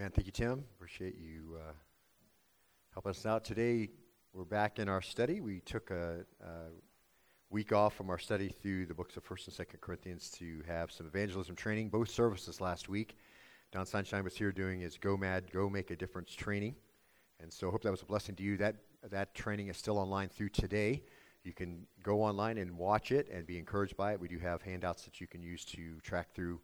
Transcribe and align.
Man, 0.00 0.10
thank 0.12 0.24
you, 0.24 0.32
Tim. 0.32 0.64
Appreciate 0.76 1.18
you 1.18 1.58
uh, 1.58 1.72
helping 2.94 3.10
us 3.10 3.26
out 3.26 3.44
today. 3.44 3.90
We're 4.32 4.46
back 4.46 4.78
in 4.78 4.88
our 4.88 5.02
study. 5.02 5.42
We 5.42 5.60
took 5.60 5.90
a, 5.90 6.24
a, 6.42 6.46
week 7.50 7.70
off 7.74 7.96
from 7.96 8.08
our 8.08 8.16
study 8.16 8.48
through 8.48 8.86
the 8.86 8.94
books 8.94 9.18
of 9.18 9.24
First 9.24 9.46
and 9.46 9.54
Second 9.54 9.82
Corinthians 9.82 10.30
to 10.38 10.62
have 10.66 10.90
some 10.90 11.06
evangelism 11.06 11.54
training. 11.54 11.90
Both 11.90 12.08
services 12.08 12.62
last 12.62 12.88
week. 12.88 13.18
Don 13.72 13.84
Sunshine 13.84 14.24
was 14.24 14.34
here 14.34 14.52
doing 14.52 14.80
his 14.80 14.96
Go 14.96 15.18
Mad, 15.18 15.52
Go 15.52 15.68
Make 15.68 15.90
a 15.90 15.96
Difference 15.96 16.34
training, 16.34 16.76
and 17.38 17.52
so 17.52 17.70
hope 17.70 17.82
that 17.82 17.90
was 17.90 18.00
a 18.00 18.06
blessing 18.06 18.34
to 18.36 18.42
you. 18.42 18.56
That 18.56 18.76
that 19.10 19.34
training 19.34 19.68
is 19.68 19.76
still 19.76 19.98
online 19.98 20.30
through 20.30 20.48
today. 20.48 21.02
You 21.44 21.52
can 21.52 21.86
go 22.02 22.22
online 22.22 22.56
and 22.56 22.78
watch 22.78 23.12
it 23.12 23.28
and 23.30 23.46
be 23.46 23.58
encouraged 23.58 23.98
by 23.98 24.14
it. 24.14 24.20
We 24.20 24.28
do 24.28 24.38
have 24.38 24.62
handouts 24.62 25.02
that 25.04 25.20
you 25.20 25.26
can 25.26 25.42
use 25.42 25.66
to 25.66 26.00
track 26.00 26.32
through 26.34 26.58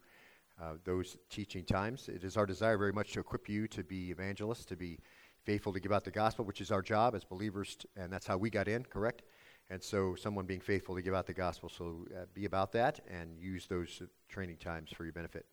uh, 0.61 0.73
those 0.83 1.17
teaching 1.29 1.63
times. 1.63 2.09
It 2.09 2.23
is 2.23 2.37
our 2.37 2.45
desire 2.45 2.77
very 2.77 2.93
much 2.93 3.13
to 3.13 3.19
equip 3.19 3.47
you 3.47 3.67
to 3.69 3.83
be 3.83 4.11
evangelists, 4.11 4.65
to 4.65 4.75
be 4.75 4.99
faithful 5.43 5.71
to 5.73 5.79
give 5.79 5.91
out 5.91 6.03
the 6.03 6.11
gospel, 6.11 6.45
which 6.45 6.61
is 6.61 6.71
our 6.71 6.81
job 6.81 7.15
as 7.15 7.23
believers, 7.23 7.75
t- 7.75 7.87
and 7.95 8.11
that's 8.11 8.27
how 8.27 8.37
we 8.37 8.49
got 8.49 8.67
in, 8.67 8.83
correct? 8.83 9.21
And 9.69 9.81
so, 9.83 10.15
someone 10.15 10.45
being 10.45 10.59
faithful 10.59 10.95
to 10.95 11.01
give 11.01 11.13
out 11.13 11.25
the 11.25 11.33
gospel. 11.33 11.69
So, 11.69 12.05
uh, 12.15 12.25
be 12.33 12.45
about 12.45 12.71
that 12.73 12.99
and 13.09 13.37
use 13.39 13.67
those 13.67 13.99
uh, 14.01 14.07
training 14.29 14.57
times 14.57 14.91
for 14.91 15.03
your 15.03 15.13
benefit. 15.13 15.45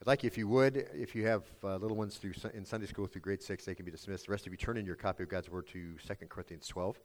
I'd 0.00 0.06
like 0.06 0.22
you, 0.22 0.28
if 0.28 0.38
you 0.38 0.48
would, 0.48 0.88
if 0.94 1.14
you 1.14 1.26
have 1.26 1.42
uh, 1.62 1.76
little 1.76 1.96
ones 1.96 2.16
through 2.16 2.32
in 2.54 2.64
Sunday 2.64 2.86
school 2.86 3.06
through 3.06 3.20
grade 3.20 3.42
six, 3.42 3.66
they 3.66 3.74
can 3.74 3.84
be 3.84 3.90
dismissed. 3.90 4.26
The 4.26 4.32
rest 4.32 4.46
of 4.46 4.52
you 4.52 4.56
turn 4.56 4.78
in 4.78 4.86
your 4.86 4.96
copy 4.96 5.24
of 5.24 5.28
God's 5.28 5.50
Word 5.50 5.66
to 5.68 5.96
2 5.96 6.14
Corinthians 6.30 6.66
12. 6.68 6.98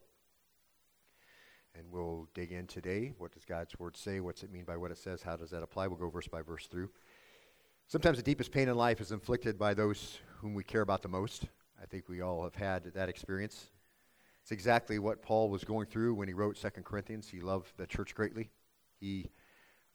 And 1.74 1.84
we'll 1.90 2.26
dig 2.32 2.52
in 2.52 2.66
today. 2.66 3.12
What 3.18 3.32
does 3.32 3.44
God's 3.44 3.78
Word 3.78 3.98
say? 3.98 4.20
What's 4.20 4.42
it 4.42 4.50
mean 4.50 4.64
by 4.64 4.78
what 4.78 4.90
it 4.90 4.96
says? 4.96 5.22
How 5.22 5.36
does 5.36 5.50
that 5.50 5.62
apply? 5.62 5.88
We'll 5.88 5.98
go 5.98 6.08
verse 6.08 6.28
by 6.28 6.40
verse 6.40 6.66
through. 6.66 6.88
Sometimes 7.88 8.16
the 8.16 8.22
deepest 8.24 8.50
pain 8.50 8.68
in 8.68 8.74
life 8.74 9.00
is 9.00 9.12
inflicted 9.12 9.56
by 9.56 9.72
those 9.72 10.18
whom 10.40 10.54
we 10.54 10.64
care 10.64 10.80
about 10.80 11.02
the 11.02 11.08
most. 11.08 11.44
I 11.80 11.86
think 11.86 12.08
we 12.08 12.20
all 12.20 12.42
have 12.42 12.56
had 12.56 12.82
that 12.94 13.08
experience. 13.08 13.70
It's 14.42 14.50
exactly 14.50 14.98
what 14.98 15.22
Paul 15.22 15.50
was 15.50 15.62
going 15.62 15.86
through 15.86 16.14
when 16.14 16.26
he 16.26 16.34
wrote 16.34 16.56
Second 16.56 16.84
Corinthians. 16.84 17.28
He 17.28 17.38
loved 17.38 17.70
the 17.76 17.86
church 17.86 18.12
greatly. 18.12 18.50
He 18.98 19.30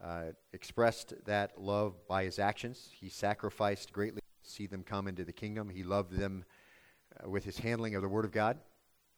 uh, 0.02 0.28
expressed 0.54 1.16
that 1.26 1.62
love 1.62 2.08
by 2.08 2.24
his 2.24 2.40
actions. 2.40 2.88
He 2.98 3.10
sacrificed 3.10 3.92
greatly 3.92 4.22
to 4.22 4.50
see 4.50 4.68
them 4.68 4.84
come 4.84 5.10
into 5.10 5.26
the 5.26 5.34
kingdom. 5.34 5.68
He 5.68 5.84
loved 5.84 6.14
them 6.14 6.46
uh, 7.22 7.30
with 7.30 7.44
his 7.44 7.58
handling 7.58 7.96
of 7.96 8.02
the 8.02 8.08
Word 8.08 8.24
of 8.24 8.32
God. 8.32 8.58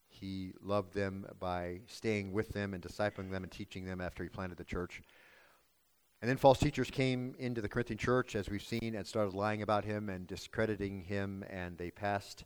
He 0.10 0.54
loved 0.64 0.96
them 0.96 1.28
by 1.40 1.82
staying 1.86 2.32
with 2.32 2.50
them 2.50 2.74
and 2.74 2.82
discipling 2.82 3.30
them 3.30 3.44
and 3.44 3.52
teaching 3.52 3.86
them 3.86 4.02
after 4.02 4.24
he 4.24 4.30
planted 4.30 4.58
the 4.58 4.64
church. 4.64 5.04
And 6.24 6.30
then 6.30 6.38
false 6.38 6.58
teachers 6.58 6.90
came 6.90 7.36
into 7.38 7.60
the 7.60 7.68
Corinthian 7.68 7.98
church, 7.98 8.38
as 8.38 8.50
we've 8.50 8.64
seen, 8.64 8.96
and 8.96 9.06
started 9.06 9.34
lying 9.34 9.62
about 9.62 9.84
him 9.84 10.08
and 10.08 10.26
discrediting 10.26 11.02
him, 11.02 11.44
and 11.50 11.78
they 11.78 11.92
passed 11.92 12.46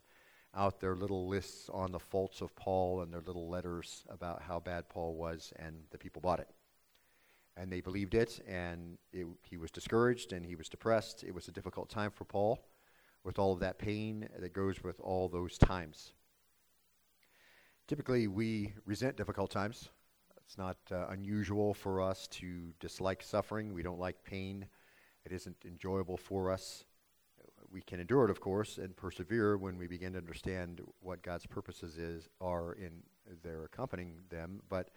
out 0.52 0.80
their 0.80 0.96
little 0.96 1.28
lists 1.28 1.70
on 1.72 1.92
the 1.92 2.00
faults 2.00 2.40
of 2.40 2.56
Paul 2.56 3.02
and 3.02 3.12
their 3.12 3.20
little 3.20 3.48
letters 3.48 4.02
about 4.08 4.42
how 4.42 4.58
bad 4.58 4.88
Paul 4.88 5.14
was, 5.14 5.52
and 5.60 5.76
the 5.92 5.98
people 5.98 6.20
bought 6.20 6.40
it. 6.40 6.48
And 7.56 7.70
they 7.70 7.80
believed 7.80 8.16
it, 8.16 8.40
and 8.48 8.98
it, 9.12 9.28
he 9.42 9.56
was 9.56 9.70
discouraged 9.70 10.32
and 10.32 10.44
he 10.44 10.56
was 10.56 10.68
depressed. 10.68 11.22
It 11.22 11.32
was 11.32 11.46
a 11.46 11.52
difficult 11.52 11.88
time 11.88 12.10
for 12.10 12.24
Paul 12.24 12.58
with 13.22 13.38
all 13.38 13.52
of 13.52 13.60
that 13.60 13.78
pain 13.78 14.28
that 14.40 14.52
goes 14.52 14.82
with 14.82 14.98
all 14.98 15.28
those 15.28 15.56
times. 15.56 16.14
Typically, 17.86 18.26
we 18.26 18.72
resent 18.84 19.16
difficult 19.16 19.52
times. 19.52 19.90
It's 20.48 20.56
not 20.56 20.78
uh, 20.90 21.08
unusual 21.10 21.74
for 21.74 22.00
us 22.00 22.26
to 22.28 22.72
dislike 22.80 23.22
suffering. 23.22 23.74
We 23.74 23.82
don't 23.82 23.98
like 23.98 24.24
pain. 24.24 24.64
It 25.26 25.32
isn't 25.32 25.66
enjoyable 25.66 26.16
for 26.16 26.50
us. 26.50 26.84
We 27.70 27.82
can 27.82 28.00
endure 28.00 28.24
it, 28.24 28.30
of 28.30 28.40
course, 28.40 28.78
and 28.78 28.96
persevere 28.96 29.58
when 29.58 29.76
we 29.76 29.86
begin 29.86 30.12
to 30.14 30.18
understand 30.18 30.80
what 31.00 31.20
God's 31.22 31.44
purposes 31.44 31.98
is 31.98 32.30
are 32.40 32.72
in 32.72 33.02
their 33.42 33.64
accompanying 33.64 34.22
them. 34.30 34.62
But 34.70 34.88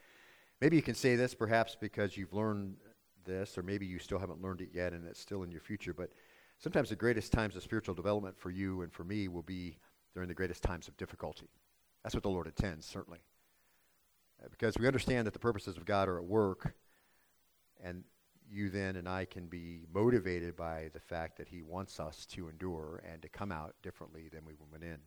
maybe 0.61 0.77
you 0.77 0.81
can 0.81 0.95
say 0.95 1.17
this 1.17 1.35
perhaps 1.35 1.75
because 1.77 2.15
you've 2.15 2.31
learned 2.31 2.77
this, 3.25 3.57
or 3.57 3.61
maybe 3.61 3.85
you 3.85 3.99
still 3.99 4.19
haven't 4.19 4.41
learned 4.41 4.61
it 4.61 4.69
yet 4.73 4.93
and 4.93 5.05
it's 5.05 5.19
still 5.19 5.43
in 5.43 5.51
your 5.51 5.59
future. 5.59 5.93
But 5.93 6.11
sometimes 6.59 6.87
the 6.87 6.95
greatest 6.95 7.33
times 7.33 7.57
of 7.57 7.63
spiritual 7.63 7.93
development 7.93 8.39
for 8.39 8.51
you 8.51 8.83
and 8.83 8.93
for 8.93 9.03
me 9.03 9.27
will 9.27 9.43
be 9.43 9.75
during 10.13 10.29
the 10.29 10.33
greatest 10.33 10.63
times 10.63 10.87
of 10.87 10.95
difficulty. 10.95 11.49
That's 12.03 12.15
what 12.15 12.23
the 12.23 12.29
Lord 12.29 12.47
intends, 12.47 12.85
certainly. 12.85 13.19
Uh, 14.43 14.47
because 14.49 14.77
we 14.77 14.87
understand 14.87 15.27
that 15.27 15.33
the 15.33 15.39
purposes 15.39 15.77
of 15.77 15.85
God 15.85 16.07
are 16.07 16.17
at 16.17 16.25
work, 16.25 16.73
and 17.83 18.03
you 18.49 18.69
then 18.69 18.95
and 18.95 19.07
I 19.07 19.25
can 19.25 19.47
be 19.47 19.81
motivated 19.93 20.55
by 20.55 20.89
the 20.93 20.99
fact 20.99 21.37
that 21.37 21.47
He 21.47 21.61
wants 21.61 21.99
us 21.99 22.25
to 22.27 22.49
endure 22.49 23.01
and 23.09 23.21
to 23.21 23.29
come 23.29 23.51
out 23.51 23.75
differently 23.81 24.29
than 24.31 24.45
we 24.45 24.53
went 24.71 24.83
in. 24.83 24.97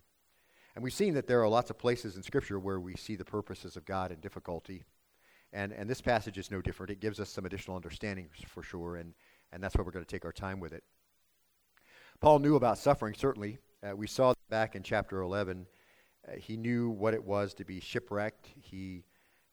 And 0.74 0.82
we've 0.82 0.92
seen 0.92 1.14
that 1.14 1.26
there 1.26 1.42
are 1.42 1.48
lots 1.48 1.70
of 1.70 1.78
places 1.78 2.16
in 2.16 2.22
Scripture 2.22 2.58
where 2.58 2.80
we 2.80 2.96
see 2.96 3.16
the 3.16 3.24
purposes 3.24 3.76
of 3.76 3.84
God 3.84 4.10
in 4.10 4.18
difficulty. 4.18 4.82
And, 5.52 5.72
and 5.72 5.88
this 5.88 6.00
passage 6.00 6.36
is 6.36 6.50
no 6.50 6.60
different. 6.60 6.90
It 6.90 7.00
gives 7.00 7.20
us 7.20 7.30
some 7.30 7.46
additional 7.46 7.76
understanding 7.76 8.28
for 8.48 8.62
sure, 8.62 8.96
and, 8.96 9.14
and 9.52 9.62
that's 9.62 9.76
why 9.76 9.84
we're 9.84 9.92
going 9.92 10.04
to 10.04 10.10
take 10.10 10.24
our 10.24 10.32
time 10.32 10.58
with 10.58 10.72
it. 10.72 10.82
Paul 12.20 12.40
knew 12.40 12.56
about 12.56 12.78
suffering, 12.78 13.14
certainly. 13.14 13.58
Uh, 13.86 13.94
we 13.94 14.06
saw 14.06 14.32
back 14.48 14.74
in 14.74 14.82
chapter 14.82 15.20
11. 15.20 15.66
Uh, 16.26 16.36
he 16.36 16.56
knew 16.56 16.90
what 16.90 17.14
it 17.14 17.22
was 17.22 17.54
to 17.54 17.64
be 17.64 17.78
shipwrecked. 17.78 18.48
He 18.60 19.04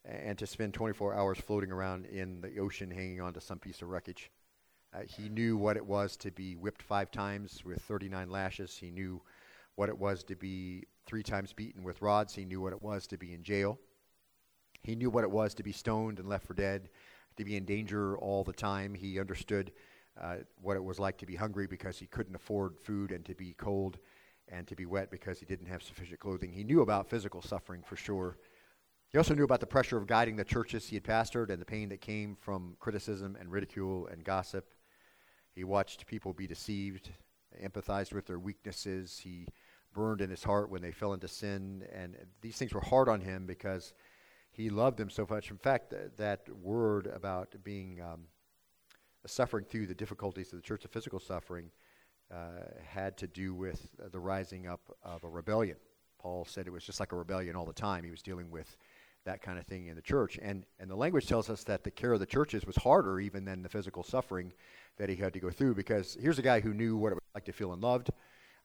and 0.06 0.38
to 0.38 0.48
spend 0.48 0.74
24 0.74 1.14
hours 1.14 1.38
floating 1.38 1.72
around 1.72 2.06
in 2.06 2.42
the 2.42 2.60
ocean 2.60 2.90
hanging 2.90 3.22
onto 3.22 3.40
some 3.40 3.60
piece 3.60 3.82
of 3.82 3.90
wreckage. 3.90 4.32
Uh, 4.94 5.02
he 5.08 5.30
knew 5.30 5.56
what 5.56 5.78
it 5.78 5.86
was 5.86 6.18
to 6.18 6.32
be 6.32 6.56
whipped 6.56 6.82
five 6.82 7.12
times 7.12 7.64
with 7.64 7.82
39 7.84 8.30
lashes. 8.30 8.78
He 8.78 8.92
knew 8.92 9.22
what 9.76 9.90
it 9.90 9.98
was 9.98 10.24
to 10.26 10.36
be 10.36 10.84
three 11.06 11.24
times 11.24 11.54
beaten 11.54 11.84
with 11.84 12.02
rods. 12.02 12.36
He 12.36 12.46
knew 12.46 12.62
what 12.62 12.74
it 12.74 12.82
was 12.82 13.08
to 13.08 13.18
be 13.18 13.34
in 13.34 13.44
jail. 13.44 13.80
He 14.82 14.96
knew 14.96 15.10
what 15.10 15.24
it 15.24 15.32
was 15.32 15.54
to 15.56 15.64
be 15.64 15.72
stoned 15.72 16.20
and 16.20 16.28
left 16.28 16.46
for 16.46 16.54
dead, 16.54 16.90
to 17.38 17.46
be 17.46 17.56
in 17.56 17.66
danger 17.66 18.18
all 18.18 18.44
the 18.44 18.54
time. 18.54 18.94
He 18.94 19.20
understood 19.20 19.72
uh, 20.20 20.38
what 20.62 20.76
it 20.76 20.84
was 20.84 21.00
like 21.00 21.18
to 21.20 21.26
be 21.26 21.36
hungry 21.36 21.68
because 21.68 21.98
he 22.00 22.08
couldn't 22.08 22.36
afford 22.36 22.78
food 22.80 23.12
and 23.12 23.24
to 23.26 23.36
be 23.36 23.54
cold 23.54 23.98
and 24.50 24.68
to 24.68 24.76
be 24.76 24.86
wet 24.86 25.10
because 25.10 25.40
he 25.40 25.46
didn't 25.46 25.68
have 25.68 25.84
sufficient 25.84 26.20
clothing. 26.20 26.52
He 26.52 26.64
knew 26.64 26.82
about 26.82 27.10
physical 27.10 27.42
suffering 27.42 27.84
for 27.84 27.96
sure. 27.96 28.38
He 29.12 29.18
also 29.18 29.34
knew 29.34 29.44
about 29.44 29.60
the 29.60 29.68
pressure 29.68 29.98
of 29.98 30.08
guiding 30.08 30.38
the 30.38 30.46
churches 30.46 30.88
he 30.88 30.96
had 30.96 31.04
pastored 31.04 31.50
and 31.50 31.62
the 31.62 31.66
pain 31.66 31.90
that 31.90 32.00
came 32.00 32.38
from 32.40 32.78
criticism 32.80 33.36
and 33.38 33.52
ridicule 33.52 34.08
and 34.08 34.24
gossip. 34.24 34.70
He 35.54 35.66
watched 35.66 36.06
people 36.06 36.32
be 36.32 36.48
deceived, 36.48 37.10
empathized 37.62 38.14
with 38.14 38.26
their 38.26 38.40
weaknesses. 38.40 39.20
He 39.22 39.48
burned 39.94 40.22
in 40.22 40.30
his 40.30 40.46
heart 40.46 40.70
when 40.70 40.82
they 40.82 40.94
fell 40.94 41.12
into 41.12 41.28
sin. 41.28 41.84
And 41.94 42.16
these 42.40 42.56
things 42.56 42.74
were 42.74 42.80
hard 42.80 43.10
on 43.10 43.20
him 43.20 43.46
because 43.46 43.94
he 44.50 44.70
loved 44.70 44.98
them 44.98 45.10
so 45.10 45.28
much. 45.30 45.52
In 45.52 45.58
fact, 45.58 45.90
th- 45.90 46.12
that 46.16 46.48
word 46.62 47.08
about 47.08 47.54
being 47.66 48.00
um, 48.02 48.28
suffering 49.26 49.66
through 49.66 49.88
the 49.88 49.94
difficulties 49.94 50.54
of 50.54 50.60
the 50.60 50.64
church, 50.64 50.84
the 50.84 50.88
physical 50.88 51.20
suffering, 51.20 51.70
uh, 52.34 52.64
had 52.82 53.18
to 53.18 53.28
do 53.28 53.54
with 53.54 53.90
uh, 54.02 54.08
the 54.10 54.20
rising 54.22 54.68
up 54.68 54.96
of 55.04 55.26
a 55.26 55.30
rebellion. 55.30 55.76
Paul 56.18 56.46
said 56.46 56.66
it 56.68 56.72
was 56.72 56.86
just 56.86 57.00
like 57.00 57.12
a 57.12 57.18
rebellion 57.18 57.58
all 57.58 57.66
the 57.66 57.74
time. 57.74 58.06
He 58.06 58.12
was 58.12 58.22
dealing 58.22 58.52
with 58.52 58.78
that 59.26 59.42
kind 59.42 59.60
of 59.60 59.66
thing 59.66 59.88
in 59.88 59.96
the 59.96 60.02
church. 60.02 60.40
And, 60.42 60.66
and 60.80 60.90
the 60.90 60.96
language 60.96 61.28
tells 61.28 61.50
us 61.50 61.64
that 61.66 61.84
the 61.84 61.92
care 61.92 62.14
of 62.14 62.20
the 62.20 62.26
churches 62.26 62.66
was 62.66 62.76
harder 62.76 63.20
even 63.20 63.46
than 63.46 63.62
the 63.62 63.70
physical 63.70 64.04
suffering 64.04 64.52
that 64.98 65.10
he 65.10 65.16
had 65.16 65.34
to 65.34 65.40
go 65.40 65.50
through 65.50 65.76
because 65.76 66.18
here's 66.20 66.40
a 66.40 66.44
guy 66.44 66.60
who 66.60 66.74
knew 66.74 66.98
what 66.98 67.12
it 67.12 67.16
was 67.16 67.24
like 67.36 67.46
to 67.46 67.52
feel 67.52 67.74
unloved, 67.74 68.10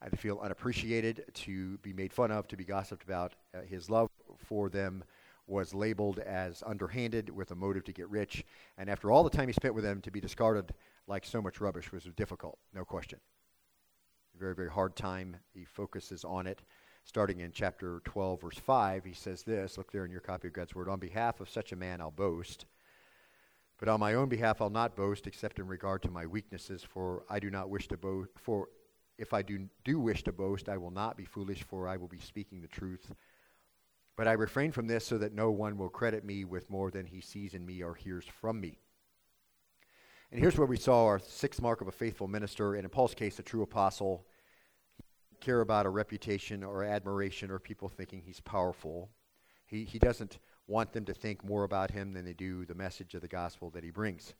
uh, 0.03 0.09
to 0.09 0.17
feel 0.17 0.41
unappreciated, 0.43 1.25
to 1.35 1.79
be 1.79 1.93
made 1.93 2.13
fun 2.13 2.31
of, 2.31 2.49
to 2.49 2.57
be 2.57 2.65
gossiped 2.65 3.05
about. 3.05 3.35
Uh, 3.55 3.63
his 3.63 3.91
love 3.91 4.09
for 4.39 4.69
them 4.69 5.05
was 5.47 5.75
labeled 5.75 6.19
as 6.19 6.63
underhanded 6.67 7.31
with 7.31 7.51
a 7.53 7.55
motive 7.55 7.85
to 7.85 7.93
get 7.93 8.09
rich. 8.11 8.45
And 8.79 8.91
after 8.91 9.11
all 9.11 9.23
the 9.23 9.31
time 9.31 9.49
he 9.49 9.53
spent 9.53 9.75
with 9.75 9.85
them, 9.85 10.01
to 10.03 10.11
be 10.11 10.21
discarded 10.21 10.73
like 11.07 11.25
so 11.25 11.41
much 11.41 11.61
rubbish 11.61 11.93
was 11.93 12.05
difficult, 12.17 12.59
no 12.75 12.85
question. 12.85 13.21
Very, 14.39 14.55
very 14.55 14.71
hard 14.71 14.97
time. 14.97 15.37
He 15.55 15.65
focuses 15.65 16.25
on 16.25 16.47
it 16.47 16.63
starting 17.07 17.41
in 17.41 17.53
chapter 17.53 18.03
12, 18.05 18.41
verse 18.41 18.59
5, 18.59 19.05
he 19.05 19.13
says 19.13 19.43
this 19.45 19.79
Look 19.79 19.93
there 19.93 20.05
in 20.05 20.11
your 20.11 20.21
copy 20.21 20.49
of 20.49 20.55
God's 20.55 20.75
Word. 20.75 20.89
On 20.89 20.99
behalf 20.99 21.41
of 21.41 21.49
such 21.49 21.73
a 21.73 21.77
man, 21.77 22.01
I'll 22.01 22.11
boast. 22.11 22.67
But 23.79 23.89
on 23.89 24.01
my 24.01 24.15
own 24.15 24.29
behalf, 24.29 24.61
I'll 24.61 24.71
not 24.71 24.97
boast 24.97 25.27
except 25.27 25.59
in 25.59 25.67
regard 25.67 26.03
to 26.03 26.11
my 26.11 26.27
weaknesses, 26.27 26.83
for 26.83 27.25
I 27.31 27.39
do 27.39 27.51
not 27.51 27.71
wish 27.71 27.89
to 27.89 27.97
boast. 27.97 28.31
For 28.37 28.69
if 29.19 29.33
I 29.33 29.43
do, 29.43 29.69
do 29.85 30.01
wish 30.01 30.25
to 30.25 30.33
boast, 30.33 30.69
I 30.69 30.79
will 30.79 30.91
not 30.91 31.17
be 31.17 31.25
foolish, 31.25 31.63
for 31.63 31.87
I 31.87 31.97
will 31.97 32.09
be 32.09 32.19
speaking 32.19 32.61
the 32.61 32.69
truth. 32.69 33.13
But 34.17 34.27
I 34.27 34.33
refrain 34.33 34.73
from 34.73 34.87
this 34.87 35.07
so 35.07 35.19
that 35.19 35.35
no 35.35 35.51
one 35.51 35.77
will 35.77 35.91
credit 35.91 36.25
me 36.25 36.45
with 36.45 36.71
more 36.71 36.91
than 36.91 37.07
he 37.07 37.21
sees 37.21 37.55
in 37.55 37.65
me 37.65 37.83
or 37.83 37.95
hears 37.95 38.25
from 38.25 38.61
me. 38.61 38.79
And 40.33 40.41
here's 40.41 40.59
where 40.59 40.67
we 40.67 40.79
saw 40.79 41.05
our 41.05 41.21
sixth 41.21 41.63
mark 41.63 41.83
of 41.83 41.89
a 41.89 41.93
faithful 41.93 42.27
minister, 42.27 42.75
and 42.75 42.85
in 42.85 42.91
Paul's 42.91 43.15
case, 43.15 43.39
a 43.39 43.43
true 43.43 43.63
apostle 43.63 44.27
care 45.47 45.61
about 45.61 45.87
a 45.87 45.91
reputation 45.91 46.65
or 46.65 46.83
admiration 46.83 47.53
or 47.53 47.61
people 47.61 47.89
thinking 47.89 48.21
he's 48.21 48.41
powerful. 48.41 49.09
He, 49.65 49.85
he 49.85 50.01
doesn't 50.01 50.41
want 50.67 50.93
them 50.93 51.05
to 51.05 51.15
think 51.15 51.45
more 51.45 51.63
about 51.63 51.93
him 51.93 52.13
than 52.13 52.25
they 52.25 52.33
do 52.33 52.65
the 52.65 52.75
message 52.75 53.15
of 53.15 53.21
the 53.21 53.29
gospel 53.29 53.71
that 53.71 53.85
he 53.85 53.91
brings. 53.91 54.35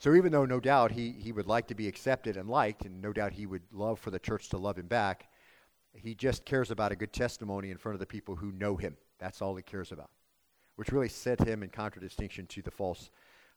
So 0.00 0.16
even 0.16 0.32
though 0.32 0.44
no 0.44 0.58
doubt 0.58 0.90
he, 0.90 1.12
he 1.12 1.30
would 1.30 1.46
like 1.46 1.68
to 1.68 1.76
be 1.76 1.86
accepted 1.86 2.36
and 2.36 2.48
liked, 2.48 2.84
and 2.84 3.00
no 3.00 3.12
doubt 3.12 3.32
he 3.32 3.46
would 3.46 3.62
love 3.70 4.00
for 4.00 4.10
the 4.10 4.18
church 4.18 4.48
to 4.48 4.58
love 4.58 4.76
him 4.76 4.88
back, 4.88 5.28
he 5.94 6.16
just 6.16 6.44
cares 6.44 6.72
about 6.72 6.90
a 6.90 6.96
good 6.96 7.12
testimony 7.12 7.70
in 7.70 7.76
front 7.76 7.94
of 7.94 8.00
the 8.00 8.06
people 8.06 8.34
who 8.34 8.50
know 8.50 8.74
him. 8.74 8.96
That's 9.20 9.40
all 9.40 9.54
he 9.54 9.62
cares 9.62 9.92
about, 9.92 10.10
which 10.74 10.90
really 10.90 11.08
set 11.08 11.46
him 11.46 11.62
in 11.62 11.68
contradistinction 11.68 12.48
to 12.48 12.62
the 12.62 12.72
false 12.72 13.12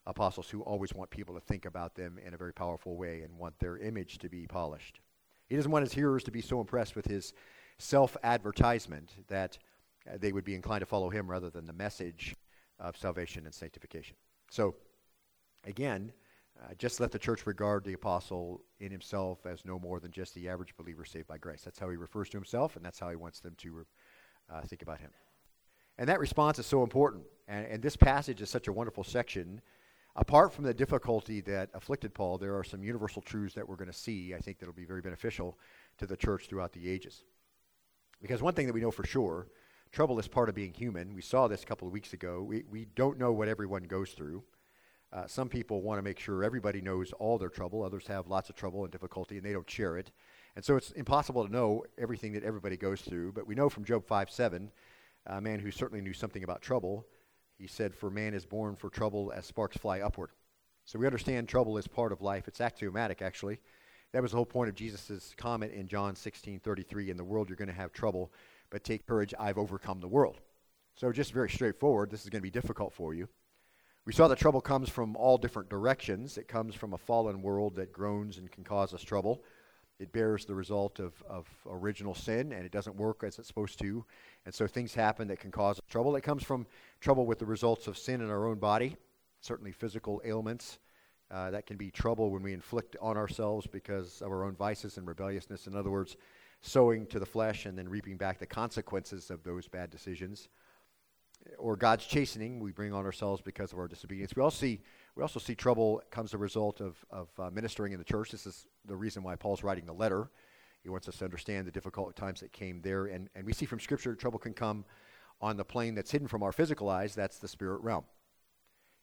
apostles 0.06 0.52
who 0.52 0.62
always 0.62 0.94
want 0.94 1.10
people 1.10 1.34
to 1.34 1.42
think 1.42 1.66
about 1.66 1.96
them 1.96 2.20
in 2.24 2.36
a 2.36 2.38
very 2.38 2.54
powerful 2.54 2.96
way 2.96 3.22
and 3.22 3.36
want 3.40 3.58
their 3.58 3.78
image 3.78 4.20
to 4.20 4.30
be 4.30 4.46
polished. 4.46 5.00
He 5.48 5.56
doesn't 5.56 5.72
want 5.72 5.84
his 5.84 5.94
hearers 5.94 6.24
to 6.24 6.32
be 6.32 6.42
so 6.42 6.60
impressed 6.60 6.96
with 6.96 7.06
his 7.06 7.34
self 7.78 8.18
advertisement 8.24 9.12
that 9.28 9.58
uh, 10.08 10.18
they 10.20 10.32
would 10.32 10.46
be 10.46 10.56
inclined 10.56 10.82
to 10.82 10.86
follow 10.86 11.10
him 11.10 11.30
rather 11.30 11.50
than 11.50 11.66
the 11.66 11.74
message 11.74 12.36
of 12.80 12.98
salvation 12.98 13.46
and 13.46 13.54
sanctification. 13.54 14.16
So, 14.50 14.76
again, 15.66 16.12
uh, 16.62 16.74
just 16.78 17.00
let 17.00 17.12
the 17.12 17.20
church 17.20 17.46
regard 17.46 17.84
the 17.84 17.94
apostle 17.94 18.62
in 18.80 18.92
himself 18.92 19.46
as 19.46 19.66
no 19.66 19.78
more 19.78 20.00
than 20.00 20.12
just 20.12 20.34
the 20.34 20.48
average 20.48 20.76
believer 20.78 21.04
saved 21.04 21.28
by 21.28 21.38
grace. 21.38 21.62
That's 21.64 21.80
how 21.80 21.90
he 21.90 21.98
refers 21.98 22.30
to 22.30 22.38
himself, 22.38 22.76
and 22.76 22.86
that's 22.86 23.00
how 23.00 23.10
he 23.10 23.16
wants 23.16 23.40
them 23.40 23.56
to 23.58 23.86
uh, 24.52 24.62
think 24.62 24.82
about 24.82 25.00
him. 25.00 25.12
And 25.98 26.10
that 26.10 26.20
response 26.20 26.60
is 26.60 26.66
so 26.66 26.84
important. 26.84 27.24
And, 27.48 27.66
and 27.66 27.84
this 27.84 27.96
passage 27.96 28.42
is 28.42 28.50
such 28.50 28.68
a 28.68 28.74
wonderful 28.74 29.04
section. 29.04 29.62
Apart 30.18 30.54
from 30.54 30.64
the 30.64 30.74
difficulty 30.74 31.42
that 31.42 31.70
afflicted 31.74 32.14
Paul, 32.14 32.38
there 32.38 32.58
are 32.58 32.64
some 32.64 32.84
universal 32.84 33.22
truths 33.22 33.54
that 33.56 33.68
we're 33.68 33.76
going 33.76 33.92
to 33.92 33.94
see, 33.94 34.34
I 34.34 34.40
think, 34.40 34.60
that 34.60 34.66
will 34.66 34.74
be 34.74 34.86
very 34.86 35.02
beneficial 35.02 35.58
to 35.98 36.06
the 36.06 36.16
church 36.16 36.48
throughout 36.48 36.72
the 36.72 36.90
ages. 36.90 37.24
Because 38.22 38.42
one 38.42 38.54
thing 38.54 38.66
that 38.68 38.74
we 38.74 38.82
know 38.82 38.92
for 38.92 39.06
sure 39.06 39.48
trouble 39.92 40.20
is 40.20 40.28
part 40.28 40.50
of 40.50 40.56
being 40.56 40.74
human. 40.74 41.14
We 41.14 41.22
saw 41.22 41.48
this 41.48 41.64
a 41.64 41.66
couple 41.66 41.88
of 41.88 41.94
weeks 41.94 42.14
ago. 42.14 42.44
We, 42.44 42.64
we 42.70 42.86
don't 42.96 43.18
know 43.18 43.32
what 43.32 43.48
everyone 43.48 43.84
goes 43.84 44.12
through. 44.12 44.44
Uh, 45.14 45.26
some 45.26 45.48
people 45.48 45.82
want 45.82 45.98
to 45.98 46.02
make 46.02 46.20
sure 46.20 46.44
everybody 46.44 46.82
knows 46.82 47.14
all 47.14 47.38
their 47.38 47.50
trouble. 47.50 47.84
Others 47.84 48.08
have 48.08 48.28
lots 48.28 48.50
of 48.50 48.56
trouble 48.56 48.84
and 48.84 48.92
difficulty, 48.92 49.38
and 49.38 49.46
they 49.46 49.54
don't 49.54 49.70
share 49.70 49.98
it. 49.98 50.12
And 50.56 50.66
so 50.66 50.76
it's 50.76 50.92
impossible 50.92 51.46
to 51.46 51.52
know 51.52 51.84
everything 51.98 52.34
that 52.34 52.44
everybody 52.44 52.76
goes 52.76 53.02
through. 53.02 53.32
But 53.32 53.48
we 53.48 53.56
know 53.56 53.70
from 53.70 53.86
Job 53.86 54.06
5 54.06 54.30
7, 54.30 54.70
a 55.28 55.40
man 55.40 55.60
who 55.60 55.72
certainly 55.72 56.04
knew 56.04 56.14
something 56.14 56.44
about 56.44 56.62
trouble, 56.62 57.06
he 57.57 57.68
said, 57.68 57.96
For 57.96 58.10
man 58.10 58.34
is 58.34 58.46
born 58.46 58.75
for 58.75 58.90
trouble 58.90 59.31
as 59.36 59.46
sparks 59.46 59.78
fly 59.78 60.02
upward. 60.02 60.31
So 60.86 61.00
we 61.00 61.06
understand 61.06 61.48
trouble 61.48 61.78
is 61.78 61.88
part 61.88 62.12
of 62.12 62.22
life. 62.22 62.48
It's 62.48 62.62
axiomatic, 62.62 63.22
actually. 63.22 63.60
That 64.12 64.22
was 64.22 64.31
the 64.31 64.38
whole 64.38 64.46
point 64.46 64.69
of 64.69 64.75
Jesus' 64.75 65.34
comment 65.38 65.74
in 65.74 65.88
John 65.88 66.16
16 66.16 66.60
33. 66.60 67.10
In 67.10 67.18
the 67.18 67.24
world, 67.24 67.50
you're 67.50 67.56
going 67.56 67.68
to 67.68 67.74
have 67.74 67.92
trouble, 67.92 68.31
but 68.69 68.84
take 68.84 69.06
courage, 69.07 69.34
I've 69.40 69.57
overcome 69.57 70.00
the 70.00 70.07
world. 70.07 70.40
So, 70.96 71.12
just 71.12 71.34
very 71.34 71.50
straightforward, 71.50 72.12
this 72.12 72.24
is 72.24 72.30
going 72.30 72.40
to 72.40 72.44
be 72.44 72.52
difficult 72.52 72.94
for 72.94 73.13
you. 73.13 73.28
We 74.06 74.13
saw 74.13 74.28
that 74.28 74.38
trouble 74.38 74.62
comes 74.62 74.88
from 74.88 75.16
all 75.16 75.38
different 75.38 75.68
directions. 75.68 76.38
It 76.38 76.48
comes 76.48 76.75
from 76.75 76.94
a 76.94 76.98
fallen 76.98 77.42
world 77.42 77.75
that 77.75 77.92
groans 77.92 78.38
and 78.38 78.51
can 78.51 78.63
cause 78.63 78.94
us 78.94 79.01
trouble. 79.01 79.44
It 80.00 80.12
bears 80.12 80.46
the 80.46 80.56
result 80.56 81.00
of, 81.00 81.14
of 81.28 81.48
original 81.70 82.14
sin, 82.14 82.52
and 82.52 82.66
it 82.66 82.72
doesn't 82.72 82.96
work 82.96 83.24
as 83.24 83.40
it's 83.40 83.48
supposed 83.48 83.80
to. 83.80 84.04
And 84.46 84.54
so 84.54 84.68
things 84.68 84.94
happen 84.94 85.28
that 85.30 85.40
can 85.40 85.52
cause 85.52 85.80
trouble. 85.90 86.16
It 86.16 86.22
comes 86.22 86.44
from 86.44 86.68
trouble 87.00 87.26
with 87.26 87.40
the 87.40 87.46
results 87.46 87.88
of 87.88 87.98
sin 87.98 88.22
in 88.22 88.30
our 88.30 88.46
own 88.46 88.60
body, 88.60 88.98
certainly 89.42 89.72
physical 89.72 90.22
ailments. 90.26 90.80
Uh, 91.32 91.50
that 91.50 91.66
can 91.66 91.78
be 91.78 91.90
trouble 91.90 92.30
when 92.30 92.44
we 92.44 92.54
inflict 92.54 92.96
on 93.02 93.18
ourselves 93.18 93.66
because 93.66 94.22
of 94.22 94.32
our 94.32 94.44
own 94.44 94.56
vices 94.56 94.98
and 94.98 95.08
rebelliousness. 95.08 95.66
In 95.66 95.76
other 95.76 95.90
words, 95.90 96.18
sowing 96.62 97.08
to 97.08 97.20
the 97.20 97.26
flesh 97.26 97.66
and 97.66 97.78
then 97.78 97.90
reaping 97.90 98.18
back 98.18 98.38
the 98.38 98.46
consequences 98.46 99.32
of 99.32 99.44
those 99.44 99.68
bad 99.68 99.90
decisions 99.90 100.50
or 101.58 101.76
God's 101.76 102.06
chastening 102.06 102.60
we 102.60 102.72
bring 102.72 102.94
on 102.94 103.06
ourselves 103.06 103.42
because 103.42 103.72
of 103.72 103.80
our 103.80 103.88
disobedience. 103.88 104.36
We 104.36 104.42
also 104.42 104.58
see, 104.58 104.82
we 105.16 105.22
also 105.22 105.40
see 105.40 105.56
trouble 105.56 106.02
comes 106.12 106.34
a 106.34 106.38
result 106.38 106.82
of, 106.82 106.98
of 107.10 107.30
uh, 107.40 107.50
ministering 107.52 107.94
in 107.94 108.00
the 108.00 108.06
church. 108.06 108.32
This 108.32 108.46
is 108.46 108.68
the 108.88 108.96
reason 108.96 109.24
why 109.24 109.36
Paul's 109.36 109.64
writing 109.64 109.86
the 109.86 109.94
letter. 109.94 110.30
He 110.82 110.90
wants 110.90 111.08
us 111.10 111.18
to 111.18 111.26
understand 111.26 111.66
the 111.66 111.72
difficult 111.72 112.16
times 112.16 112.42
that 112.42 112.52
came 112.52 112.82
there. 112.82 113.08
And, 113.08 113.30
and 113.36 113.46
we 113.46 113.54
see 113.54 113.66
from 113.66 113.80
Scripture 113.80 114.16
trouble 114.16 114.40
can 114.40 114.54
come 114.54 114.86
on 115.42 115.58
the 115.58 115.66
plane 115.66 115.96
that's 115.96 116.12
hidden 116.12 116.28
from 116.28 116.44
our 116.44 116.52
physical 116.52 116.90
eyes. 116.90 117.16
That's 117.16 117.40
the 117.40 117.48
spirit 117.48 117.82
realm. 117.82 118.06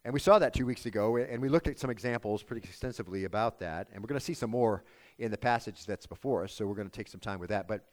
And 0.05 0.13
we 0.13 0.21
saw 0.21 0.39
that 0.39 0.53
two 0.53 0.67
weeks 0.67 0.87
ago, 0.87 1.17
and 1.17 1.41
we 1.41 1.49
looked 1.49 1.69
at 1.69 1.79
some 1.79 1.91
examples 1.91 2.43
pretty 2.43 2.67
extensively 2.69 3.25
about 3.25 3.61
that. 3.61 3.89
And 3.93 4.03
we're 4.03 4.09
going 4.09 4.19
to 4.19 4.25
see 4.25 4.35
some 4.35 4.51
more 4.51 4.85
in 5.19 5.31
the 5.31 5.39
passage 5.39 5.87
that's 5.87 6.07
before 6.07 6.43
us, 6.43 6.53
so 6.53 6.67
we're 6.67 6.75
going 6.75 6.89
to 6.89 6.97
take 6.97 7.09
some 7.09 7.21
time 7.21 7.39
with 7.39 7.51
that. 7.51 7.69
But 7.69 7.85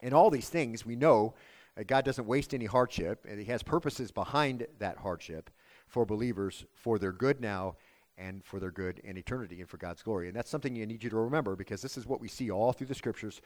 in 0.00 0.12
all 0.12 0.30
these 0.30 0.48
things, 0.48 0.86
we 0.86 0.94
know 0.94 1.34
God 1.88 2.04
doesn't 2.04 2.26
waste 2.26 2.54
any 2.54 2.66
hardship, 2.66 3.26
and 3.28 3.38
He 3.38 3.46
has 3.46 3.64
purposes 3.64 4.12
behind 4.12 4.66
that 4.78 4.98
hardship 4.98 5.50
for 5.88 6.06
believers 6.06 6.64
for 6.72 6.98
their 6.98 7.12
good 7.12 7.40
now 7.40 7.76
and 8.16 8.44
for 8.44 8.60
their 8.60 8.70
good 8.70 9.00
and 9.04 9.18
eternity 9.18 9.60
and 9.60 9.68
for 9.68 9.76
God's 9.76 10.02
glory. 10.02 10.28
And 10.28 10.36
that's 10.36 10.50
something 10.50 10.74
you 10.74 10.86
need 10.86 11.02
you 11.02 11.10
to 11.10 11.16
remember 11.16 11.56
because 11.56 11.82
this 11.82 11.96
is 11.96 12.06
what 12.06 12.20
we 12.20 12.28
see 12.28 12.50
all 12.50 12.72
through 12.72 12.86
the 12.86 12.94
scriptures 12.94 13.40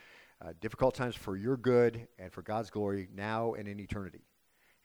uh, 0.44 0.52
difficult 0.60 0.94
times 0.94 1.14
for 1.14 1.36
your 1.36 1.56
good 1.56 2.06
and 2.18 2.32
for 2.32 2.42
God's 2.42 2.70
glory 2.70 3.08
now 3.14 3.54
and 3.54 3.66
in 3.66 3.80
eternity. 3.80 4.20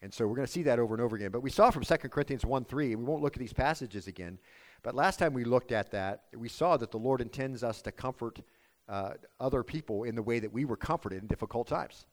And 0.01 0.13
so 0.13 0.27
we're 0.27 0.35
going 0.35 0.45
to 0.45 0.51
see 0.51 0.63
that 0.63 0.79
over 0.79 0.93
and 0.93 1.01
over 1.01 1.15
again. 1.15 1.31
But 1.31 1.43
we 1.43 1.49
saw 1.49 1.71
from 1.71 1.83
2 1.83 1.95
Corinthians 2.09 2.45
1 2.45 2.65
3, 2.65 2.91
and 2.91 2.99
we 2.99 3.05
won't 3.05 3.23
look 3.23 3.35
at 3.35 3.39
these 3.39 3.53
passages 3.53 4.07
again. 4.07 4.37
But 4.81 4.95
last 4.95 5.17
time 5.17 5.33
we 5.33 5.45
looked 5.45 5.71
at 5.71 5.91
that, 5.91 6.23
we 6.35 6.49
saw 6.49 6.75
that 6.75 6.91
the 6.91 6.97
Lord 6.97 7.21
intends 7.21 7.63
us 7.63 7.81
to 7.83 7.91
comfort 7.91 8.41
uh, 8.89 9.11
other 9.39 9.63
people 9.63 10.03
in 10.03 10.15
the 10.15 10.21
way 10.21 10.39
that 10.39 10.51
we 10.51 10.65
were 10.65 10.75
comforted 10.75 11.21
in 11.21 11.27
difficult 11.27 11.67
times. 11.67 12.05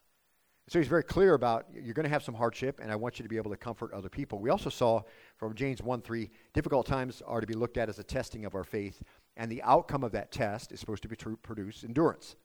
So 0.69 0.79
he's 0.79 0.89
very 0.89 1.03
clear 1.03 1.35
about 1.35 1.67
you're 1.75 1.95
going 1.95 2.05
to 2.05 2.11
have 2.11 2.23
some 2.23 2.35
hardship, 2.35 2.79
and 2.81 2.93
I 2.93 2.97
want 2.97 3.19
you 3.19 3.23
to 3.25 3.29
be 3.29 3.37
able 3.37 3.51
to 3.51 3.57
comfort 3.57 3.93
other 3.93 4.09
people. 4.09 4.39
We 4.39 4.51
also 4.51 4.71
saw 4.71 5.03
from 5.37 5.55
James 5.55 5.83
1 5.83 6.03
3, 6.03 6.31
difficult 6.53 6.87
times 6.87 7.23
are 7.27 7.41
to 7.41 7.47
be 7.47 7.55
looked 7.55 7.77
at 7.77 7.89
as 7.89 7.99
a 7.99 8.05
testing 8.05 8.45
of 8.45 8.55
our 8.55 8.65
faith, 8.65 9.03
and 9.37 9.51
the 9.51 9.63
outcome 9.63 10.05
of 10.05 10.13
that 10.13 10.31
test 10.31 10.71
is 10.71 10.79
supposed 10.79 11.03
to 11.03 11.09
be 11.09 11.17
to 11.17 11.37
produce 11.39 11.83
endurance. 11.83 12.37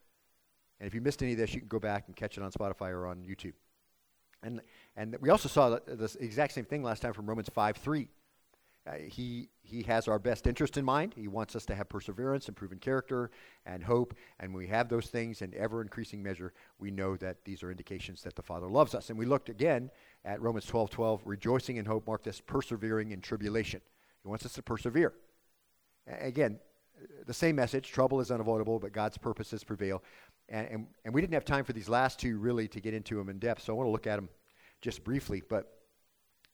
And 0.79 0.88
if 0.88 0.94
you 0.94 1.01
missed 1.01 1.21
any 1.21 1.33
of 1.33 1.38
this, 1.38 1.53
you 1.53 1.59
can 1.59 1.67
go 1.67 1.79
back 1.79 2.06
and 2.07 2.15
catch 2.15 2.38
it 2.38 2.44
on 2.44 2.51
Spotify 2.51 2.89
or 2.89 3.06
on 3.07 3.23
YouTube. 3.23 3.53
And, 4.44 4.62
and 4.95 5.15
we 5.21 5.29
also 5.29 5.50
saw 5.50 5.69
the 5.69 6.17
exact 6.19 6.53
same 6.53 6.65
thing 6.65 6.83
last 6.83 7.01
time 7.01 7.13
from 7.13 7.27
Romans 7.27 7.50
5 7.53 7.77
3. 7.77 8.07
Uh, 8.88 8.94
he, 9.08 9.50
he 9.64 9.82
has 9.82 10.08
our 10.08 10.20
best 10.20 10.46
interest 10.46 10.78
in 10.78 10.86
mind. 10.86 11.14
He 11.16 11.28
wants 11.28 11.56
us 11.56 11.66
to 11.66 11.76
have 11.76 11.90
perseverance 11.90 12.48
and 12.48 12.56
proven 12.56 12.78
character 12.78 13.32
and 13.66 13.84
hope. 13.84 14.14
And 14.40 14.54
when 14.54 14.60
we 14.60 14.68
have 14.68 14.90
those 14.90 15.08
things 15.08 15.42
in 15.42 15.54
ever 15.56 15.82
increasing 15.82 16.22
measure, 16.22 16.54
we 16.78 16.92
know 16.92 17.16
that 17.18 17.44
these 17.46 17.64
are 17.64 17.72
indications 17.72 18.22
that 18.22 18.36
the 18.36 18.44
Father 18.44 18.68
loves 18.68 18.94
us. 18.94 19.10
And 19.10 19.18
we 19.18 19.26
looked 19.26 19.50
again 19.50 19.90
at 20.24 20.40
Romans 20.40 20.66
12 20.66 20.92
12, 20.92 21.22
rejoicing 21.26 21.78
in 21.78 21.86
hope, 21.86 22.06
mark 22.06 22.24
this 22.24 22.42
persevering 22.42 23.12
in 23.12 23.22
tribulation. 23.22 23.82
He 24.22 24.30
wants 24.30 24.46
us 24.46 24.54
to 24.54 24.62
persevere. 24.62 25.14
A- 26.08 26.28
again, 26.28 26.60
the 27.26 27.34
same 27.34 27.56
message 27.56 27.92
trouble 27.92 28.20
is 28.20 28.30
unavoidable, 28.30 28.80
but 28.80 28.94
God's 28.94 29.18
purposes 29.18 29.64
prevail. 29.64 30.04
And, 30.48 30.68
and, 30.68 30.88
and 31.06 31.14
we 31.14 31.22
didn't 31.22 31.34
have 31.34 31.46
time 31.46 31.66
for 31.66 31.74
these 31.74 31.89
last 31.89 32.20
two 32.20 32.38
really 32.38 32.68
to 32.68 32.80
get 32.80 32.94
into 32.94 33.15
them 33.15 33.30
in 33.30 33.39
depth, 33.39 33.63
so 33.63 33.74
I 33.74 33.77
want 33.77 33.88
to 33.88 33.92
look 33.92 34.06
at 34.06 34.18
them 34.18 34.30
just 34.82 35.04
briefly. 35.04 35.42
But 35.48 35.75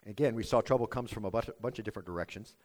Again, 0.08 0.34
we 0.34 0.44
saw 0.44 0.62
trouble 0.62 0.88
comes 0.88 1.12
from 1.12 1.26
a 1.26 1.32
bunch, 1.32 1.48
of 1.48 1.86
different 1.86 2.08
directions. 2.08 2.56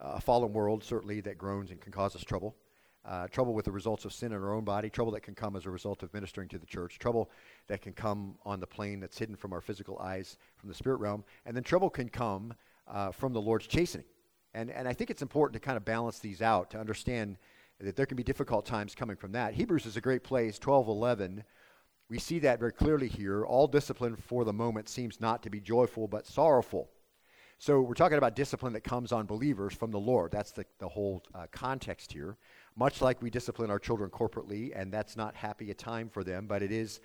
Uh, 0.00 0.14
a 0.16 0.20
fallen 0.20 0.52
world, 0.52 0.82
certainly, 0.82 1.20
that 1.20 1.38
groans 1.38 1.70
and 1.70 1.80
can 1.80 1.92
cause 1.92 2.16
us 2.16 2.24
trouble. 2.24 2.56
Uh, 3.04 3.28
trouble 3.28 3.54
with 3.54 3.64
the 3.64 3.72
results 3.72 4.04
of 4.04 4.12
sin 4.12 4.32
in 4.32 4.42
our 4.42 4.54
own 4.54 4.64
body, 4.64 4.88
trouble 4.88 5.12
that 5.12 5.22
can 5.22 5.34
come 5.34 5.56
as 5.56 5.66
a 5.66 5.70
result 5.70 6.02
of 6.02 6.12
ministering 6.14 6.48
to 6.48 6.58
the 6.58 6.66
church, 6.66 6.98
trouble 6.98 7.30
that 7.66 7.82
can 7.82 7.92
come 7.92 8.36
on 8.44 8.60
the 8.60 8.66
plane 8.66 9.00
that's 9.00 9.18
hidden 9.18 9.34
from 9.34 9.52
our 9.52 9.60
physical 9.60 9.98
eyes 9.98 10.36
from 10.56 10.68
the 10.68 10.74
spirit 10.74 10.98
realm, 10.98 11.24
and 11.44 11.56
then 11.56 11.64
trouble 11.64 11.90
can 11.90 12.08
come 12.08 12.54
uh, 12.88 13.10
from 13.10 13.32
the 13.32 13.40
Lord's 13.40 13.66
chastening. 13.66 14.06
And, 14.54 14.70
and 14.70 14.86
I 14.86 14.92
think 14.92 15.10
it's 15.10 15.22
important 15.22 15.60
to 15.60 15.64
kind 15.64 15.76
of 15.76 15.84
balance 15.84 16.20
these 16.20 16.42
out 16.42 16.70
to 16.70 16.78
understand 16.78 17.38
that 17.80 17.96
there 17.96 18.06
can 18.06 18.16
be 18.16 18.22
difficult 18.22 18.66
times 18.66 18.94
coming 18.94 19.16
from 19.16 19.32
that. 19.32 19.54
Hebrews 19.54 19.86
is 19.86 19.96
a 19.96 20.00
great 20.00 20.22
place, 20.22 20.60
1211 20.62 21.42
we 22.08 22.18
see 22.18 22.38
that 22.40 22.58
very 22.58 22.72
clearly 22.72 23.08
here. 23.08 23.44
All 23.44 23.66
discipline 23.66 24.16
for 24.16 24.44
the 24.44 24.52
moment 24.52 24.88
seems 24.88 25.20
not 25.20 25.42
to 25.42 25.50
be 25.50 25.60
joyful 25.60 26.08
but 26.08 26.26
sorrowful. 26.26 26.90
So 27.58 27.80
we're 27.80 27.94
talking 27.94 28.18
about 28.18 28.34
discipline 28.34 28.72
that 28.72 28.82
comes 28.82 29.12
on 29.12 29.24
believers 29.24 29.72
from 29.72 29.92
the 29.92 30.00
Lord. 30.00 30.32
That's 30.32 30.50
the, 30.50 30.64
the 30.80 30.88
whole 30.88 31.22
uh, 31.32 31.46
context 31.52 32.12
here. 32.12 32.36
Much 32.74 33.00
like 33.00 33.22
we 33.22 33.30
discipline 33.30 33.70
our 33.70 33.78
children 33.78 34.10
corporately, 34.10 34.72
and 34.74 34.92
that's 34.92 35.16
not 35.16 35.36
happy 35.36 35.70
a 35.70 35.74
time 35.74 36.08
for 36.08 36.24
them, 36.24 36.46
but 36.48 36.60
it 36.60 36.72
is 36.72 36.98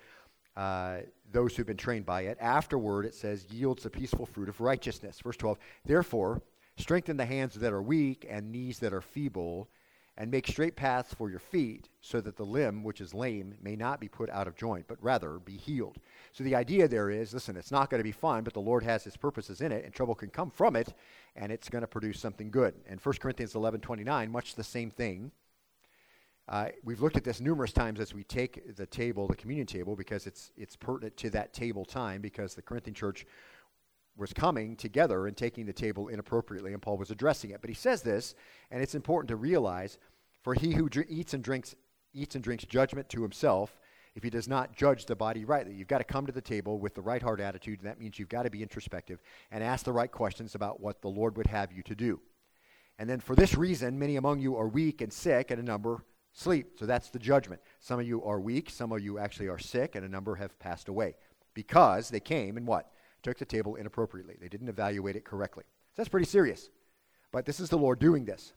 uh, 0.56 1.02
those 1.30 1.54
who've 1.54 1.64
been 1.64 1.76
trained 1.76 2.04
by 2.04 2.22
it. 2.22 2.36
Afterward, 2.40 3.06
it 3.06 3.14
says, 3.14 3.46
yields 3.48 3.84
the 3.84 3.90
peaceful 3.90 4.26
fruit 4.26 4.48
of 4.48 4.60
righteousness. 4.60 5.20
Verse 5.20 5.36
12, 5.36 5.58
therefore, 5.84 6.42
strengthen 6.76 7.16
the 7.16 7.24
hands 7.24 7.54
that 7.54 7.72
are 7.72 7.80
weak 7.80 8.26
and 8.28 8.50
knees 8.50 8.80
that 8.80 8.92
are 8.92 9.00
feeble, 9.00 9.68
and 10.18 10.32
make 10.32 10.48
straight 10.48 10.74
paths 10.74 11.14
for 11.14 11.30
your 11.30 11.38
feet, 11.38 11.88
so 12.00 12.20
that 12.20 12.36
the 12.36 12.44
limb 12.44 12.82
which 12.82 13.00
is 13.00 13.14
lame 13.14 13.54
may 13.62 13.76
not 13.76 14.00
be 14.00 14.08
put 14.08 14.28
out 14.30 14.48
of 14.48 14.56
joint, 14.56 14.84
but 14.88 14.98
rather 15.00 15.38
be 15.38 15.56
healed. 15.56 15.96
So 16.32 16.42
the 16.42 16.56
idea 16.56 16.88
there 16.88 17.08
is 17.08 17.32
listen, 17.32 17.56
it's 17.56 17.70
not 17.70 17.88
going 17.88 18.00
to 18.00 18.04
be 18.04 18.12
fun, 18.12 18.42
but 18.42 18.52
the 18.52 18.60
Lord 18.60 18.82
has 18.82 19.04
his 19.04 19.16
purposes 19.16 19.60
in 19.60 19.70
it, 19.70 19.84
and 19.84 19.94
trouble 19.94 20.16
can 20.16 20.28
come 20.28 20.50
from 20.50 20.74
it, 20.74 20.92
and 21.36 21.52
it's 21.52 21.68
going 21.68 21.82
to 21.82 21.88
produce 21.88 22.18
something 22.18 22.50
good. 22.50 22.74
And 22.88 23.00
1 23.00 23.14
Corinthians 23.20 23.54
11 23.54 23.80
29, 23.80 24.30
much 24.30 24.56
the 24.56 24.64
same 24.64 24.90
thing. 24.90 25.30
Uh, 26.48 26.68
we've 26.82 27.00
looked 27.00 27.16
at 27.16 27.24
this 27.24 27.40
numerous 27.40 27.72
times 27.72 28.00
as 28.00 28.12
we 28.12 28.24
take 28.24 28.74
the 28.76 28.86
table, 28.86 29.28
the 29.28 29.36
communion 29.36 29.66
table, 29.66 29.94
because 29.94 30.26
it's, 30.26 30.50
it's 30.56 30.74
pertinent 30.74 31.16
to 31.18 31.30
that 31.30 31.52
table 31.52 31.84
time, 31.84 32.20
because 32.20 32.54
the 32.54 32.62
Corinthian 32.62 32.94
church 32.94 33.24
was 34.18 34.32
coming 34.32 34.74
together 34.74 35.28
and 35.28 35.36
taking 35.36 35.64
the 35.64 35.72
table 35.72 36.08
inappropriately, 36.08 36.72
and 36.72 36.82
Paul 36.82 36.98
was 36.98 37.10
addressing 37.10 37.50
it. 37.50 37.60
But 37.60 37.70
he 37.70 37.74
says 37.74 38.02
this, 38.02 38.34
and 38.70 38.82
it's 38.82 38.96
important 38.96 39.28
to 39.28 39.36
realize 39.36 39.96
for 40.42 40.54
he 40.54 40.72
who 40.72 40.88
dr- 40.88 41.06
eats 41.08 41.34
and 41.34 41.42
drinks 41.42 41.74
eats 42.14 42.34
and 42.34 42.42
drinks 42.42 42.64
judgment 42.64 43.08
to 43.10 43.22
himself 43.22 43.78
if 44.14 44.22
he 44.22 44.30
does 44.30 44.48
not 44.48 44.74
judge 44.74 45.06
the 45.06 45.14
body 45.14 45.44
rightly. 45.44 45.74
You've 45.74 45.88
got 45.88 45.98
to 45.98 46.04
come 46.04 46.26
to 46.26 46.32
the 46.32 46.40
table 46.40 46.78
with 46.78 46.94
the 46.94 47.02
right 47.02 47.22
heart 47.22 47.40
attitude, 47.40 47.80
and 47.80 47.88
that 47.88 48.00
means 48.00 48.18
you've 48.18 48.28
got 48.28 48.44
to 48.44 48.50
be 48.50 48.62
introspective 48.62 49.20
and 49.50 49.62
ask 49.62 49.84
the 49.84 49.92
right 49.92 50.10
questions 50.10 50.54
about 50.54 50.80
what 50.80 51.02
the 51.02 51.08
Lord 51.08 51.36
would 51.36 51.46
have 51.46 51.70
you 51.70 51.82
to 51.84 51.94
do. 51.94 52.20
And 52.98 53.08
then 53.08 53.20
for 53.20 53.36
this 53.36 53.54
reason, 53.54 53.98
many 53.98 54.16
among 54.16 54.40
you 54.40 54.56
are 54.56 54.66
weak 54.66 55.02
and 55.02 55.12
sick, 55.12 55.50
and 55.50 55.60
a 55.60 55.64
number 55.64 56.04
sleep. 56.32 56.78
So 56.78 56.86
that's 56.86 57.10
the 57.10 57.18
judgment. 57.18 57.60
Some 57.80 58.00
of 58.00 58.06
you 58.06 58.24
are 58.24 58.40
weak, 58.40 58.70
some 58.70 58.92
of 58.92 59.00
you 59.00 59.18
actually 59.18 59.48
are 59.48 59.58
sick, 59.58 59.94
and 59.94 60.04
a 60.04 60.08
number 60.08 60.34
have 60.36 60.58
passed 60.58 60.88
away 60.88 61.14
because 61.54 62.08
they 62.08 62.20
came 62.20 62.56
and 62.56 62.66
what? 62.66 62.90
Took 63.22 63.38
the 63.38 63.44
table 63.44 63.76
inappropriately. 63.76 64.36
They 64.40 64.48
didn't 64.48 64.68
evaluate 64.68 65.16
it 65.16 65.24
correctly. 65.24 65.64
So 65.66 65.94
that's 65.96 66.08
pretty 66.08 66.26
serious. 66.26 66.70
But 67.32 67.44
this 67.44 67.60
is 67.60 67.68
the 67.68 67.78
Lord 67.78 67.98
doing 67.98 68.24
this. 68.24 68.52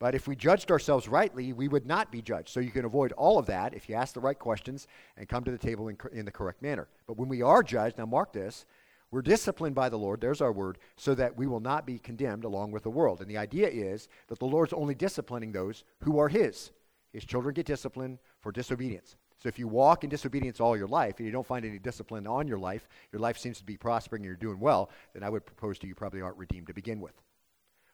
But 0.00 0.14
if 0.14 0.26
we 0.26 0.34
judged 0.34 0.70
ourselves 0.70 1.08
rightly, 1.08 1.52
we 1.52 1.68
would 1.68 1.86
not 1.86 2.10
be 2.10 2.22
judged. 2.22 2.48
So 2.48 2.58
you 2.58 2.70
can 2.70 2.86
avoid 2.86 3.12
all 3.12 3.38
of 3.38 3.46
that 3.46 3.74
if 3.74 3.86
you 3.86 3.94
ask 3.94 4.14
the 4.14 4.20
right 4.20 4.38
questions 4.38 4.88
and 5.18 5.28
come 5.28 5.44
to 5.44 5.50
the 5.50 5.58
table 5.58 5.88
in, 5.88 5.98
in, 6.10 6.24
the 6.24 6.30
correct 6.32 6.62
manner. 6.62 6.88
But 7.06 7.18
when 7.18 7.28
we 7.28 7.42
are 7.42 7.62
judged, 7.62 7.98
now 7.98 8.06
mark 8.06 8.32
this, 8.32 8.64
we're 9.10 9.20
disciplined 9.20 9.74
by 9.74 9.90
the 9.90 9.98
Lord, 9.98 10.20
there's 10.20 10.40
our 10.40 10.52
word, 10.52 10.78
so 10.96 11.14
that 11.16 11.36
we 11.36 11.46
will 11.46 11.60
not 11.60 11.86
be 11.86 11.98
condemned 11.98 12.44
along 12.44 12.70
with 12.70 12.82
the 12.82 12.90
world. 12.90 13.20
And 13.20 13.28
the 13.28 13.36
idea 13.36 13.68
is 13.68 14.08
that 14.28 14.38
the 14.38 14.46
Lord's 14.46 14.72
only 14.72 14.94
disciplining 14.94 15.52
those 15.52 15.84
who 16.02 16.18
are 16.18 16.28
His. 16.28 16.70
His 17.12 17.26
children 17.26 17.52
get 17.52 17.66
disciplined 17.66 18.20
for 18.40 18.52
disobedience. 18.52 19.16
So 19.36 19.48
if 19.50 19.58
you 19.58 19.68
walk 19.68 20.02
in 20.02 20.08
disobedience 20.08 20.60
all 20.60 20.78
your 20.78 20.88
life 20.88 21.16
and 21.18 21.26
you 21.26 21.32
don't 21.32 21.46
find 21.46 21.66
any 21.66 21.78
discipline 21.78 22.26
on 22.26 22.48
your 22.48 22.58
life, 22.58 22.88
your 23.12 23.20
life 23.20 23.36
seems 23.36 23.58
to 23.58 23.64
be 23.64 23.76
prospering 23.76 24.20
and 24.20 24.26
you're 24.26 24.36
doing 24.36 24.60
well, 24.60 24.90
then 25.12 25.22
I 25.22 25.28
would 25.28 25.44
propose 25.44 25.78
to 25.80 25.86
you, 25.86 25.90
you 25.90 25.94
probably 25.94 26.22
aren't 26.22 26.38
redeemed 26.38 26.68
to 26.68 26.74
begin 26.74 27.00
with. 27.00 27.20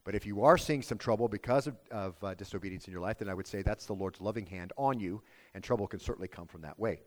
But 0.06 0.14
if 0.14 0.24
you 0.24 0.44
are 0.44 0.56
seeing 0.56 0.82
some 0.82 0.98
trouble 0.98 1.26
because 1.26 1.66
of, 1.66 1.76
of 1.90 2.14
uh, 2.22 2.32
disobedience 2.34 2.86
in 2.86 2.92
your 2.92 3.00
life, 3.00 3.18
then 3.18 3.28
I 3.28 3.34
would 3.34 3.48
say 3.48 3.62
that's 3.62 3.86
the 3.86 3.92
Lord's 3.92 4.20
loving 4.20 4.46
hand 4.46 4.72
on 4.76 5.00
you, 5.00 5.20
and 5.52 5.64
trouble 5.64 5.88
can 5.88 5.98
certainly 5.98 6.28
come 6.28 6.46
from 6.46 6.62
that 6.62 6.78
way. 6.78 7.00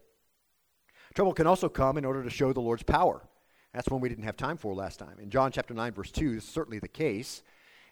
Trouble 1.14 1.34
can 1.34 1.48
also 1.48 1.70
come 1.70 1.98
in 1.98 2.04
order 2.04 2.22
to 2.22 2.30
show 2.30 2.52
the 2.52 2.60
Lord's 2.60 2.84
power. 2.84 3.26
That's 3.74 3.88
one 3.88 4.02
we 4.02 4.10
didn't 4.10 4.26
have 4.26 4.36
time 4.36 4.58
for 4.58 4.76
last 4.76 5.00
time. 5.00 5.18
In 5.18 5.30
John 5.30 5.54
chapter 5.54 5.74
9, 5.74 5.94
verse 5.94 6.12
2, 6.12 6.36
this 6.36 6.44
is 6.44 6.50
certainly 6.50 6.80
the 6.80 6.90
case. 6.90 7.42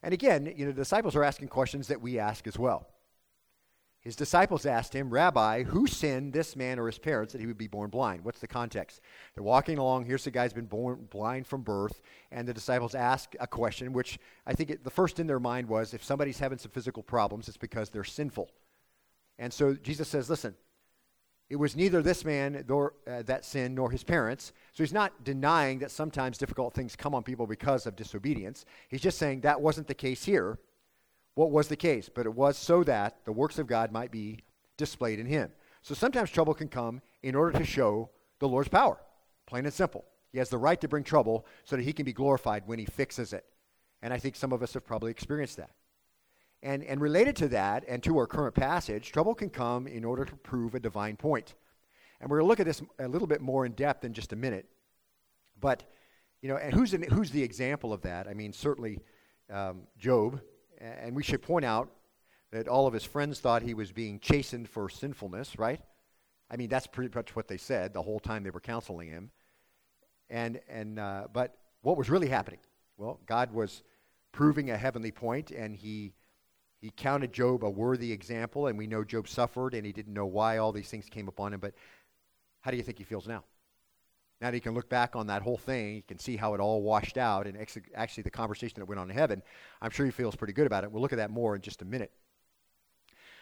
And 0.03 0.13
again, 0.13 0.53
you 0.57 0.65
know, 0.65 0.73
the 0.73 0.81
disciples 0.81 1.15
are 1.15 1.23
asking 1.23 1.47
questions 1.47 1.87
that 1.87 2.01
we 2.01 2.19
ask 2.19 2.45
as 2.45 2.59
well. 2.59 2.89
His 4.07 4.15
disciples 4.15 4.65
asked 4.65 4.95
him, 4.95 5.09
Rabbi, 5.09 5.63
who 5.63 5.85
sinned, 5.85 6.31
this 6.31 6.55
man 6.55 6.79
or 6.79 6.85
his 6.85 6.97
parents, 6.97 7.33
that 7.33 7.41
he 7.41 7.45
would 7.45 7.57
be 7.57 7.67
born 7.67 7.89
blind? 7.89 8.23
What's 8.23 8.39
the 8.39 8.47
context? 8.47 9.01
They're 9.35 9.43
walking 9.43 9.79
along. 9.79 10.05
Here's 10.05 10.23
the 10.23 10.31
guy 10.31 10.43
who's 10.43 10.53
been 10.53 10.63
born 10.63 11.09
blind 11.09 11.45
from 11.45 11.61
birth. 11.61 12.01
And 12.31 12.47
the 12.47 12.53
disciples 12.53 12.95
ask 12.95 13.35
a 13.37 13.45
question, 13.45 13.91
which 13.91 14.17
I 14.45 14.53
think 14.53 14.69
it, 14.69 14.85
the 14.85 14.89
first 14.89 15.19
in 15.19 15.27
their 15.27 15.41
mind 15.41 15.67
was 15.67 15.93
if 15.93 16.05
somebody's 16.05 16.39
having 16.39 16.57
some 16.57 16.71
physical 16.71 17.03
problems, 17.03 17.49
it's 17.49 17.57
because 17.57 17.89
they're 17.89 18.05
sinful. 18.05 18.49
And 19.39 19.51
so 19.51 19.73
Jesus 19.73 20.07
says, 20.07 20.29
Listen, 20.29 20.55
it 21.49 21.57
was 21.57 21.75
neither 21.75 22.01
this 22.01 22.23
man 22.23 22.63
nor 22.65 22.93
uh, 23.05 23.23
that 23.23 23.43
sin 23.43 23.75
nor 23.75 23.91
his 23.91 24.05
parents. 24.05 24.53
So 24.71 24.83
he's 24.83 24.93
not 24.93 25.25
denying 25.25 25.79
that 25.79 25.91
sometimes 25.91 26.37
difficult 26.37 26.73
things 26.73 26.95
come 26.95 27.13
on 27.13 27.23
people 27.23 27.45
because 27.45 27.85
of 27.85 27.97
disobedience. 27.97 28.63
He's 28.87 29.01
just 29.01 29.17
saying 29.17 29.41
that 29.41 29.59
wasn't 29.59 29.87
the 29.87 29.93
case 29.93 30.23
here 30.23 30.59
what 31.37 31.51
was 31.51 31.67
the 31.67 31.75
case, 31.75 32.09
but 32.09 32.25
it 32.25 32.33
was 32.33 32.57
so 32.57 32.83
that 32.83 33.23
the 33.23 33.31
works 33.31 33.59
of 33.59 33.67
God 33.67 33.91
might 33.91 34.09
be 34.09 34.39
displayed 34.75 35.19
in 35.19 35.27
him. 35.27 35.51
So 35.83 35.93
sometimes 35.93 36.31
trouble 36.31 36.55
can 36.55 36.67
come 36.67 36.99
in 37.21 37.35
order 37.35 37.59
to 37.59 37.63
show 37.63 38.09
the 38.39 38.47
Lord's 38.47 38.69
power, 38.69 38.97
plain 39.45 39.65
and 39.65 39.73
simple. 39.73 40.03
He 40.31 40.39
has 40.39 40.49
the 40.49 40.57
right 40.57 40.81
to 40.81 40.87
bring 40.87 41.03
trouble 41.03 41.45
so 41.63 41.75
that 41.75 41.83
he 41.83 41.93
can 41.93 42.05
be 42.05 42.11
glorified 42.11 42.63
when 42.65 42.79
he 42.79 42.85
fixes 42.85 43.33
it. 43.33 43.45
And 44.01 44.11
I 44.11 44.17
think 44.17 44.35
some 44.35 44.51
of 44.51 44.63
us 44.63 44.73
have 44.73 44.83
probably 44.83 45.11
experienced 45.11 45.57
that. 45.57 45.69
And, 46.63 46.83
and 46.83 46.99
related 46.99 47.35
to 47.35 47.49
that 47.49 47.85
and 47.87 48.01
to 48.01 48.17
our 48.17 48.25
current 48.25 48.55
passage, 48.55 49.11
trouble 49.11 49.35
can 49.35 49.51
come 49.51 49.85
in 49.85 50.03
order 50.03 50.25
to 50.25 50.35
prove 50.37 50.73
a 50.73 50.79
divine 50.79 51.17
point. 51.17 51.53
And 52.19 52.31
we're 52.31 52.39
going 52.39 52.45
to 52.45 52.49
look 52.49 52.59
at 52.59 52.65
this 52.65 52.81
a 52.97 53.07
little 53.07 53.27
bit 53.27 53.41
more 53.41 53.63
in 53.63 53.73
depth 53.73 54.03
in 54.03 54.13
just 54.13 54.33
a 54.33 54.35
minute. 54.35 54.65
But, 55.61 55.83
you 56.41 56.49
know, 56.49 56.57
and 56.57 56.73
who's, 56.73 56.93
who's 56.93 57.29
the 57.29 57.43
example 57.43 57.93
of 57.93 58.01
that? 58.01 58.27
I 58.27 58.33
mean, 58.33 58.53
certainly 58.53 59.01
um, 59.53 59.83
Job 59.99 60.41
and 60.79 61.15
we 61.15 61.23
should 61.23 61.41
point 61.41 61.65
out 61.65 61.89
that 62.51 62.67
all 62.67 62.87
of 62.87 62.93
his 62.93 63.03
friends 63.03 63.39
thought 63.39 63.61
he 63.61 63.73
was 63.73 63.91
being 63.91 64.19
chastened 64.19 64.69
for 64.69 64.89
sinfulness, 64.89 65.57
right? 65.59 65.81
I 66.49 66.55
mean, 66.55 66.69
that's 66.69 66.87
pretty 66.87 67.13
much 67.13 67.35
what 67.35 67.47
they 67.47 67.57
said 67.57 67.93
the 67.93 68.01
whole 68.01 68.19
time 68.19 68.43
they 68.43 68.49
were 68.49 68.59
counseling 68.59 69.09
him. 69.09 69.31
And, 70.29 70.61
and, 70.69 70.99
uh, 70.99 71.27
but 71.33 71.57
what 71.81 71.97
was 71.97 72.09
really 72.09 72.29
happening? 72.29 72.59
Well, 72.97 73.19
God 73.25 73.53
was 73.53 73.83
proving 74.31 74.71
a 74.71 74.77
heavenly 74.77 75.11
point, 75.11 75.51
and 75.51 75.75
he, 75.75 76.13
he 76.79 76.91
counted 76.95 77.33
Job 77.33 77.63
a 77.63 77.69
worthy 77.69 78.11
example, 78.11 78.67
and 78.67 78.77
we 78.77 78.87
know 78.87 79.03
Job 79.03 79.27
suffered, 79.27 79.73
and 79.73 79.85
he 79.85 79.91
didn't 79.91 80.13
know 80.13 80.25
why 80.25 80.57
all 80.57 80.71
these 80.71 80.89
things 80.89 81.09
came 81.09 81.27
upon 81.27 81.53
him. 81.53 81.59
But 81.59 81.73
how 82.61 82.71
do 82.71 82.77
you 82.77 82.83
think 82.83 82.97
he 82.97 83.03
feels 83.03 83.27
now? 83.27 83.43
Now 84.39 84.47
that 84.47 84.53
he 84.53 84.59
can 84.59 84.75
look 84.75 84.87
back 84.87 85.15
on 85.15 85.27
that 85.27 85.41
whole 85.41 85.57
thing, 85.57 85.95
he 85.95 86.01
can 86.01 86.19
see 86.19 86.37
how 86.37 86.53
it 86.53 86.59
all 86.59 86.83
washed 86.83 87.17
out, 87.17 87.47
and 87.47 87.57
ex- 87.57 87.77
actually 87.95 88.23
the 88.23 88.29
conversation 88.29 88.79
that 88.79 88.85
went 88.85 88.99
on 88.99 89.09
in 89.09 89.17
heaven, 89.17 89.41
I'm 89.81 89.89
sure 89.89 90.05
he 90.05 90.11
feels 90.11 90.35
pretty 90.35 90.53
good 90.53 90.67
about 90.67 90.83
it. 90.83 90.91
We'll 90.91 91.01
look 91.01 91.13
at 91.13 91.17
that 91.17 91.31
more 91.31 91.55
in 91.55 91.61
just 91.61 91.81
a 91.81 91.85
minute. 91.85 92.11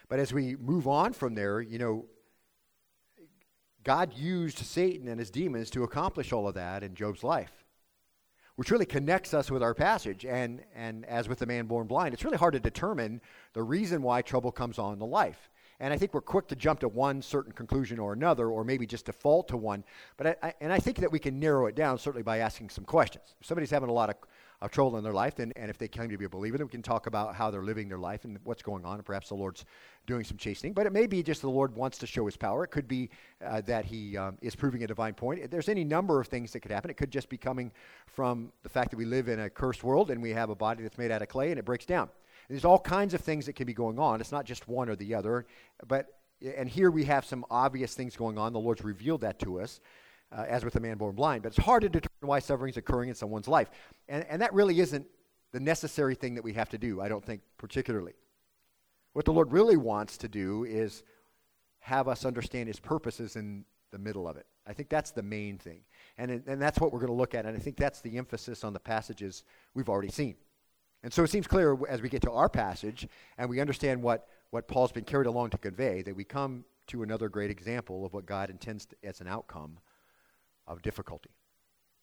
But 0.08 0.20
as 0.20 0.32
we 0.32 0.56
move 0.56 0.88
on 0.88 1.14
from 1.14 1.36
there, 1.36 1.60
you 1.60 1.80
know, 1.80 2.06
God 3.84 4.14
used 4.16 4.60
Satan 4.60 5.08
and 5.08 5.20
his 5.20 5.30
demons 5.30 5.70
to 5.72 5.84
accomplish 5.84 6.32
all 6.32 6.48
of 6.48 6.56
that 6.56 6.82
in 6.82 6.96
Job's 6.96 7.24
life, 7.24 7.66
which 8.56 8.72
really 8.72 8.86
connects 8.86 9.34
us 9.34 9.52
with 9.52 9.62
our 9.62 9.74
passage. 9.74 10.26
And, 10.26 10.64
and 10.74 11.06
as 11.06 11.28
with 11.28 11.40
the 11.40 11.46
man 11.46 11.66
born 11.66 11.88
blind, 11.88 12.14
it's 12.14 12.24
really 12.24 12.38
hard 12.38 12.54
to 12.54 12.60
determine 12.60 13.22
the 13.54 13.64
reason 13.64 14.02
why 14.02 14.22
trouble 14.22 14.52
comes 14.52 14.80
on 14.80 14.98
the 14.98 15.06
life. 15.06 15.50
And 15.80 15.94
I 15.94 15.98
think 15.98 16.14
we're 16.14 16.22
quick 16.22 16.48
to 16.48 16.56
jump 16.56 16.80
to 16.82 16.88
one 16.88 17.22
certain 17.22 17.52
conclusion 17.52 18.00
or 18.00 18.14
another, 18.14 18.50
or 18.50 18.64
maybe 18.64 18.86
just 18.86 19.06
default 19.06 19.50
to 19.50 19.58
one. 19.58 19.84
But 20.18 20.28
I, 20.28 20.36
I, 20.42 20.54
and 20.62 20.72
I 20.72 20.80
think 20.80 20.98
that 21.00 21.12
we 21.12 21.20
can 21.20 21.40
narrow 21.40 21.66
it 21.66 21.76
down 21.76 21.98
certainly 21.98 22.24
by 22.24 22.40
asking 22.40 22.70
some 22.70 22.86
questions. 22.86 23.36
If 23.42 23.48
somebody's 23.48 23.72
having 23.72 23.90
a 23.90 23.94
lot 23.94 24.10
of, 24.10 24.16
of 24.62 24.72
trouble 24.72 24.98
in 24.98 25.04
their 25.04 25.14
life, 25.14 25.36
then, 25.36 25.52
and 25.58 25.70
if 25.70 25.78
they 25.78 25.90
claim 25.90 26.10
to 26.10 26.18
be 26.18 26.26
a 26.26 26.30
believer, 26.30 26.58
then 26.58 26.68
we 26.68 26.72
can 26.72 26.82
talk 26.82 27.08
about 27.08 27.36
how 27.36 27.52
they're 27.52 27.64
living 27.64 27.90
their 27.90 27.98
life 27.98 28.24
and 28.24 28.40
what's 28.46 28.64
going 28.64 28.86
on, 28.86 28.96
and 28.96 29.06
perhaps 29.06 29.28
the 29.28 29.36
Lord's 29.36 29.66
doing 30.08 30.24
some 30.24 30.38
chastening. 30.38 30.72
But 30.72 30.86
it 30.86 30.94
may 30.94 31.08
be 31.08 31.22
just 31.22 31.42
the 31.42 31.50
Lord 31.50 31.76
wants 31.76 31.98
to 31.98 32.08
show 32.08 32.26
His 32.26 32.38
power. 32.38 32.64
It 32.64 32.70
could 32.70 32.88
be 32.88 33.10
uh, 33.46 33.60
that 33.62 33.84
He 33.84 34.16
um, 34.16 34.38
is 34.42 34.56
proving 34.56 34.84
a 34.84 34.88
divine 34.88 35.14
point. 35.14 35.52
There's 35.52 35.68
any 35.68 35.84
number 35.84 36.22
of 36.22 36.28
things 36.28 36.54
that 36.54 36.62
could 36.62 36.72
happen. 36.72 36.90
It 36.90 36.96
could 36.96 37.12
just 37.12 37.28
be 37.28 37.38
coming 37.38 37.72
from 38.08 38.54
the 38.64 38.70
fact 38.70 38.92
that 38.92 38.98
we 38.98 39.06
live 39.06 39.28
in 39.28 39.42
a 39.42 39.50
cursed 39.50 39.84
world 39.84 40.10
and 40.10 40.22
we 40.22 40.32
have 40.32 40.50
a 40.50 40.56
body 40.56 40.84
that's 40.84 40.98
made 40.98 41.12
out 41.12 41.22
of 41.22 41.28
clay 41.28 41.50
and 41.50 41.60
it 41.60 41.66
breaks 41.66 41.86
down. 41.86 42.10
There's 42.50 42.66
all 42.66 42.80
kinds 42.80 43.14
of 43.14 43.22
things 43.22 43.46
that 43.46 43.54
can 43.54 43.66
be 43.66 43.74
going 43.74 44.00
on. 44.00 44.22
It's 44.22 44.32
not 44.32 44.46
just 44.46 44.68
one 44.68 44.90
or 44.90 44.96
the 44.96 45.16
other. 45.16 45.46
But 45.88 46.08
and 46.42 46.70
here 46.70 46.92
we 46.92 47.06
have 47.06 47.26
some 47.26 47.46
obvious 47.50 47.94
things 47.94 48.16
going 48.16 48.38
on. 48.38 48.54
The 48.54 48.60
Lord's 48.60 48.84
revealed 48.84 49.22
that 49.22 49.40
to 49.40 49.62
us, 49.62 49.80
uh, 50.32 50.46
as 50.48 50.64
with 50.66 50.74
the 50.74 50.80
man 50.80 50.98
born 50.98 51.16
blind. 51.16 51.44
But 51.44 51.50
it's 51.50 51.58
hard 51.58 51.82
to 51.82 51.90
determine 51.90 52.10
why 52.22 52.40
suffering 52.40 52.70
is 52.70 52.78
occurring 52.78 53.10
in 53.10 53.16
someone's 53.16 53.48
life, 53.48 53.70
and 54.08 54.26
and 54.30 54.42
that 54.42 54.54
really 54.54 54.80
isn't 54.80 55.06
the 55.52 55.60
necessary 55.60 56.16
thing 56.16 56.36
that 56.36 56.44
we 56.44 56.54
have 56.54 56.70
to 56.70 56.78
do. 56.78 57.02
I 57.02 57.08
don't 57.08 57.24
think 57.24 57.42
particularly. 57.58 58.14
What 59.14 59.26
the 59.26 59.32
Lord 59.32 59.54
really 59.54 59.78
wants 59.78 60.18
to 60.18 60.28
do 60.28 60.66
is 60.66 61.04
have 61.80 62.08
us 62.08 62.26
understand 62.26 62.68
His 62.68 62.80
purposes 62.80 63.38
in 63.38 63.64
the 63.92 63.98
middle 63.98 64.28
of 64.28 64.36
it. 64.36 64.46
I 64.68 64.74
think 64.74 64.90
that's 64.90 65.12
the 65.12 65.24
main 65.24 65.58
thing, 65.58 65.82
and 66.18 66.44
and 66.48 66.62
that's 66.62 66.80
what 66.80 66.92
we're 66.92 67.00
going 67.00 67.12
to 67.12 67.14
look 67.14 67.34
at. 67.34 67.46
And 67.46 67.56
I 67.56 67.60
think 67.60 67.78
that's 67.78 68.02
the 68.02 68.18
emphasis 68.18 68.64
on 68.64 68.74
the 68.74 68.80
passages 68.80 69.44
we've 69.74 69.90
already 69.90 70.10
seen. 70.10 70.36
And 71.06 71.14
so 71.14 71.22
it 71.22 71.30
seems 71.30 71.46
clear 71.46 71.78
as 71.88 72.02
we 72.02 72.10
get 72.10 72.24
to 72.24 72.32
our 72.32 72.50
passage 72.50 73.08
and 73.38 73.48
we 73.48 73.62
understand 73.62 74.02
what, 74.02 74.28
what 74.50 74.68
Paul's 74.68 74.92
been 74.92 75.04
carried 75.04 75.28
along 75.28 75.52
to 75.52 75.58
convey 75.60 76.02
that 76.02 76.16
we 76.16 76.24
come 76.24 76.66
to 76.88 77.04
another 77.04 77.30
great 77.30 77.52
example 77.52 78.08
of 78.08 78.14
what 78.16 78.26
God 78.26 78.50
intends 78.50 78.88
to, 78.88 78.96
as 79.04 79.22
an 79.22 79.28
outcome 79.28 79.78
of 80.66 80.82
difficulty. 80.82 81.30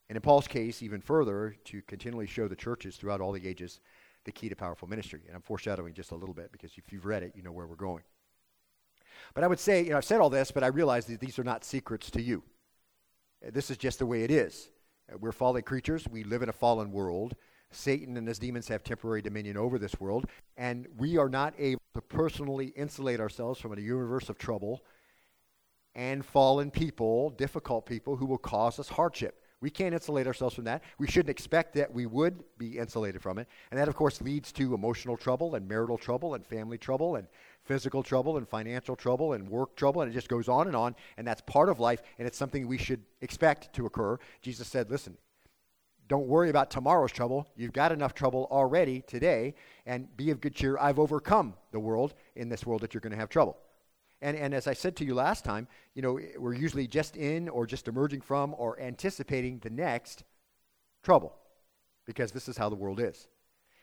And 0.09 0.15
in 0.15 0.23
Paul's 0.23 0.47
case, 0.47 0.85
even 0.85 1.01
further, 1.01 1.57
to 1.65 1.83
continually 1.83 2.29
show 2.29 2.47
the 2.47 2.55
churches 2.55 2.95
throughout 2.95 3.21
all 3.21 3.33
the 3.33 3.45
ages 3.45 3.81
the 4.25 4.31
key 4.31 4.49
to 4.49 4.55
powerful 4.55 4.87
ministry. 4.87 5.23
And 5.27 5.35
I'm 5.35 5.43
foreshadowing 5.43 5.95
just 5.95 6.13
a 6.13 6.17
little 6.17 6.35
bit 6.35 6.53
because 6.53 6.71
if 6.77 6.93
you've 6.93 7.05
read 7.05 7.25
it, 7.25 7.33
you 7.35 7.43
know 7.43 7.51
where 7.51 7.67
we're 7.67 7.75
going. 7.75 8.05
But 9.35 9.43
I 9.43 9.49
would 9.49 9.59
say, 9.59 9.83
you 9.83 9.91
know, 9.91 9.97
I've 9.97 10.05
said 10.05 10.21
all 10.21 10.31
this, 10.31 10.53
but 10.53 10.63
I 10.63 10.69
realize 10.69 11.07
that 11.07 11.19
these 11.19 11.41
are 11.41 11.45
not 11.45 11.65
secrets 11.65 12.09
to 12.13 12.23
you. 12.23 12.45
This 13.51 13.69
is 13.69 13.79
just 13.79 13.99
the 13.99 14.07
way 14.07 14.23
it 14.23 14.31
is. 14.31 14.71
We're 15.19 15.33
fallen 15.33 15.63
creatures. 15.63 16.07
We 16.09 16.23
live 16.23 16.45
in 16.45 16.49
a 16.49 16.53
fallen 16.53 16.93
world. 16.93 17.35
Satan 17.75 18.17
and 18.17 18.27
his 18.27 18.39
demons 18.39 18.69
have 18.69 18.85
temporary 18.85 19.23
dominion 19.23 19.57
over 19.57 19.79
this 19.79 20.01
world, 20.01 20.27
and 20.57 20.87
we 20.97 21.17
are 21.19 21.29
not 21.29 21.55
able 21.59 21.83
to 21.95 22.01
personally 22.01 22.73
insulate 22.77 23.21
ourselves 23.21 23.61
from 23.61 23.73
a 23.73 23.81
universe 23.81 24.29
of 24.29 24.39
trouble 24.39 24.83
and 25.95 26.25
fallen 26.25 26.71
people, 26.71 27.31
difficult 27.31 27.87
people 27.87 28.17
who 28.17 28.27
will 28.27 28.39
cause 28.39 28.79
us 28.79 28.89
hardship. 28.89 29.39
We 29.61 29.71
can't 29.71 29.95
insulate 29.95 30.27
ourselves 30.27 30.57
from 30.57 30.65
that. 30.65 30.83
We 30.99 31.07
shouldn't 31.07 31.31
expect 31.31 31.75
that 31.75 31.95
we 31.95 32.05
would 32.07 32.43
be 32.59 32.79
insulated 32.79 33.23
from 33.23 33.39
it. 33.39 33.47
And 33.71 33.79
that, 33.79 33.87
of 33.87 33.95
course, 33.95 34.21
leads 34.21 34.51
to 34.53 34.75
emotional 34.75 35.17
trouble 35.17 35.55
and 35.55 35.69
marital 35.69 35.97
trouble 35.97 36.35
and 36.35 36.45
family 36.45 36.79
trouble 36.79 37.15
and 37.15 37.29
physical 37.63 38.03
trouble 38.03 38.39
and 38.39 38.49
financial 38.49 38.97
trouble 38.97 39.35
and 39.35 39.49
work 39.49 39.77
trouble. 39.77 40.03
And 40.03 40.11
it 40.11 40.15
just 40.15 40.29
goes 40.29 40.49
on 40.49 40.67
and 40.67 40.75
on. 40.75 40.97
And 41.17 41.25
that's 41.25 41.43
part 41.43 41.69
of 41.69 41.79
life. 41.79 42.03
And 42.19 42.27
it's 42.27 42.37
something 42.37 42.67
we 42.67 42.77
should 42.77 43.03
expect 43.21 43.73
to 43.75 43.87
occur. 43.87 44.19
Jesus 44.41 44.67
said, 44.67 44.91
listen, 44.91 45.17
don't 46.09 46.27
worry 46.27 46.51
about 46.51 46.71
tomorrow's 46.71 47.13
trouble. 47.13 47.49
You've 47.57 47.73
got 47.73 47.93
enough 47.93 48.15
trouble 48.15 48.49
already 48.51 49.03
today, 49.03 49.55
and 49.87 50.15
be 50.17 50.31
of 50.31 50.41
good 50.41 50.55
cheer. 50.55 50.77
I've 50.79 50.99
overcome 50.99 51.55
the 51.71 51.81
world 51.81 52.15
in 52.37 52.49
this 52.49 52.67
world 52.67 52.83
that 52.83 52.95
you're 52.95 53.01
going 53.01 53.13
to 53.13 53.19
have 53.19 53.29
trouble. 53.29 53.59
And, 54.21 54.37
and 54.37 54.55
as 54.55 54.67
I 54.67 54.73
said 54.73 54.95
to 54.97 55.05
you 55.05 55.15
last 55.15 55.45
time, 55.45 55.67
you 55.95 56.03
know, 56.03 56.19
we're 56.39 56.55
usually 56.55 56.87
just 56.87 57.17
in 57.17 57.49
or 57.49 57.67
just 57.67 57.89
emerging 57.89 58.21
from 58.21 58.55
or 58.57 58.79
anticipating 58.81 59.59
the 59.59 59.71
next 59.71 60.23
trouble 61.03 61.35
because 62.07 62.31
this 62.31 62.49
is 62.49 62.57
how 62.57 62.69
the 62.69 62.77
world 62.77 63.01
is. 63.01 63.27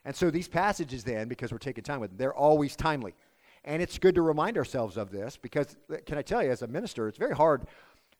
And 0.06 0.16
so 0.16 0.32
these 0.32 0.48
passages, 0.48 1.04
then, 1.04 1.28
because 1.28 1.52
we're 1.52 1.58
taking 1.58 1.84
time 1.84 2.00
with 2.00 2.12
them, 2.12 2.18
they're 2.18 2.34
always 2.34 2.76
timely. 2.76 3.16
And 3.66 3.82
it's 3.82 4.00
good 4.00 4.16
to 4.16 4.22
remind 4.22 4.58
ourselves 4.58 4.96
of 4.96 5.12
this 5.12 5.36
because, 5.36 5.76
uh, 5.92 5.98
can 6.06 6.18
I 6.18 6.22
tell 6.22 6.42
you, 6.42 6.50
as 6.50 6.62
a 6.62 6.68
minister, 6.68 7.10
it's 7.10 7.18
very 7.18 7.36
hard 7.36 7.68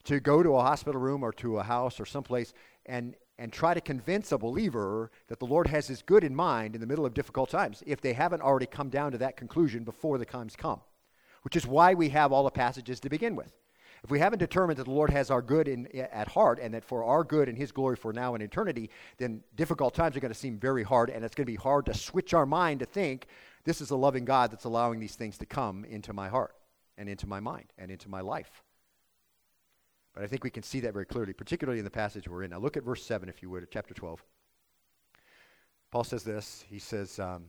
to 0.04 0.20
go 0.20 0.44
to 0.44 0.56
a 0.56 0.62
hospital 0.62 1.00
room 1.00 1.24
or 1.24 1.32
to 1.34 1.60
a 1.60 1.64
house 1.64 2.00
or 2.00 2.06
someplace 2.06 2.54
and, 2.86 3.16
and 3.40 3.54
try 3.54 3.74
to 3.74 3.82
convince 3.82 4.32
a 4.32 4.38
believer 4.38 5.10
that 5.30 5.40
the 5.40 5.46
Lord 5.46 5.68
has 5.68 5.88
his 5.88 6.02
good 6.02 6.26
in 6.26 6.36
mind 6.36 6.76
in 6.76 6.82
the 6.82 6.88
middle 6.88 7.06
of 7.06 7.14
difficult 7.14 7.50
times 7.50 7.82
if 7.88 8.02
they 8.02 8.14
haven't 8.14 8.42
already 8.42 8.66
come 8.66 8.90
down 8.90 9.14
to 9.14 9.18
that 9.20 9.38
conclusion 9.38 9.86
before 9.86 10.18
the 10.18 10.26
times 10.26 10.58
come, 10.58 10.82
which 11.44 11.56
is 11.56 11.66
why 11.66 11.94
we 11.94 12.10
have 12.10 12.34
all 12.34 12.44
the 12.44 12.52
passages 12.52 13.00
to 13.00 13.10
begin 13.10 13.38
with. 13.38 13.56
If 14.04 14.12
we 14.12 14.20
haven't 14.20 14.40
determined 14.40 14.78
that 14.78 14.86
the 14.86 14.92
Lord 14.92 15.10
has 15.10 15.32
our 15.32 15.42
good 15.42 15.68
in, 15.68 15.88
at 15.96 16.28
heart 16.28 16.60
and 16.62 16.74
that 16.74 16.84
for 16.84 17.04
our 17.04 17.24
good 17.24 17.50
and 17.50 17.58
His 17.58 17.72
glory 17.72 17.96
for 17.96 18.14
now 18.14 18.34
and 18.34 18.44
eternity, 18.44 18.90
then 19.18 19.42
difficult 19.56 19.94
times 19.94 20.16
are 20.16 20.22
going 20.22 20.34
to 20.34 20.40
seem 20.40 20.58
very 20.58 20.84
hard, 20.84 21.10
and 21.10 21.24
it's 21.24 21.36
going 21.36 21.46
to 21.46 21.52
be 21.52 21.58
hard 21.58 21.86
to 21.86 21.94
switch 21.94 22.34
our 22.34 22.46
mind 22.46 22.80
to 22.82 22.86
think 22.86 23.28
this 23.64 23.82
is 23.82 23.90
a 23.90 23.96
loving 23.96 24.26
God 24.26 24.52
that's 24.52 24.66
allowing 24.66 25.00
these 25.00 25.16
things 25.16 25.38
to 25.40 25.46
come 25.46 25.86
into 25.86 26.14
my 26.14 26.30
heart 26.30 26.56
and 26.98 27.10
into 27.10 27.28
my 27.28 27.40
mind 27.40 27.72
and 27.78 27.92
into 27.92 28.10
my 28.10 28.22
life. 28.22 28.64
But 30.14 30.24
I 30.24 30.28
think 30.28 30.44
we 30.44 30.50
can 30.50 30.64
see 30.64 30.80
that 30.82 30.94
very 30.94 31.06
clearly, 31.06 31.34
particularly 31.34 31.80
in 31.80 31.86
the 31.86 31.92
passage 31.92 32.28
we're 32.28 32.44
in. 32.44 32.52
Now, 32.52 32.60
look 32.60 32.78
at 32.78 32.84
verse 32.84 33.04
7, 33.04 33.30
if 33.30 33.42
you 33.42 33.50
would, 33.50 33.68
chapter 33.72 33.94
12. 33.94 34.24
Paul 35.92 36.04
says 36.04 36.24
this. 36.24 36.66
He 36.70 36.80
says, 36.80 37.20
um, 37.20 37.46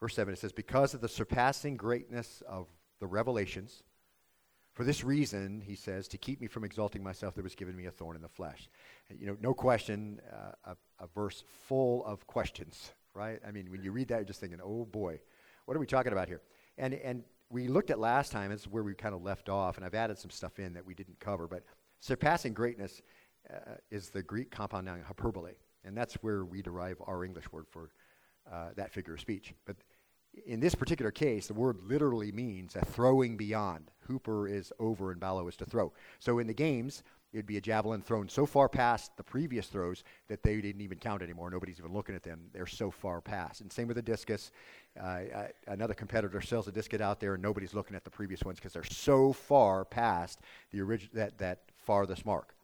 verse 0.00 0.14
7, 0.14 0.32
it 0.32 0.38
says, 0.38 0.52
Because 0.52 0.94
of 0.94 1.00
the 1.00 1.08
surpassing 1.08 1.76
greatness 1.76 2.42
of 2.48 2.66
the 3.00 3.06
revelations, 3.06 3.82
for 4.74 4.82
this 4.82 5.04
reason, 5.04 5.62
he 5.64 5.76
says, 5.76 6.08
to 6.08 6.18
keep 6.18 6.40
me 6.40 6.48
from 6.48 6.64
exalting 6.64 7.02
myself, 7.02 7.34
there 7.34 7.44
was 7.44 7.54
given 7.54 7.76
me 7.76 7.86
a 7.86 7.92
thorn 7.92 8.16
in 8.16 8.22
the 8.22 8.28
flesh. 8.28 8.68
You 9.08 9.26
know, 9.28 9.36
no 9.40 9.54
question, 9.54 10.20
uh, 10.32 10.72
a, 10.72 11.04
a 11.04 11.06
verse 11.14 11.44
full 11.68 12.04
of 12.04 12.26
questions, 12.26 12.90
right? 13.14 13.40
I 13.46 13.52
mean, 13.52 13.70
when 13.70 13.84
you 13.84 13.92
read 13.92 14.08
that, 14.08 14.16
you're 14.16 14.24
just 14.24 14.40
thinking, 14.40 14.58
oh 14.62 14.84
boy, 14.84 15.20
what 15.64 15.76
are 15.76 15.80
we 15.80 15.86
talking 15.86 16.12
about 16.12 16.26
here? 16.26 16.42
And, 16.76 16.92
and 16.92 17.22
we 17.54 17.68
looked 17.68 17.90
at 17.90 18.00
last 18.00 18.32
time, 18.32 18.50
it's 18.50 18.66
where 18.66 18.82
we 18.82 18.94
kind 18.94 19.14
of 19.14 19.22
left 19.22 19.48
off, 19.48 19.76
and 19.76 19.86
I've 19.86 19.94
added 19.94 20.18
some 20.18 20.30
stuff 20.30 20.58
in 20.58 20.74
that 20.74 20.84
we 20.84 20.92
didn't 20.92 21.20
cover, 21.20 21.46
but 21.46 21.62
surpassing 22.00 22.52
greatness 22.52 23.00
uh, 23.48 23.76
is 23.92 24.10
the 24.10 24.24
Greek 24.24 24.50
compound 24.50 24.86
noun 24.86 25.00
hyperbole, 25.06 25.52
and 25.84 25.96
that's 25.96 26.14
where 26.14 26.44
we 26.44 26.62
derive 26.62 26.96
our 27.06 27.24
English 27.24 27.50
word 27.52 27.66
for 27.70 27.90
uh, 28.52 28.70
that 28.74 28.92
figure 28.92 29.14
of 29.14 29.20
speech. 29.20 29.54
But 29.66 29.76
in 30.46 30.58
this 30.58 30.74
particular 30.74 31.12
case, 31.12 31.46
the 31.46 31.54
word 31.54 31.78
literally 31.84 32.32
means 32.32 32.74
a 32.74 32.84
throwing 32.84 33.36
beyond. 33.36 33.92
huper 34.08 34.50
is 34.50 34.72
over 34.80 35.12
and 35.12 35.20
ballo 35.20 35.46
is 35.46 35.56
to 35.58 35.64
throw. 35.64 35.92
So 36.18 36.40
in 36.40 36.48
the 36.48 36.54
games, 36.54 37.04
it'd 37.34 37.46
be 37.46 37.56
a 37.56 37.60
javelin 37.60 38.00
thrown 38.00 38.28
so 38.28 38.46
far 38.46 38.68
past 38.68 39.16
the 39.16 39.22
previous 39.24 39.66
throws 39.66 40.04
that 40.28 40.42
they 40.44 40.60
didn't 40.60 40.80
even 40.80 40.98
count 40.98 41.20
anymore. 41.20 41.50
Nobody's 41.50 41.80
even 41.80 41.92
looking 41.92 42.14
at 42.14 42.22
them. 42.22 42.42
They're 42.52 42.66
so 42.66 42.92
far 42.92 43.20
past. 43.20 43.60
And 43.60 43.72
same 43.72 43.88
with 43.88 43.96
the 43.96 44.02
discus. 44.02 44.52
Uh, 44.98 45.22
another 45.66 45.94
competitor 45.94 46.40
sells 46.40 46.68
a 46.68 46.72
discus 46.72 47.00
out 47.00 47.18
there, 47.18 47.34
and 47.34 47.42
nobody's 47.42 47.74
looking 47.74 47.96
at 47.96 48.04
the 48.04 48.10
previous 48.10 48.44
ones 48.44 48.58
because 48.58 48.72
they're 48.72 48.84
so 48.84 49.32
far 49.32 49.84
past 49.84 50.38
the 50.70 50.80
orig- 50.80 51.10
that, 51.12 51.36
that 51.38 51.62
farthest 51.76 52.24
mark. 52.24 52.54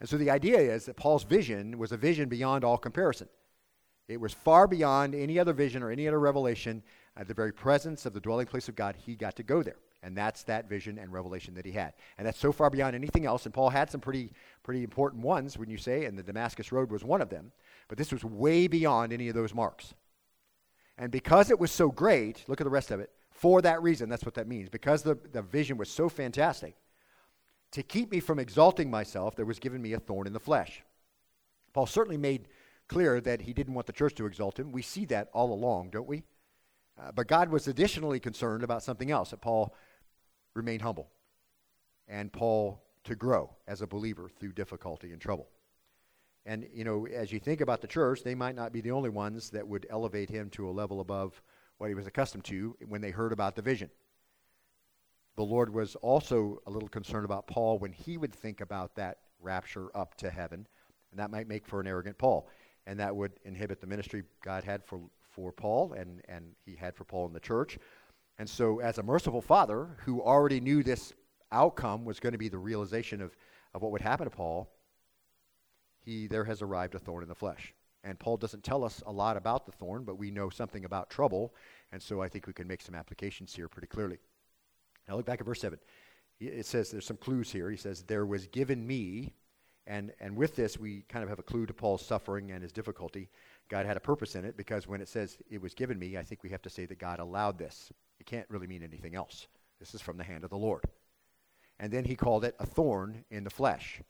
And 0.00 0.08
so 0.08 0.16
the 0.16 0.30
idea 0.30 0.58
is 0.58 0.86
that 0.86 0.96
Paul's 0.96 1.24
vision 1.24 1.76
was 1.76 1.92
a 1.92 1.96
vision 1.96 2.28
beyond 2.28 2.64
all 2.64 2.78
comparison. 2.78 3.28
It 4.08 4.20
was 4.20 4.32
far 4.32 4.66
beyond 4.66 5.14
any 5.14 5.38
other 5.38 5.52
vision 5.52 5.82
or 5.82 5.90
any 5.90 6.08
other 6.08 6.20
revelation. 6.20 6.82
At 7.18 7.28
the 7.28 7.34
very 7.34 7.52
presence 7.52 8.06
of 8.06 8.12
the 8.12 8.20
dwelling 8.20 8.46
place 8.46 8.68
of 8.68 8.76
God, 8.76 8.94
he 8.94 9.14
got 9.14 9.36
to 9.36 9.42
go 9.42 9.62
there. 9.62 9.76
And 10.06 10.16
that's 10.16 10.44
that 10.44 10.68
vision 10.68 10.98
and 10.98 11.12
revelation 11.12 11.54
that 11.54 11.66
he 11.66 11.72
had. 11.72 11.92
And 12.16 12.24
that's 12.24 12.38
so 12.38 12.52
far 12.52 12.70
beyond 12.70 12.94
anything 12.94 13.26
else. 13.26 13.44
And 13.44 13.52
Paul 13.52 13.70
had 13.70 13.90
some 13.90 14.00
pretty, 14.00 14.30
pretty 14.62 14.84
important 14.84 15.24
ones, 15.24 15.58
when 15.58 15.68
you 15.68 15.76
say, 15.76 16.04
and 16.04 16.16
the 16.16 16.22
Damascus 16.22 16.70
Road 16.70 16.92
was 16.92 17.02
one 17.02 17.20
of 17.20 17.28
them. 17.28 17.50
But 17.88 17.98
this 17.98 18.12
was 18.12 18.24
way 18.24 18.68
beyond 18.68 19.12
any 19.12 19.28
of 19.28 19.34
those 19.34 19.52
marks. 19.52 19.94
And 20.96 21.10
because 21.10 21.50
it 21.50 21.58
was 21.58 21.72
so 21.72 21.88
great, 21.88 22.44
look 22.46 22.60
at 22.60 22.64
the 22.64 22.70
rest 22.70 22.92
of 22.92 23.00
it. 23.00 23.10
For 23.32 23.60
that 23.62 23.82
reason, 23.82 24.08
that's 24.08 24.24
what 24.24 24.34
that 24.34 24.46
means. 24.46 24.68
Because 24.68 25.02
the, 25.02 25.18
the 25.32 25.42
vision 25.42 25.76
was 25.76 25.90
so 25.90 26.08
fantastic, 26.08 26.76
to 27.72 27.82
keep 27.82 28.12
me 28.12 28.20
from 28.20 28.38
exalting 28.38 28.88
myself, 28.88 29.34
there 29.34 29.44
was 29.44 29.58
given 29.58 29.82
me 29.82 29.92
a 29.92 29.98
thorn 29.98 30.28
in 30.28 30.32
the 30.32 30.38
flesh. 30.38 30.84
Paul 31.72 31.86
certainly 31.86 32.16
made 32.16 32.46
clear 32.86 33.20
that 33.22 33.40
he 33.40 33.52
didn't 33.52 33.74
want 33.74 33.88
the 33.88 33.92
church 33.92 34.14
to 34.14 34.26
exalt 34.26 34.56
him. 34.60 34.70
We 34.70 34.82
see 34.82 35.04
that 35.06 35.30
all 35.32 35.52
along, 35.52 35.90
don't 35.90 36.06
we? 36.06 36.22
Uh, 36.96 37.10
but 37.12 37.26
God 37.26 37.50
was 37.50 37.66
additionally 37.66 38.20
concerned 38.20 38.62
about 38.62 38.84
something 38.84 39.10
else 39.10 39.30
that 39.30 39.40
Paul 39.40 39.74
remained 40.56 40.82
humble 40.82 41.10
and 42.08 42.32
Paul 42.32 42.82
to 43.04 43.14
grow 43.14 43.54
as 43.66 43.82
a 43.82 43.86
believer 43.86 44.28
through 44.28 44.52
difficulty 44.52 45.12
and 45.12 45.20
trouble. 45.20 45.48
And, 46.44 46.66
you 46.72 46.84
know, 46.84 47.06
as 47.06 47.32
you 47.32 47.40
think 47.40 47.60
about 47.60 47.80
the 47.80 47.88
church, 47.88 48.22
they 48.22 48.34
might 48.34 48.54
not 48.54 48.72
be 48.72 48.80
the 48.80 48.92
only 48.92 49.10
ones 49.10 49.50
that 49.50 49.66
would 49.66 49.86
elevate 49.90 50.30
him 50.30 50.48
to 50.50 50.68
a 50.68 50.70
level 50.70 51.00
above 51.00 51.42
what 51.78 51.88
he 51.88 51.94
was 51.94 52.06
accustomed 52.06 52.44
to 52.44 52.76
when 52.88 53.00
they 53.00 53.10
heard 53.10 53.32
about 53.32 53.56
the 53.56 53.62
vision. 53.62 53.90
The 55.36 55.42
Lord 55.42 55.72
was 55.72 55.96
also 55.96 56.62
a 56.66 56.70
little 56.70 56.88
concerned 56.88 57.24
about 57.24 57.46
Paul 57.46 57.78
when 57.78 57.92
he 57.92 58.16
would 58.16 58.32
think 58.32 58.60
about 58.60 58.94
that 58.94 59.18
rapture 59.40 59.88
up 59.94 60.14
to 60.16 60.30
heaven, 60.30 60.66
and 61.10 61.20
that 61.20 61.30
might 61.30 61.48
make 61.48 61.66
for 61.66 61.80
an 61.80 61.86
arrogant 61.86 62.16
Paul. 62.16 62.48
And 62.86 62.98
that 63.00 63.14
would 63.14 63.32
inhibit 63.44 63.80
the 63.80 63.86
ministry 63.86 64.22
God 64.44 64.62
had 64.62 64.84
for, 64.84 65.00
for 65.28 65.52
Paul 65.52 65.92
and, 65.94 66.22
and 66.28 66.52
he 66.64 66.76
had 66.76 66.94
for 66.94 67.04
Paul 67.04 67.26
in 67.26 67.32
the 67.32 67.40
church. 67.40 67.78
And 68.38 68.48
so, 68.48 68.80
as 68.80 68.98
a 68.98 69.02
merciful 69.02 69.40
father 69.40 69.96
who 70.04 70.22
already 70.22 70.60
knew 70.60 70.82
this 70.82 71.12
outcome 71.52 72.04
was 72.04 72.20
going 72.20 72.32
to 72.32 72.38
be 72.38 72.48
the 72.48 72.58
realization 72.58 73.22
of, 73.22 73.34
of 73.74 73.82
what 73.82 73.92
would 73.92 74.02
happen 74.02 74.24
to 74.24 74.30
Paul, 74.30 74.70
he 76.04 76.26
there 76.26 76.44
has 76.44 76.62
arrived 76.62 76.94
a 76.94 76.98
thorn 76.98 77.22
in 77.22 77.28
the 77.28 77.34
flesh. 77.34 77.74
And 78.04 78.18
Paul 78.18 78.36
doesn't 78.36 78.62
tell 78.62 78.84
us 78.84 79.02
a 79.06 79.12
lot 79.12 79.36
about 79.36 79.66
the 79.66 79.72
thorn, 79.72 80.04
but 80.04 80.18
we 80.18 80.30
know 80.30 80.48
something 80.48 80.84
about 80.84 81.10
trouble, 81.10 81.54
and 81.90 82.00
so 82.00 82.22
I 82.22 82.28
think 82.28 82.46
we 82.46 82.52
can 82.52 82.68
make 82.68 82.82
some 82.82 82.94
applications 82.94 83.54
here 83.54 83.68
pretty 83.68 83.88
clearly. 83.88 84.18
Now 85.08 85.16
look 85.16 85.26
back 85.26 85.40
at 85.40 85.46
verse 85.46 85.60
7. 85.60 85.78
It 86.38 86.66
says 86.66 86.90
there's 86.90 87.06
some 87.06 87.16
clues 87.16 87.50
here. 87.50 87.70
He 87.70 87.76
says, 87.76 88.02
There 88.02 88.26
was 88.26 88.46
given 88.46 88.86
me, 88.86 89.32
and, 89.86 90.12
and 90.20 90.36
with 90.36 90.54
this 90.54 90.78
we 90.78 91.02
kind 91.08 91.22
of 91.22 91.28
have 91.28 91.38
a 91.38 91.42
clue 91.42 91.66
to 91.66 91.74
Paul's 91.74 92.04
suffering 92.04 92.52
and 92.52 92.62
his 92.62 92.72
difficulty. 92.72 93.28
God 93.68 93.86
had 93.86 93.96
a 93.96 94.00
purpose 94.00 94.36
in 94.36 94.44
it 94.44 94.56
because 94.56 94.86
when 94.86 95.00
it 95.00 95.08
says 95.08 95.38
it 95.50 95.60
was 95.60 95.74
given 95.74 95.98
me, 95.98 96.16
I 96.16 96.22
think 96.22 96.42
we 96.42 96.50
have 96.50 96.62
to 96.62 96.70
say 96.70 96.86
that 96.86 96.98
God 96.98 97.18
allowed 97.18 97.58
this. 97.58 97.90
It 98.18 98.26
can't 98.26 98.48
really 98.48 98.66
mean 98.66 98.82
anything 98.82 99.14
else. 99.14 99.48
This 99.78 99.94
is 99.94 100.00
from 100.00 100.16
the 100.16 100.24
hand 100.24 100.44
of 100.44 100.50
the 100.50 100.56
Lord. 100.56 100.84
And 101.78 101.92
then 101.92 102.04
he 102.04 102.16
called 102.16 102.44
it 102.44 102.56
a 102.58 102.66
thorn 102.66 103.24
in 103.30 103.44
the 103.44 103.50
flesh. 103.50 104.00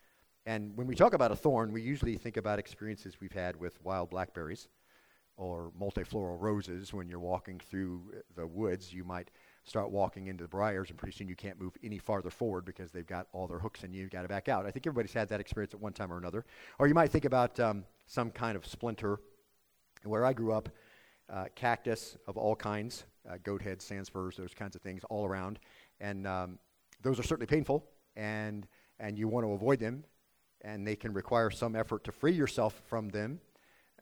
And 0.45 0.77
when 0.77 0.87
we 0.87 0.95
talk 0.95 1.13
about 1.13 1.33
a 1.33 1.37
thorn, 1.37 1.73
we 1.73 1.83
usually 1.83 2.17
think 2.17 2.37
about 2.37 2.61
experiences 2.61 3.21
we've 3.21 3.33
had 3.33 3.57
with 3.57 3.83
wild 3.83 4.11
blackberries 4.11 4.69
or 5.37 5.73
multifloral 5.79 6.41
roses. 6.41 6.95
When 6.95 7.09
you're 7.09 7.19
walking 7.19 7.59
through 7.59 8.13
the 8.37 8.47
woods, 8.47 8.93
you 8.93 9.03
might 9.03 9.31
start 9.65 9.91
walking 9.91 10.29
into 10.29 10.45
the 10.45 10.49
briars, 10.49 10.91
and 10.91 10.99
pretty 10.99 11.17
soon 11.17 11.29
you 11.29 11.35
can't 11.35 11.61
move 11.61 11.77
any 11.83 11.99
farther 11.99 12.31
forward 12.31 12.65
because 12.65 12.93
they've 12.93 13.07
got 13.07 13.27
all 13.33 13.49
their 13.49 13.59
hooks 13.59 13.83
in 13.83 13.93
you. 13.93 14.03
You've 14.03 14.11
got 14.11 14.23
to 14.23 14.29
back 14.29 14.49
out. 14.49 14.65
I 14.65 14.71
think 14.71 14.87
everybody's 14.87 15.13
had 15.13 15.29
that 15.31 15.41
experience 15.41 15.75
at 15.75 15.81
one 15.81 15.93
time 15.93 16.13
or 16.13 16.19
another. 16.19 16.45
Or 16.79 16.87
you 16.87 16.95
might 16.95 17.11
think 17.11 17.25
about 17.25 17.59
um, 17.59 17.85
some 18.07 18.31
kind 18.31 18.57
of 18.57 18.65
splinter. 18.65 19.19
Where 20.05 20.25
I 20.25 20.33
grew 20.33 20.53
up, 20.53 20.69
uh, 21.33 21.47
cactus 21.55 22.17
of 22.27 22.37
all 22.37 22.57
kinds, 22.57 23.05
uh, 23.29 23.37
goat 23.43 23.63
heads, 23.63 23.85
sand 23.85 24.07
spurs, 24.07 24.37
those 24.37 24.55
kinds 24.55 24.77
of 24.77 24.83
things 24.83 25.03
all 25.11 25.27
around. 25.27 25.59
And 26.01 26.27
um, 26.27 26.59
those 27.03 27.19
are 27.19 27.23
certainly 27.23 27.47
painful, 27.47 27.85
and, 28.17 28.67
and 29.01 29.19
you 29.19 29.29
want 29.29 29.45
to 29.47 29.53
avoid 29.53 29.81
them 29.81 30.05
and 30.67 30.87
they 30.87 30.97
can 30.97 31.13
require 31.13 31.51
some 31.51 31.77
effort 31.77 32.05
to 32.05 32.13
free 32.13 32.33
yourself 32.33 32.83
from 32.87 33.09
them. 33.09 33.41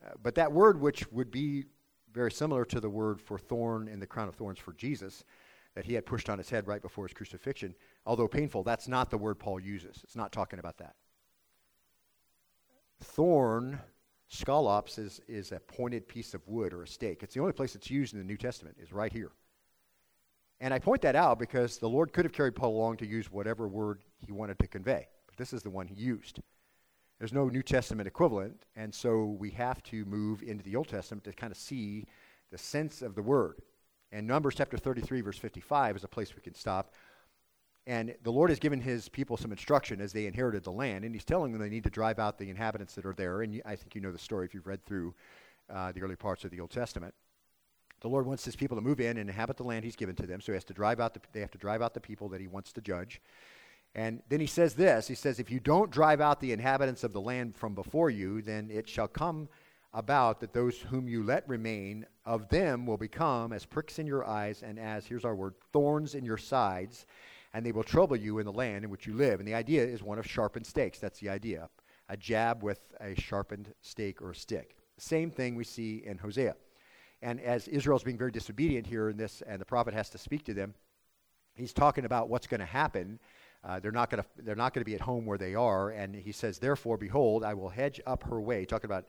Uh, 0.03 0.11
but 0.21 0.35
that 0.35 0.51
word, 0.51 0.81
which 0.81 1.09
would 1.11 1.31
be 1.31 1.65
very 2.11 2.31
similar 2.31 2.65
to 2.65 2.79
the 2.79 2.89
word 2.89 3.21
for 3.21 3.37
thorn 3.37 3.87
in 3.87 3.99
the 3.99 4.07
crown 4.07 4.27
of 4.27 4.35
thorns 4.35 4.59
for 4.59 4.73
Jesus, 4.73 5.23
that 5.75 5.85
he 5.85 5.93
had 5.93 6.05
pushed 6.05 6.29
on 6.29 6.37
his 6.37 6.49
head 6.49 6.67
right 6.67 6.81
before 6.81 7.05
his 7.05 7.13
crucifixion, 7.13 7.75
although 8.05 8.27
painful, 8.27 8.63
that's 8.63 8.87
not 8.87 9.09
the 9.09 9.17
word 9.17 9.37
Paul 9.37 9.59
uses. 9.59 9.99
It's 10.03 10.15
not 10.15 10.31
talking 10.31 10.59
about 10.59 10.77
that. 10.77 10.95
Thorn, 13.01 13.79
scolops, 14.27 14.97
is, 14.97 15.21
is 15.27 15.51
a 15.51 15.59
pointed 15.59 16.07
piece 16.07 16.33
of 16.33 16.41
wood 16.47 16.73
or 16.73 16.83
a 16.83 16.87
stake. 16.87 17.23
It's 17.23 17.33
the 17.33 17.41
only 17.41 17.53
place 17.53 17.75
it's 17.75 17.89
used 17.89 18.13
in 18.13 18.19
the 18.19 18.25
New 18.25 18.37
Testament, 18.37 18.77
is 18.81 18.91
right 18.91 19.11
here. 19.11 19.31
And 20.59 20.73
I 20.73 20.79
point 20.79 21.01
that 21.01 21.15
out 21.15 21.37
because 21.37 21.77
the 21.77 21.89
Lord 21.89 22.13
could 22.13 22.25
have 22.25 22.31
carried 22.31 22.55
Paul 22.55 22.75
along 22.75 22.97
to 22.97 23.07
use 23.07 23.31
whatever 23.31 23.67
word 23.67 24.01
he 24.25 24.31
wanted 24.31 24.57
to 24.59 24.67
convey. 24.67 25.07
But 25.27 25.37
this 25.37 25.53
is 25.53 25.61
the 25.61 25.69
one 25.69 25.87
he 25.87 25.95
used. 25.95 26.39
There's 27.19 27.33
no 27.33 27.47
New 27.47 27.63
Testament 27.63 28.07
equivalent, 28.07 28.63
and 28.75 28.93
so 28.93 29.37
we 29.39 29.49
have 29.51 29.81
to 29.83 30.03
move 30.05 30.43
into 30.43 30.63
the 30.63 30.75
Old 30.75 30.89
Testament 30.89 31.23
to 31.25 31.33
kind 31.33 31.51
of 31.51 31.57
see 31.57 32.05
the 32.51 32.57
sense 32.57 33.01
of 33.01 33.15
the 33.15 33.21
word. 33.21 33.61
And 34.11 34.27
Numbers 34.27 34.55
chapter 34.55 34.77
33, 34.77 35.21
verse 35.21 35.37
55 35.37 35.97
is 35.97 36.03
a 36.03 36.07
place 36.07 36.35
we 36.35 36.41
can 36.41 36.53
stop. 36.53 36.93
And 37.87 38.15
the 38.23 38.31
Lord 38.31 38.49
has 38.49 38.59
given 38.59 38.81
his 38.81 39.09
people 39.09 39.37
some 39.37 39.51
instruction 39.51 40.01
as 40.01 40.11
they 40.11 40.25
inherited 40.25 40.63
the 40.63 40.71
land, 40.71 41.05
and 41.05 41.13
he's 41.13 41.23
telling 41.23 41.51
them 41.51 41.61
they 41.61 41.69
need 41.69 41.83
to 41.83 41.89
drive 41.89 42.17
out 42.17 42.37
the 42.37 42.49
inhabitants 42.49 42.95
that 42.95 43.05
are 43.05 43.13
there. 43.13 43.43
And 43.43 43.61
I 43.65 43.75
think 43.75 43.93
you 43.93 44.01
know 44.01 44.11
the 44.11 44.17
story 44.17 44.45
if 44.45 44.53
you've 44.53 44.65
read 44.65 44.83
through 44.85 45.13
uh, 45.69 45.91
the 45.91 46.01
early 46.01 46.15
parts 46.15 46.43
of 46.43 46.51
the 46.51 46.59
Old 46.59 46.71
Testament. 46.71 47.13
The 48.01 48.09
Lord 48.09 48.25
wants 48.25 48.43
his 48.43 48.55
people 48.55 48.75
to 48.75 48.81
move 48.81 48.99
in 48.99 49.17
and 49.17 49.29
inhabit 49.29 49.57
the 49.57 49.63
land 49.63 49.85
he's 49.85 49.95
given 49.95 50.15
to 50.15 50.27
them, 50.27 50.41
so 50.41 50.51
he 50.51 50.55
has 50.55 50.63
to 50.65 50.73
drive 50.73 50.99
out 50.99 51.13
the, 51.13 51.21
they 51.31 51.41
have 51.41 51.51
to 51.51 51.57
drive 51.57 51.81
out 51.81 51.93
the 51.93 51.99
people 51.99 52.27
that 52.29 52.41
he 52.41 52.47
wants 52.47 52.73
to 52.73 52.81
judge. 52.81 53.21
And 53.93 54.21
then 54.29 54.39
he 54.39 54.47
says 54.47 54.73
this 54.73 55.07
He 55.07 55.15
says, 55.15 55.39
If 55.39 55.49
you 55.49 55.59
don't 55.59 55.91
drive 55.91 56.21
out 56.21 56.39
the 56.39 56.51
inhabitants 56.51 57.03
of 57.03 57.13
the 57.13 57.21
land 57.21 57.55
from 57.55 57.75
before 57.75 58.09
you, 58.09 58.41
then 58.41 58.69
it 58.71 58.89
shall 58.89 59.07
come 59.07 59.47
about 59.93 60.41
that 60.41 60.53
those 60.53 60.77
whom 60.77 61.07
you 61.07 61.23
let 61.23 61.47
remain 61.47 62.05
of 62.25 62.49
them 62.49 62.85
will 62.85 62.97
become 62.97 63.53
as 63.53 63.65
pricks 63.65 63.97
in 63.97 64.05
your 64.05 64.25
eyes 64.25 64.61
and 64.61 64.77
as, 64.77 65.05
here's 65.05 65.23
our 65.23 65.35
word, 65.35 65.53
thorns 65.71 66.15
in 66.15 66.25
your 66.25 66.37
sides, 66.37 67.05
and 67.55 67.65
they 67.65 67.71
will 67.71 67.83
trouble 67.83 68.17
you 68.17 68.39
in 68.39 68.45
the 68.45 68.51
land 68.51 68.83
in 68.83 68.91
which 68.91 69.07
you 69.07 69.13
live. 69.13 69.39
And 69.39 69.47
the 69.47 69.53
idea 69.53 69.81
is 69.81 70.03
one 70.03 70.19
of 70.19 70.27
sharpened 70.27 70.65
stakes. 70.65 70.99
That's 70.99 71.19
the 71.19 71.29
idea. 71.29 71.69
A 72.09 72.17
jab 72.17 72.61
with 72.61 72.81
a 72.99 73.15
sharpened 73.15 73.73
stake 73.81 74.21
or 74.21 74.33
stick. 74.33 74.75
Same 74.97 75.31
thing 75.31 75.55
we 75.55 75.63
see 75.63 76.03
in 76.05 76.17
Hosea. 76.17 76.57
And 77.21 77.39
as 77.39 77.69
Israel's 77.69 78.03
being 78.03 78.17
very 78.17 78.31
disobedient 78.31 78.85
here 78.85 79.09
in 79.09 79.15
this, 79.15 79.41
and 79.47 79.61
the 79.61 79.65
prophet 79.65 79.93
has 79.93 80.09
to 80.09 80.17
speak 80.17 80.43
to 80.43 80.53
them, 80.53 80.73
he's 81.55 81.71
talking 81.71 82.03
about 82.03 82.27
what's 82.27 82.45
going 82.45 82.59
to 82.59 82.65
happen. 82.65 83.19
Uh, 83.63 83.79
they're 83.79 83.93
not 83.93 84.09
going 84.09 84.21
to 84.21 84.29
they're 84.43 84.57
not 84.57 84.73
going 84.73 84.81
to 84.81 84.85
be 84.85 84.95
at 84.95 85.01
home 85.01 85.25
where 85.25 85.37
they 85.37 85.55
are, 85.55 85.91
and 85.91 86.13
he 86.13 86.33
says, 86.33 86.59
"Therefore, 86.59 86.97
behold, 86.97 87.45
I 87.45 87.53
will 87.53 87.69
hedge 87.69 88.01
up 88.05 88.21
her 88.23 88.41
way." 88.41 88.65
Talking 88.65 88.89
about 88.89 89.05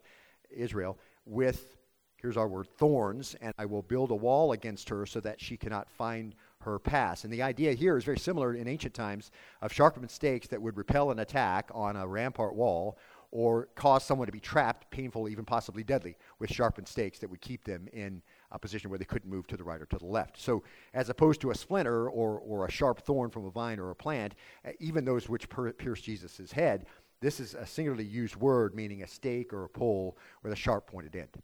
Israel 0.51 0.99
with 1.25 1.77
here's 2.15 2.37
our 2.37 2.49
word 2.49 2.69
thorns, 2.79 3.35
and 3.41 3.53
I 3.59 3.67
will 3.67 3.83
build 3.83 4.13
a 4.13 4.15
wall 4.15 4.53
against 4.53 4.89
her 4.89 5.05
so 5.05 5.19
that 5.21 5.41
she 5.41 5.57
cannot 5.57 5.91
find 5.91 6.35
her 6.61 6.79
pass. 6.79 7.25
And 7.25 7.33
the 7.33 7.43
idea 7.43 7.73
here 7.73 7.97
is 7.97 8.05
very 8.05 8.19
similar 8.19 8.55
in 8.55 8.69
ancient 8.69 8.95
times 8.95 9.31
of 9.63 9.73
sharpened 9.73 10.11
stakes 10.11 10.49
that 10.49 10.61
would 10.61 10.77
repel 10.77 11.11
an 11.11 11.19
attack 11.19 11.71
on 11.73 11.97
a 11.97 12.07
rampart 12.07 12.55
wall 12.55 12.99
or 13.31 13.69
cause 13.75 14.05
someone 14.05 14.27
to 14.27 14.33
be 14.33 14.41
trapped, 14.41 14.91
painful, 14.91 15.29
even 15.29 15.45
possibly 15.45 15.83
deadly, 15.83 16.17
with 16.39 16.51
sharpened 16.51 16.89
stakes 16.89 17.19
that 17.19 17.29
would 17.29 17.41
keep 17.41 17.65
them 17.65 17.89
in 17.93 18.23
a 18.53 18.59
position 18.59 18.89
where 18.89 18.99
they 18.99 19.05
couldn't 19.05 19.29
move 19.31 19.47
to 19.47 19.57
the 19.57 19.65
right 19.65 19.81
or 19.81 19.87
to 19.87 19.99
the 19.99 20.07
left. 20.07 20.41
So, 20.41 20.63
as 20.95 21.11
opposed 21.11 21.41
to 21.43 21.51
a 21.51 21.55
splinter 21.55 22.09
or, 22.09 22.39
or 22.39 22.67
a 22.67 22.71
sharp 22.71 23.01
thorn 23.01 23.31
from 23.31 23.45
a 23.45 23.51
vine 23.51 23.79
or 23.79 23.91
a 23.91 23.95
plant, 23.95 24.35
uh, 24.65 24.71
even 24.79 25.05
those 25.05 25.29
which 25.29 25.49
per- 25.49 25.73
pierce 25.73 26.01
Jesus' 26.01 26.53
head, 26.53 26.87
this 27.21 27.41
is 27.41 27.55
a 27.55 27.67
singularly 27.67 28.05
used 28.05 28.37
word 28.37 28.75
meaning 28.75 29.03
a 29.03 29.07
stake 29.07 29.53
or 29.53 29.65
a 29.65 29.69
pole 29.69 30.17
with 30.43 30.53
a 30.53 30.57
sharp 30.57 30.87
pointed 30.87 31.17
end. 31.17 31.43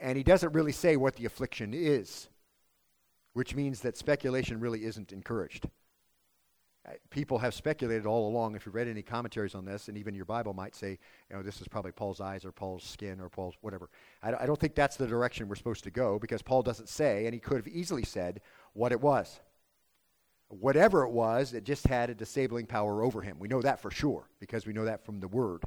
And 0.00 0.16
he 0.16 0.22
doesn't 0.22 0.52
really 0.52 0.72
say 0.72 0.96
what 0.96 1.16
the 1.16 1.26
affliction 1.26 1.72
is 1.74 2.28
which 3.34 3.54
means 3.54 3.80
that 3.80 3.96
speculation 3.96 4.58
really 4.58 4.84
isn't 4.84 5.12
encouraged. 5.12 5.68
Uh, 6.86 6.92
people 7.10 7.38
have 7.38 7.54
speculated 7.54 8.06
all 8.06 8.28
along. 8.28 8.54
If 8.54 8.66
you've 8.66 8.74
read 8.74 8.88
any 8.88 9.02
commentaries 9.02 9.54
on 9.54 9.64
this, 9.64 9.88
and 9.88 9.96
even 9.96 10.14
your 10.14 10.26
Bible 10.26 10.52
might 10.52 10.74
say, 10.74 10.98
you 11.30 11.36
know, 11.36 11.42
this 11.42 11.60
is 11.60 11.68
probably 11.68 11.92
Paul's 11.92 12.20
eyes 12.20 12.44
or 12.44 12.52
Paul's 12.52 12.84
skin 12.84 13.20
or 13.20 13.28
Paul's 13.28 13.54
whatever. 13.60 13.88
I, 14.22 14.34
I 14.34 14.46
don't 14.46 14.58
think 14.58 14.74
that's 14.74 14.96
the 14.96 15.06
direction 15.06 15.48
we're 15.48 15.54
supposed 15.54 15.84
to 15.84 15.90
go 15.90 16.18
because 16.18 16.42
Paul 16.42 16.62
doesn't 16.62 16.88
say, 16.88 17.24
and 17.24 17.34
he 17.34 17.40
could 17.40 17.56
have 17.56 17.68
easily 17.68 18.04
said 18.04 18.40
what 18.74 18.92
it 18.92 19.00
was. 19.00 19.40
Whatever 20.48 21.04
it 21.04 21.10
was, 21.10 21.54
it 21.54 21.64
just 21.64 21.86
had 21.86 22.10
a 22.10 22.14
disabling 22.14 22.66
power 22.66 23.02
over 23.02 23.22
him. 23.22 23.38
We 23.38 23.48
know 23.48 23.62
that 23.62 23.80
for 23.80 23.90
sure 23.90 24.28
because 24.38 24.66
we 24.66 24.74
know 24.74 24.84
that 24.84 25.04
from 25.04 25.20
the 25.20 25.28
Word. 25.28 25.64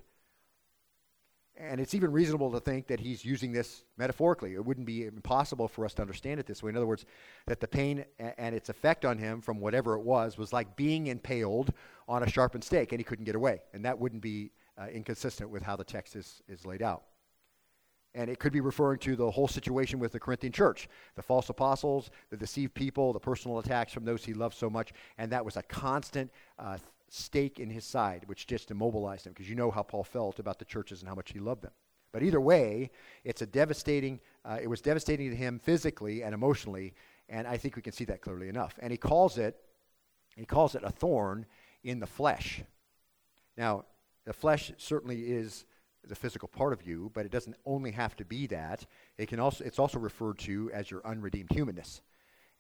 And 1.60 1.82
it's 1.82 1.96
even 1.96 2.12
reasonable 2.12 2.52
to 2.52 2.60
think 2.60 2.88
that 2.88 3.00
he's 3.00 3.26
using 3.26 3.52
this 3.52 3.84
metaphorically. 3.98 4.54
It 4.54 4.63
wouldn't 4.63 4.86
be 4.86 5.06
impossible 5.06 5.67
for 5.67 5.86
us 5.86 5.93
to 5.96 6.04
understand 6.04 6.39
it 6.39 6.46
this 6.46 6.62
way. 6.62 6.70
In 6.70 6.78
other 6.78 6.86
words, 6.86 7.06
that 7.48 7.60
the 7.60 7.67
pain 7.67 8.06
and 8.20 8.54
its 8.56 8.70
effect 8.70 9.06
on 9.06 9.17
him 9.17 9.41
from 9.41 9.60
whatever 9.60 9.96
it 9.96 10.02
was 10.02 10.38
was 10.38 10.54
like 10.54 10.76
being 10.76 11.08
impaled 11.08 11.74
on 12.08 12.22
a 12.22 12.30
sharpened 12.30 12.63
stake, 12.63 12.91
and 12.91 13.00
he 13.00 13.04
couldn't 13.04 13.26
get 13.26 13.36
away. 13.36 13.62
And 13.74 13.84
that 13.86 13.98
wouldn't 13.98 14.22
be 14.22 14.52
uh, 14.80 14.86
inconsistent 14.88 15.50
with 15.50 15.63
how 15.63 15.76
the 15.76 15.84
text 15.84 16.15
is, 16.15 16.43
is 16.48 16.65
laid 16.65 16.84
out. 16.84 17.04
And 18.13 18.30
it 18.30 18.39
could 18.39 18.54
be 18.54 18.62
referring 18.62 19.00
to 19.00 19.15
the 19.15 19.30
whole 19.30 19.48
situation 19.48 20.00
with 20.00 20.12
the 20.12 20.20
Corinthian 20.20 20.54
church 20.54 20.88
the 21.15 21.22
false 21.22 21.50
apostles, 21.50 22.10
the 22.30 22.38
deceived 22.38 22.74
people, 22.74 23.13
the 23.13 23.20
personal 23.20 23.60
attacks 23.60 23.93
from 23.93 24.06
those 24.06 24.24
he 24.24 24.34
loved 24.34 24.56
so 24.56 24.70
much. 24.70 24.91
And 25.17 25.32
that 25.32 25.43
was 25.43 25.58
a 25.58 25.63
constant 25.63 26.32
uh, 26.58 26.78
stake 27.10 27.60
in 27.60 27.70
his 27.70 27.86
side, 27.86 28.24
which 28.28 28.48
just 28.48 28.72
immobilized 28.72 29.26
him, 29.26 29.34
because 29.34 29.50
you 29.50 29.56
know 29.56 29.72
how 29.72 29.84
Paul 29.84 30.04
felt 30.04 30.39
about 30.39 30.60
the 30.60 30.65
churches 30.65 31.02
and 31.02 31.10
how 31.10 31.15
much 31.15 31.32
he 31.32 31.39
loved 31.39 31.63
them. 31.63 31.72
But 32.12 32.24
either 32.24 32.41
way, 32.41 32.91
it's 33.24 33.41
a 33.41 33.46
devastating, 33.46 34.20
uh, 34.46 34.60
it 34.62 34.67
was 34.67 34.82
devastating 34.82 35.30
to 35.30 35.36
him 35.36 35.60
physically 35.60 36.24
and 36.24 36.34
emotionally, 36.34 36.93
and 37.30 37.48
I 37.48 37.58
think 37.58 37.76
we 37.76 37.82
can 37.82 37.93
see 37.93 38.06
that 38.06 38.22
clearly 38.22 38.50
enough. 38.50 38.78
And 38.82 38.91
he 38.91 38.98
calls 38.98 39.38
it, 39.38 39.58
he 40.36 40.46
calls 40.46 40.76
it 40.76 40.84
a 40.84 40.89
thorn 40.89 41.46
in 41.84 42.00
the 42.00 42.08
flesh. 42.08 42.62
Now, 43.58 43.86
the 44.26 44.34
flesh 44.34 44.72
certainly 44.78 45.32
is 45.32 45.65
the 46.08 46.15
physical 46.15 46.48
part 46.48 46.74
of 46.74 46.86
you, 46.88 47.12
but 47.13 47.26
it 47.26 47.32
doesn't 47.32 47.56
only 47.65 47.91
have 47.91 48.15
to 48.15 48.26
be 48.26 48.48
that. 48.48 48.86
It 49.17 49.28
can 49.28 49.39
also, 49.39 49.63
it's 49.63 49.80
also 49.80 50.00
referred 50.00 50.39
to 50.39 50.72
as 50.74 50.89
your 50.89 51.06
unredeemed 51.06 51.52
humanness. 51.52 52.02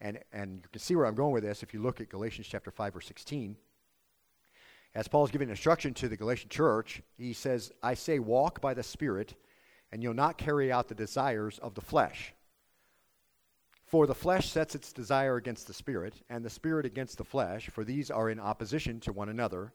And, 0.01 0.19
and 0.31 0.57
you 0.63 0.69
can 0.71 0.81
see 0.81 0.95
where 0.95 1.05
I'm 1.05 1.15
going 1.15 1.31
with 1.31 1.43
this 1.43 1.63
if 1.63 1.73
you 1.73 1.81
look 1.81 2.01
at 2.01 2.09
Galatians 2.09 2.47
chapter 2.47 2.71
5, 2.71 2.93
verse 2.93 3.07
16 3.07 3.55
as 4.97 5.07
Paul's 5.07 5.29
giving 5.29 5.51
instruction 5.51 5.93
to 5.93 6.09
the 6.09 6.17
Galatian 6.17 6.49
church, 6.49 7.03
he 7.19 7.31
says, 7.31 7.71
I 7.83 7.93
say, 7.93 8.17
walk 8.17 8.61
by 8.61 8.73
the 8.73 8.81
Spirit, 8.81 9.35
and 9.91 10.01
you'll 10.01 10.15
not 10.15 10.39
carry 10.39 10.71
out 10.71 10.87
the 10.87 10.95
desires 10.95 11.59
of 11.59 11.75
the 11.75 11.81
flesh. 11.81 12.33
For 13.85 14.07
the 14.07 14.15
flesh 14.15 14.49
sets 14.49 14.73
its 14.73 14.91
desire 14.91 15.35
against 15.35 15.67
the 15.67 15.73
Spirit, 15.73 16.15
and 16.31 16.43
the 16.43 16.49
Spirit 16.49 16.87
against 16.87 17.19
the 17.19 17.23
flesh, 17.23 17.69
for 17.69 17.83
these 17.83 18.09
are 18.09 18.31
in 18.31 18.39
opposition 18.39 18.99
to 19.01 19.13
one 19.13 19.29
another, 19.29 19.71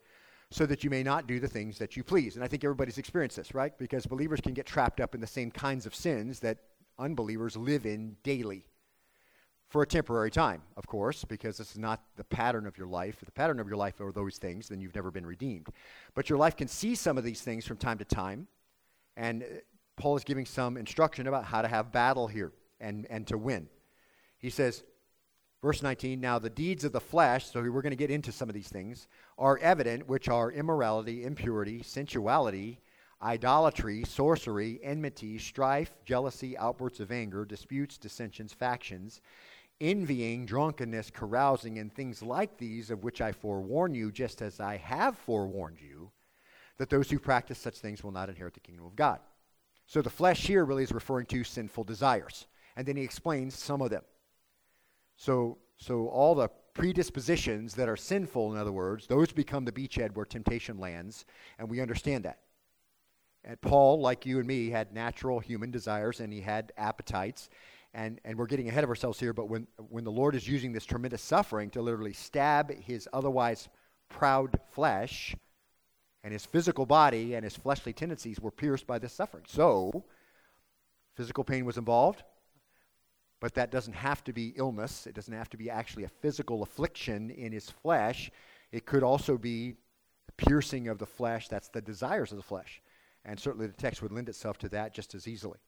so 0.51 0.67
that 0.67 0.83
you 0.83 0.91
may 0.91 1.05
not 1.05 1.29
do 1.29 1.39
the 1.39 1.47
things 1.47 1.79
that 1.79 1.97
you 1.97 2.03
please. 2.03 2.35
And 2.35 2.45
I 2.45 2.49
think 2.49 2.65
everybody's 2.65 2.99
experienced 2.99 3.37
this, 3.37 3.55
right? 3.55 3.79
Because 3.79 4.05
believers 4.07 4.41
can 4.41 4.55
get 4.55 4.67
trapped 4.67 5.01
up 5.01 5.15
in 5.15 5.21
the 5.21 5.27
same 5.29 5.53
kinds 5.53 5.87
of 5.87 5.95
sins 5.95 6.41
that 6.41 6.59
unbelievers 6.99 7.57
live 7.57 7.87
in 7.87 8.17
daily 8.25 8.67
for 9.73 9.81
a 9.81 9.87
temporary 9.87 10.31
time, 10.31 10.61
of 10.77 10.87
course, 10.87 11.25
because 11.25 11.57
this 11.57 11.71
is 11.71 11.79
not 11.79 12.03
the 12.17 12.25
pattern 12.25 12.67
of 12.67 12.77
your 12.77 12.87
life. 12.87 13.17
If 13.21 13.25
the 13.25 13.33
pattern 13.33 13.59
of 13.59 13.67
your 13.67 13.79
life 13.79 13.99
are 14.03 14.13
those 14.13 14.37
things, 14.37 14.69
then 14.69 14.83
you've 14.83 14.95
never 14.95 15.11
been 15.11 15.25
redeemed. 15.25 15.69
But 16.15 16.29
your 16.29 16.39
life 16.39 16.59
can 16.59 16.69
see 16.69 16.95
some 16.95 17.17
of 17.17 17.25
these 17.25 17.41
things 17.41 17.65
from 17.65 17.79
time 17.79 17.97
to 17.97 18.05
time, 18.05 18.49
and 19.17 19.43
uh, 19.43 19.47
Paul 19.97 20.15
is 20.17 20.25
giving 20.25 20.45
some 20.45 20.77
instruction 20.77 21.27
about 21.27 21.47
how 21.47 21.63
to 21.63 21.69
have 21.69 21.91
battle 21.91 22.27
here 22.27 22.53
and, 22.81 23.07
and 23.09 23.27
to 23.29 23.39
win. 23.39 23.67
He 24.37 24.51
says, 24.51 24.85
verse 25.63 25.83
19, 25.83 26.21
Now 26.21 26.39
the 26.39 26.51
deeds 26.51 26.85
of 26.85 26.93
the 26.93 27.01
flesh, 27.01 27.47
so 27.47 27.63
we're 27.63 27.81
going 27.81 27.93
to 27.93 27.97
get 27.97 28.11
into 28.11 28.31
some 28.31 28.51
of 28.51 28.55
these 28.55 28.69
things, 28.69 29.09
are 29.39 29.57
evident, 29.57 30.07
which 30.07 30.29
are 30.29 30.53
immorality, 30.53 31.25
impurity, 31.25 31.83
sensuality, 31.83 32.79
idolatry, 33.23 34.05
sorcery, 34.05 34.81
enmity, 34.83 35.39
strife, 35.39 35.95
jealousy, 36.05 36.59
outbursts 36.59 37.01
of 37.01 37.11
anger, 37.11 37.47
disputes, 37.47 37.97
dissensions, 37.97 38.53
factions 38.53 39.23
envying, 39.81 40.47
drunkenness, 40.47 41.11
carousing, 41.11 41.79
and 41.79 41.93
things 41.93 42.23
like 42.23 42.59
these, 42.59 42.91
of 42.91 43.03
which 43.03 43.21
I 43.21 43.33
forewarn 43.33 43.95
you, 43.95 44.13
just 44.13 44.43
as 44.43 44.61
I 44.61 44.77
have 44.77 45.19
forewarned 45.19 45.81
you, 45.81 46.11
that 46.79 46.91
those 46.91 47.11
who 47.11 47.19
practice 47.19 47.59
such 47.59 47.79
things 47.79 48.03
will 48.03 48.13
not 48.13 48.29
inherit 48.29 48.55
the 48.55 48.61
kingdom 48.61 48.87
of 48.87 48.97
God. 48.97 49.21
So 49.87 50.03
the 50.03 50.11
flesh 50.11 50.47
here 50.47 50.65
really 50.65 50.85
is 50.85 50.93
referring 50.93 51.27
to 51.27 51.45
sinful 51.45 51.85
desires. 51.85 52.47
And 52.77 52.87
then 52.87 52.97
he 52.97 53.03
explains 53.03 53.55
some 53.55 53.83
of 53.83 53.91
them. 53.91 54.05
So, 55.17 55.59
so 55.77 56.09
all 56.09 56.35
the 56.35 56.49
predispositions 56.75 57.75
that 57.75 57.89
are 57.89 57.97
sinful, 57.97 58.53
in 58.53 58.59
other 58.59 58.73
words, 58.73 59.07
those 59.07 59.33
become 59.33 59.65
the 59.65 59.73
beachhead 59.73 60.15
where 60.15 60.25
temptation 60.25 60.79
lands, 60.79 61.27
and 61.59 61.69
we 61.69 61.81
understand 61.81 62.25
that. 62.25 62.39
And 63.45 63.61
Paul, 63.61 64.01
like 64.01 64.25
you 64.25 64.39
and 64.39 64.47
me, 64.47 64.71
had 64.71 64.93
natural 64.93 65.41
human 65.41 65.71
desires 65.71 66.21
and 66.21 66.33
he 66.33 66.41
had 66.41 66.73
appetites 66.77 67.51
and, 67.95 68.21
and 68.25 68.39
we're 68.39 68.47
getting 68.47 68.69
ahead 68.69 68.85
of 68.85 68.91
ourselves 68.91 69.21
here, 69.21 69.33
but 69.33 69.49
when, 69.49 69.67
when 69.91 70.05
the 70.05 70.11
Lord 70.11 70.35
is 70.35 70.49
using 70.49 70.73
this 70.73 70.85
tremendous 70.85 71.23
suffering 71.23 71.71
to 71.71 71.83
literally 71.83 72.13
stab 72.13 72.73
his 72.73 73.09
otherwise 73.13 73.69
proud 74.09 74.59
flesh, 74.71 75.35
and 76.25 76.33
his 76.33 76.47
physical 76.47 76.87
body 76.87 77.35
and 77.35 77.45
his 77.45 77.57
fleshly 77.57 77.93
tendencies 77.93 78.41
were 78.41 78.51
pierced 78.51 78.87
by 78.87 78.99
this 78.99 79.13
suffering. 79.13 79.45
So, 79.47 80.05
physical 81.17 81.45
pain 81.45 81.65
was 81.65 81.77
involved, 81.77 82.23
but 83.41 83.55
that 83.55 83.71
doesn't 83.71 83.95
have 83.95 84.23
to 84.25 84.33
be 84.33 84.55
illness. 84.57 85.07
It 85.07 85.15
doesn't 85.15 85.35
have 85.35 85.51
to 85.51 85.57
be 85.57 85.69
actually 85.69 86.05
a 86.05 86.09
physical 86.09 86.63
affliction 86.63 87.31
in 87.31 87.53
his 87.53 87.69
flesh. 87.69 88.31
It 88.71 88.87
could 88.87 89.03
also 89.03 89.37
be 89.37 89.75
the 90.27 90.33
piercing 90.45 90.89
of 90.89 90.99
the 90.99 91.07
flesh. 91.07 91.49
That's 91.49 91.69
the 91.69 91.83
desires 91.83 92.31
of 92.31 92.37
the 92.37 92.45
flesh. 92.45 92.81
And 93.25 93.39
certainly 93.39 93.67
the 93.67 93.73
text 93.73 94.01
would 94.03 94.13
lend 94.13 94.29
itself 94.29 94.59
to 94.59 94.69
that 94.71 94.95
just 94.95 95.15
as 95.15 95.27
easily. 95.27 95.59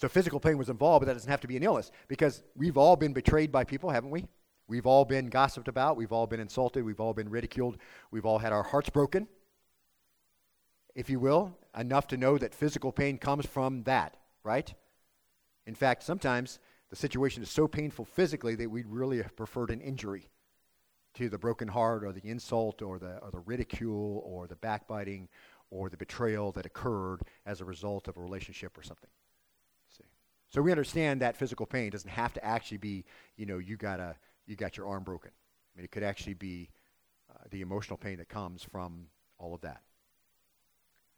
So 0.00 0.08
physical 0.08 0.40
pain 0.40 0.56
was 0.56 0.70
involved, 0.70 1.02
but 1.02 1.08
that 1.08 1.12
doesn't 1.12 1.30
have 1.30 1.42
to 1.42 1.46
be 1.46 1.58
an 1.58 1.62
illness 1.62 1.90
because 2.08 2.42
we've 2.56 2.78
all 2.78 2.96
been 2.96 3.12
betrayed 3.12 3.52
by 3.52 3.64
people, 3.64 3.90
haven't 3.90 4.08
we? 4.08 4.24
We've 4.66 4.86
all 4.86 5.04
been 5.04 5.28
gossiped 5.28 5.68
about. 5.68 5.98
We've 5.98 6.10
all 6.10 6.26
been 6.26 6.40
insulted. 6.40 6.84
We've 6.84 7.00
all 7.00 7.12
been 7.12 7.28
ridiculed. 7.28 7.76
We've 8.10 8.24
all 8.24 8.38
had 8.38 8.50
our 8.50 8.62
hearts 8.62 8.88
broken, 8.88 9.28
if 10.94 11.10
you 11.10 11.20
will, 11.20 11.54
enough 11.76 12.06
to 12.08 12.16
know 12.16 12.38
that 12.38 12.54
physical 12.54 12.92
pain 12.92 13.18
comes 13.18 13.44
from 13.44 13.82
that, 13.82 14.16
right? 14.42 14.72
In 15.66 15.74
fact, 15.74 16.02
sometimes 16.02 16.60
the 16.88 16.96
situation 16.96 17.42
is 17.42 17.50
so 17.50 17.68
painful 17.68 18.06
physically 18.06 18.54
that 18.54 18.70
we'd 18.70 18.86
really 18.86 19.18
have 19.18 19.36
preferred 19.36 19.70
an 19.70 19.82
injury 19.82 20.30
to 21.12 21.28
the 21.28 21.36
broken 21.36 21.68
heart 21.68 22.04
or 22.04 22.12
the 22.12 22.26
insult 22.26 22.80
or 22.80 22.98
the, 22.98 23.18
or 23.18 23.30
the 23.30 23.40
ridicule 23.40 24.22
or 24.24 24.46
the 24.46 24.56
backbiting 24.56 25.28
or 25.68 25.90
the 25.90 25.98
betrayal 25.98 26.52
that 26.52 26.64
occurred 26.64 27.20
as 27.44 27.60
a 27.60 27.66
result 27.66 28.08
of 28.08 28.16
a 28.16 28.20
relationship 28.20 28.78
or 28.78 28.82
something. 28.82 29.10
So 30.50 30.60
we 30.60 30.72
understand 30.72 31.22
that 31.22 31.36
physical 31.36 31.64
pain 31.64 31.90
doesn't 31.90 32.10
have 32.10 32.32
to 32.34 32.44
actually 32.44 32.78
be, 32.78 33.04
you 33.36 33.46
know, 33.46 33.58
you 33.58 33.76
got, 33.76 34.00
a, 34.00 34.16
you 34.46 34.56
got 34.56 34.76
your 34.76 34.86
arm 34.88 35.04
broken. 35.04 35.30
I 35.30 35.78
mean, 35.78 35.84
it 35.84 35.92
could 35.92 36.02
actually 36.02 36.34
be 36.34 36.70
uh, 37.30 37.44
the 37.50 37.60
emotional 37.60 37.96
pain 37.96 38.18
that 38.18 38.28
comes 38.28 38.62
from 38.62 39.06
all 39.38 39.54
of 39.54 39.60
that. 39.60 39.82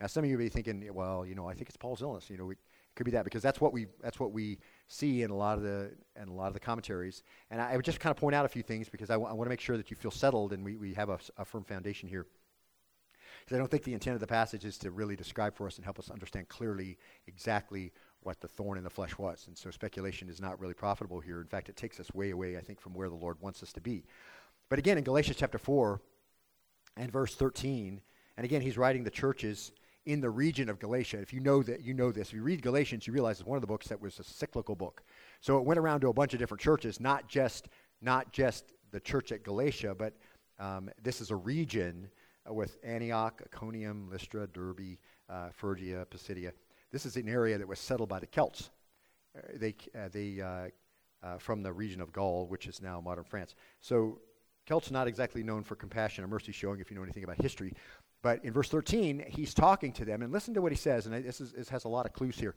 Now, 0.00 0.08
some 0.08 0.24
of 0.24 0.30
you 0.30 0.36
may 0.36 0.44
be 0.44 0.50
thinking, 0.50 0.86
well, 0.92 1.24
you 1.24 1.34
know, 1.34 1.48
I 1.48 1.54
think 1.54 1.68
it's 1.68 1.76
Paul's 1.76 2.02
illness. 2.02 2.28
You 2.28 2.36
know, 2.36 2.50
it 2.50 2.58
could 2.94 3.04
be 3.04 3.12
that 3.12 3.24
because 3.24 3.42
that's 3.42 3.60
what 3.60 3.72
we 3.72 3.86
that's 4.02 4.18
what 4.18 4.32
we 4.32 4.58
see 4.88 5.22
in 5.22 5.30
a 5.30 5.36
lot 5.36 5.56
of 5.56 5.64
the 5.64 5.92
in 6.20 6.28
a 6.28 6.32
lot 6.34 6.48
of 6.48 6.54
the 6.54 6.60
commentaries. 6.60 7.22
And 7.50 7.60
I, 7.60 7.72
I 7.72 7.76
would 7.76 7.84
just 7.84 8.00
kind 8.00 8.10
of 8.10 8.16
point 8.16 8.34
out 8.34 8.44
a 8.44 8.48
few 8.48 8.62
things 8.62 8.88
because 8.88 9.10
I, 9.10 9.14
w- 9.14 9.30
I 9.30 9.32
want 9.32 9.46
to 9.46 9.50
make 9.50 9.60
sure 9.60 9.76
that 9.76 9.90
you 9.90 9.96
feel 9.96 10.10
settled 10.10 10.52
and 10.52 10.64
we, 10.64 10.76
we 10.76 10.92
have 10.94 11.08
a, 11.08 11.18
a 11.38 11.44
firm 11.44 11.64
foundation 11.64 12.08
here. 12.08 12.26
Because 13.40 13.56
I 13.56 13.58
don't 13.58 13.70
think 13.70 13.84
the 13.84 13.94
intent 13.94 14.14
of 14.14 14.20
the 14.20 14.26
passage 14.26 14.64
is 14.64 14.76
to 14.78 14.90
really 14.90 15.16
describe 15.16 15.54
for 15.54 15.66
us 15.66 15.76
and 15.76 15.84
help 15.84 15.98
us 15.98 16.10
understand 16.10 16.48
clearly 16.48 16.98
exactly 17.26 17.92
what 18.22 18.40
the 18.40 18.48
thorn 18.48 18.78
in 18.78 18.84
the 18.84 18.90
flesh 18.90 19.16
was. 19.18 19.44
And 19.46 19.56
so 19.56 19.70
speculation 19.70 20.28
is 20.28 20.40
not 20.40 20.60
really 20.60 20.74
profitable 20.74 21.20
here. 21.20 21.40
In 21.40 21.46
fact, 21.46 21.68
it 21.68 21.76
takes 21.76 22.00
us 22.00 22.12
way 22.14 22.30
away, 22.30 22.56
I 22.56 22.60
think, 22.60 22.80
from 22.80 22.94
where 22.94 23.08
the 23.08 23.14
Lord 23.14 23.36
wants 23.40 23.62
us 23.62 23.72
to 23.74 23.80
be. 23.80 24.04
But 24.68 24.78
again, 24.78 24.98
in 24.98 25.04
Galatians 25.04 25.36
chapter 25.38 25.58
4 25.58 26.00
and 26.96 27.10
verse 27.10 27.34
13, 27.34 28.00
and 28.36 28.44
again, 28.44 28.62
he's 28.62 28.78
writing 28.78 29.04
the 29.04 29.10
churches 29.10 29.72
in 30.06 30.20
the 30.20 30.30
region 30.30 30.68
of 30.68 30.78
Galatia. 30.78 31.18
If 31.18 31.32
you 31.32 31.40
know 31.40 31.62
that, 31.62 31.82
you 31.82 31.94
know 31.94 32.10
this. 32.10 32.28
If 32.28 32.34
you 32.34 32.42
read 32.42 32.62
Galatians, 32.62 33.06
you 33.06 33.12
realize 33.12 33.38
it's 33.38 33.46
one 33.46 33.56
of 33.56 33.60
the 33.60 33.68
books 33.68 33.88
that 33.88 34.00
was 34.00 34.18
a 34.18 34.24
cyclical 34.24 34.74
book. 34.74 35.02
So 35.40 35.58
it 35.58 35.64
went 35.64 35.78
around 35.78 36.00
to 36.00 36.08
a 36.08 36.12
bunch 36.12 36.32
of 36.32 36.38
different 36.38 36.60
churches, 36.60 37.00
not 37.00 37.28
just 37.28 37.68
not 38.00 38.32
just 38.32 38.72
the 38.90 39.00
church 39.00 39.30
at 39.30 39.44
Galatia, 39.44 39.94
but 39.94 40.14
um, 40.58 40.90
this 41.02 41.20
is 41.20 41.30
a 41.30 41.36
region 41.36 42.08
with 42.48 42.78
Antioch, 42.82 43.40
Iconium, 43.44 44.08
Lystra, 44.10 44.48
Derbe, 44.48 44.98
uh, 45.28 45.50
Phrygia, 45.52 46.06
Pisidia. 46.10 46.52
This 46.92 47.06
is 47.06 47.16
an 47.16 47.28
area 47.28 47.58
that 47.58 47.66
was 47.66 47.78
settled 47.78 48.08
by 48.08 48.20
the 48.20 48.26
Celts. 48.26 48.70
Uh, 49.36 49.40
they 49.54 49.74
uh, 49.94 50.08
they 50.12 50.40
uh, 51.22 51.38
from 51.38 51.62
the 51.62 51.72
region 51.72 52.00
of 52.00 52.12
Gaul, 52.12 52.46
which 52.46 52.66
is 52.66 52.82
now 52.82 53.00
modern 53.00 53.24
France. 53.24 53.54
So 53.80 54.18
Celts 54.66 54.90
not 54.90 55.06
exactly 55.06 55.42
known 55.42 55.64
for 55.64 55.74
compassion 55.74 56.24
or 56.24 56.28
mercy 56.28 56.52
showing, 56.52 56.80
if 56.80 56.90
you 56.90 56.96
know 56.96 57.02
anything 57.02 57.24
about 57.24 57.40
history. 57.40 57.74
But 58.22 58.44
in 58.44 58.52
verse 58.52 58.68
13, 58.68 59.24
he's 59.28 59.52
talking 59.52 59.92
to 59.94 60.04
them, 60.04 60.22
and 60.22 60.32
listen 60.32 60.54
to 60.54 60.62
what 60.62 60.70
he 60.70 60.78
says, 60.78 61.06
and 61.06 61.24
this, 61.24 61.40
is, 61.40 61.52
this 61.52 61.68
has 61.68 61.84
a 61.84 61.88
lot 61.88 62.06
of 62.06 62.12
clues 62.12 62.38
here. 62.38 62.54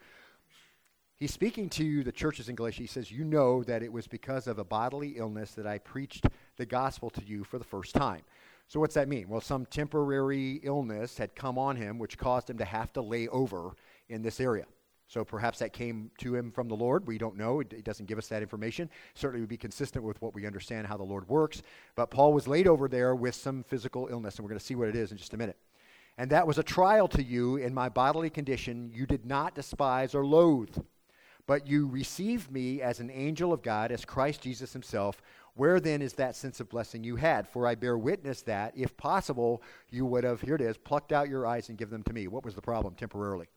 He's 1.17 1.33
speaking 1.33 1.69
to 1.69 2.03
the 2.03 2.11
churches 2.11 2.49
in 2.49 2.55
Galatia. 2.55 2.81
He 2.81 2.87
says, 2.87 3.11
You 3.11 3.23
know 3.23 3.63
that 3.63 3.81
it 3.81 3.91
was 3.91 4.05
because 4.05 4.47
of 4.47 4.59
a 4.59 4.63
bodily 4.63 5.17
illness 5.17 5.51
that 5.51 5.65
I 5.65 5.79
preached 5.79 6.25
the 6.57 6.65
gospel 6.65 7.09
to 7.11 7.23
you 7.23 7.43
for 7.43 7.57
the 7.57 7.63
first 7.63 7.95
time. 7.95 8.21
So, 8.67 8.79
what's 8.79 8.95
that 8.95 9.07
mean? 9.07 9.29
Well, 9.29 9.41
some 9.41 9.65
temporary 9.65 10.59
illness 10.63 11.17
had 11.17 11.35
come 11.35 11.57
on 11.57 11.77
him, 11.77 11.99
which 11.99 12.17
caused 12.17 12.49
him 12.49 12.57
to 12.57 12.65
have 12.65 12.91
to 12.93 13.01
lay 13.01 13.27
over 13.29 13.75
in 14.09 14.21
this 14.21 14.39
area. 14.39 14.65
So 15.07 15.23
perhaps 15.23 15.59
that 15.59 15.71
came 15.71 16.09
to 16.17 16.35
him 16.35 16.51
from 16.51 16.67
the 16.67 16.75
Lord. 16.75 17.05
We 17.05 17.17
don't 17.17 17.37
know. 17.37 17.59
It, 17.59 17.83
doesn't 17.83 18.07
give 18.07 18.17
us 18.17 18.27
that 18.29 18.41
information. 18.41 18.89
Certainly 19.13 19.41
would 19.41 19.49
be 19.49 19.57
consistent 19.57 20.03
with 20.03 20.19
what 20.21 20.33
we 20.33 20.47
understand 20.47 20.87
how 20.87 20.97
the 20.97 21.03
Lord 21.03 21.27
works. 21.29 21.61
But 21.95 22.09
Paul 22.09 22.33
was 22.33 22.47
laid 22.47 22.67
over 22.67 22.87
there 22.87 23.15
with 23.15 23.35
some 23.35 23.63
physical 23.63 24.07
illness, 24.09 24.37
and 24.37 24.43
we're 24.43 24.49
going 24.49 24.59
to 24.59 24.65
see 24.65 24.75
what 24.75 24.87
it 24.87 24.95
is 24.95 25.11
in 25.11 25.17
just 25.17 25.33
a 25.33 25.37
minute. 25.37 25.57
And 26.17 26.31
that 26.31 26.47
was 26.47 26.57
a 26.57 26.63
trial 26.63 27.07
to 27.09 27.21
you 27.21 27.57
in 27.57 27.73
my 27.73 27.89
bodily 27.89 28.29
condition 28.29 28.89
you 28.93 29.05
did 29.05 29.25
not 29.25 29.53
despise 29.53 30.15
or 30.15 30.25
loathe, 30.25 30.77
but 31.45 31.67
you 31.67 31.87
received 31.87 32.49
me 32.49 32.81
as 32.81 32.99
an 32.99 33.11
angel 33.11 33.53
of 33.53 33.61
God, 33.61 33.91
as 33.91 34.05
Christ 34.05 34.41
Jesus 34.41 34.73
himself. 34.73 35.21
Where 35.53 35.79
then 35.79 36.01
is 36.01 36.13
that 36.13 36.35
sense 36.35 36.59
of 36.59 36.69
blessing 36.69 37.03
you 37.03 37.17
had? 37.17 37.47
For 37.47 37.67
I 37.67 37.75
bear 37.75 37.97
witness 37.97 38.41
that, 38.43 38.73
if 38.75 38.97
possible, 38.97 39.61
you 39.91 40.05
would 40.05 40.23
have, 40.23 40.41
here 40.41 40.55
it 40.55 40.61
is, 40.61 40.77
plucked 40.77 41.11
out 41.11 41.29
your 41.29 41.45
eyes 41.45 41.69
and 41.69 41.77
give 41.77 41.89
them 41.89 42.03
to 42.03 42.13
me. 42.13 42.27
What 42.27 42.43
was 42.43 42.55
the 42.55 42.61
problem 42.61 42.95
temporarily? 42.95 43.47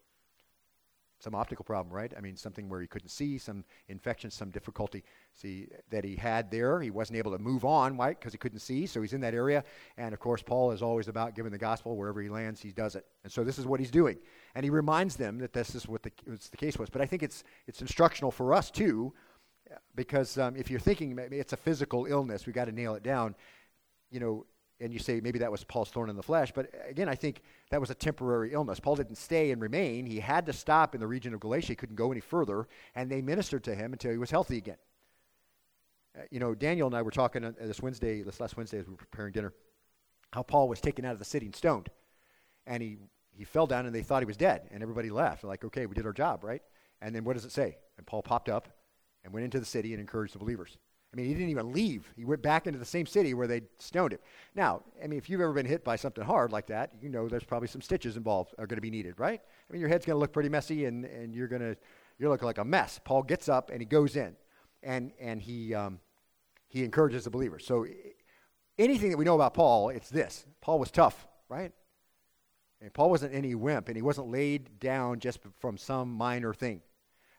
Some 1.18 1.34
optical 1.34 1.64
problem, 1.64 1.94
right? 1.94 2.12
I 2.16 2.20
mean, 2.20 2.36
something 2.36 2.68
where 2.68 2.80
he 2.80 2.86
couldn't 2.86 3.08
see, 3.08 3.38
some 3.38 3.64
infection, 3.88 4.30
some 4.30 4.50
difficulty 4.50 5.02
see 5.32 5.68
that 5.90 6.04
he 6.04 6.16
had 6.16 6.50
there. 6.50 6.80
He 6.80 6.90
wasn't 6.90 7.18
able 7.18 7.32
to 7.32 7.38
move 7.38 7.64
on, 7.64 7.96
right? 7.96 8.18
Because 8.18 8.32
he 8.32 8.38
couldn't 8.38 8.60
see, 8.60 8.86
so 8.86 9.02
he's 9.02 9.12
in 9.12 9.20
that 9.22 9.34
area. 9.34 9.64
And 9.96 10.14
of 10.14 10.20
course, 10.20 10.42
Paul 10.42 10.70
is 10.70 10.82
always 10.82 11.08
about 11.08 11.34
giving 11.34 11.52
the 11.52 11.58
gospel 11.58 11.96
wherever 11.96 12.20
he 12.20 12.28
lands, 12.28 12.60
he 12.60 12.72
does 12.72 12.94
it. 12.94 13.04
And 13.24 13.32
so 13.32 13.44
this 13.44 13.58
is 13.58 13.66
what 13.66 13.80
he's 13.80 13.90
doing, 13.90 14.18
and 14.54 14.64
he 14.64 14.70
reminds 14.70 15.16
them 15.16 15.38
that 15.38 15.52
this 15.52 15.74
is 15.74 15.88
what 15.88 16.02
the, 16.02 16.12
the 16.26 16.56
case 16.56 16.78
was. 16.78 16.88
But 16.90 17.02
I 17.02 17.06
think 17.06 17.22
it's 17.22 17.44
it's 17.66 17.80
instructional 17.80 18.30
for 18.30 18.54
us 18.54 18.70
too, 18.70 19.12
because 19.94 20.38
um, 20.38 20.56
if 20.56 20.70
you're 20.70 20.80
thinking 20.80 21.14
maybe 21.14 21.38
it's 21.38 21.52
a 21.52 21.56
physical 21.56 22.06
illness, 22.06 22.46
we've 22.46 22.54
got 22.54 22.66
to 22.66 22.72
nail 22.72 22.94
it 22.94 23.02
down. 23.02 23.34
You 24.10 24.20
know, 24.20 24.46
and 24.80 24.92
you 24.92 24.98
say 24.98 25.20
maybe 25.20 25.40
that 25.40 25.50
was 25.50 25.64
Paul's 25.64 25.90
thorn 25.90 26.08
in 26.08 26.16
the 26.16 26.22
flesh. 26.22 26.52
But 26.54 26.70
again, 26.88 27.08
I 27.08 27.14
think 27.14 27.42
that 27.70 27.80
was 27.80 27.90
a 27.90 27.94
temporary 27.94 28.52
illness. 28.52 28.78
Paul 28.78 28.96
didn't 28.96 29.16
stay 29.16 29.50
and 29.50 29.60
remain. 29.60 30.06
He 30.06 30.20
had 30.20 30.46
to 30.46 30.52
stop 30.52 30.94
in 30.94 31.00
the 31.00 31.06
region 31.06 31.34
of 31.34 31.40
Galatia. 31.40 31.68
He 31.68 31.74
couldn't 31.74 31.96
go 31.96 32.12
any 32.12 32.20
further. 32.20 32.68
And 32.94 33.10
they 33.10 33.20
ministered 33.20 33.64
to 33.64 33.74
him 33.74 33.92
until 33.92 34.12
he 34.12 34.18
was 34.18 34.30
healthy 34.30 34.56
again. 34.56 34.76
Uh, 36.16 36.22
you 36.30 36.38
know, 36.38 36.54
Daniel 36.54 36.86
and 36.86 36.96
I 36.96 37.02
were 37.02 37.10
talking 37.10 37.44
uh, 37.44 37.52
this 37.60 37.82
Wednesday, 37.82 38.22
this 38.22 38.40
last 38.40 38.56
Wednesday 38.56 38.78
as 38.78 38.86
we 38.86 38.92
were 38.92 38.98
preparing 38.98 39.32
dinner, 39.32 39.52
how 40.32 40.42
Paul 40.42 40.68
was 40.68 40.80
taken 40.80 41.04
out 41.04 41.12
of 41.12 41.18
the 41.18 41.24
city 41.24 41.46
and 41.46 41.56
stoned. 41.56 41.88
And 42.66 42.82
he, 42.82 42.98
he 43.32 43.44
fell 43.44 43.66
down 43.66 43.86
and 43.86 43.94
they 43.94 44.02
thought 44.02 44.22
he 44.22 44.26
was 44.26 44.36
dead. 44.36 44.68
And 44.70 44.82
everybody. 44.82 45.08
They're 45.08 45.38
like, 45.42 45.64
okay, 45.64 45.86
we 45.86 45.94
did 45.94 46.06
our 46.06 46.12
job, 46.12 46.44
right? 46.44 46.62
And 47.00 47.14
then 47.14 47.24
what 47.24 47.34
does 47.34 47.44
it 47.44 47.52
say? 47.52 47.78
And 47.96 48.06
Paul 48.06 48.22
popped 48.22 48.48
up 48.48 48.68
and 49.24 49.32
went 49.32 49.44
into 49.44 49.58
the 49.58 49.66
city 49.66 49.92
and 49.92 50.00
encouraged 50.00 50.34
the 50.34 50.38
believers. 50.38 50.78
I 51.12 51.16
mean, 51.16 51.26
he 51.26 51.32
didn't 51.32 51.48
even 51.48 51.72
leave. 51.72 52.12
He 52.16 52.24
went 52.24 52.42
back 52.42 52.66
into 52.66 52.78
the 52.78 52.84
same 52.84 53.06
city 53.06 53.32
where 53.32 53.46
they 53.46 53.62
stoned 53.78 54.12
him. 54.12 54.18
Now, 54.54 54.82
I 55.02 55.06
mean, 55.06 55.18
if 55.18 55.30
you've 55.30 55.40
ever 55.40 55.54
been 55.54 55.64
hit 55.64 55.82
by 55.82 55.96
something 55.96 56.22
hard 56.22 56.52
like 56.52 56.66
that, 56.66 56.92
you 57.00 57.08
know 57.08 57.28
there's 57.28 57.44
probably 57.44 57.68
some 57.68 57.80
stitches 57.80 58.16
involved 58.16 58.54
are 58.58 58.66
going 58.66 58.76
to 58.76 58.82
be 58.82 58.90
needed, 58.90 59.18
right? 59.18 59.40
I 59.40 59.72
mean, 59.72 59.80
your 59.80 59.88
head's 59.88 60.04
going 60.04 60.16
to 60.16 60.20
look 60.20 60.32
pretty 60.32 60.50
messy, 60.50 60.84
and, 60.84 61.06
and 61.06 61.34
you're 61.34 61.48
going 61.48 61.62
to 61.62 61.76
you're 62.18 62.28
looking 62.28 62.46
like 62.46 62.58
a 62.58 62.64
mess. 62.64 63.00
Paul 63.02 63.22
gets 63.22 63.48
up 63.48 63.70
and 63.70 63.80
he 63.80 63.86
goes 63.86 64.16
in, 64.16 64.36
and 64.82 65.12
and 65.20 65.40
he 65.40 65.74
um, 65.74 66.00
he 66.66 66.84
encourages 66.84 67.24
the 67.24 67.30
believers. 67.30 67.64
So 67.64 67.86
anything 68.78 69.10
that 69.10 69.16
we 69.16 69.24
know 69.24 69.34
about 69.34 69.54
Paul, 69.54 69.88
it's 69.88 70.10
this: 70.10 70.44
Paul 70.60 70.78
was 70.78 70.90
tough, 70.90 71.26
right? 71.48 71.72
And 72.80 72.92
Paul 72.92 73.10
wasn't 73.10 73.34
any 73.34 73.54
wimp, 73.54 73.88
and 73.88 73.96
he 73.96 74.02
wasn't 74.02 74.30
laid 74.30 74.78
down 74.78 75.20
just 75.20 75.40
from 75.58 75.78
some 75.78 76.12
minor 76.12 76.52
thing. 76.52 76.80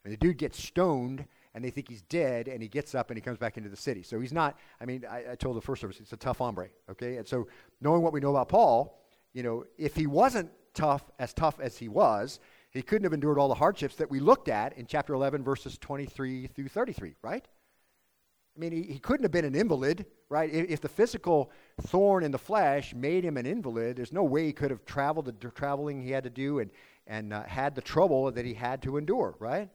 I 0.03 0.07
mean, 0.07 0.17
the 0.19 0.25
dude 0.25 0.37
gets 0.37 0.61
stoned 0.61 1.25
and 1.53 1.63
they 1.63 1.69
think 1.69 1.89
he's 1.89 2.01
dead, 2.03 2.47
and 2.47 2.61
he 2.61 2.67
gets 2.67 2.93
up 2.93 3.09
and 3.09 3.17
he 3.17 3.21
comes 3.21 3.37
back 3.37 3.57
into 3.57 3.69
the 3.69 3.77
city. 3.77 4.03
So 4.03 4.19
he's 4.19 4.33
not, 4.33 4.57
I 4.79 4.85
mean, 4.85 5.03
I, 5.09 5.31
I 5.31 5.35
told 5.35 5.57
the 5.57 5.61
first 5.61 5.81
service, 5.81 5.97
he's 5.97 6.13
a 6.13 6.17
tough 6.17 6.37
hombre, 6.37 6.69
okay? 6.91 7.17
And 7.17 7.27
so 7.27 7.47
knowing 7.81 8.01
what 8.01 8.13
we 8.13 8.19
know 8.19 8.29
about 8.29 8.49
Paul, 8.49 9.01
you 9.33 9.43
know, 9.43 9.65
if 9.77 9.95
he 9.95 10.07
wasn't 10.07 10.51
tough, 10.73 11.03
as 11.17 11.33
tough 11.33 11.59
as 11.59 11.77
he 11.77 11.87
was, 11.87 12.39
he 12.71 12.81
couldn't 12.81 13.03
have 13.03 13.13
endured 13.13 13.39
all 13.39 13.47
the 13.47 13.55
hardships 13.55 13.95
that 13.95 14.11
we 14.11 14.19
looked 14.19 14.47
at 14.47 14.77
in 14.77 14.85
chapter 14.85 15.13
11, 15.13 15.43
verses 15.43 15.77
23 15.79 16.47
through 16.47 16.67
33, 16.67 17.15
right? 17.23 17.47
I 18.55 18.59
mean, 18.59 18.71
he, 18.71 18.93
he 18.93 18.99
couldn't 18.99 19.23
have 19.23 19.31
been 19.31 19.45
an 19.45 19.55
invalid, 19.55 20.05
right? 20.29 20.51
If, 20.51 20.69
if, 20.69 20.81
the 20.81 20.89
physical 20.89 21.51
thorn 21.81 22.23
in 22.23 22.31
the 22.31 22.37
flesh 22.37 22.93
made 22.93 23.23
him 23.23 23.37
an 23.37 23.45
invalid, 23.45 23.97
there's 23.97 24.11
no 24.11 24.23
way 24.23 24.45
he 24.45 24.53
could 24.53 24.69
have 24.69 24.85
traveled 24.85 25.25
the 25.25 25.49
traveling 25.49 26.01
he 26.01 26.11
had 26.11 26.23
to 26.25 26.29
do 26.29 26.59
and, 26.59 26.69
and 27.07 27.33
uh, 27.33 27.43
had 27.43 27.73
the 27.73 27.81
trouble 27.81 28.31
that 28.31 28.45
he 28.45 28.53
had 28.53 28.81
to 28.83 28.97
endure, 28.97 29.35
right? 29.39 29.69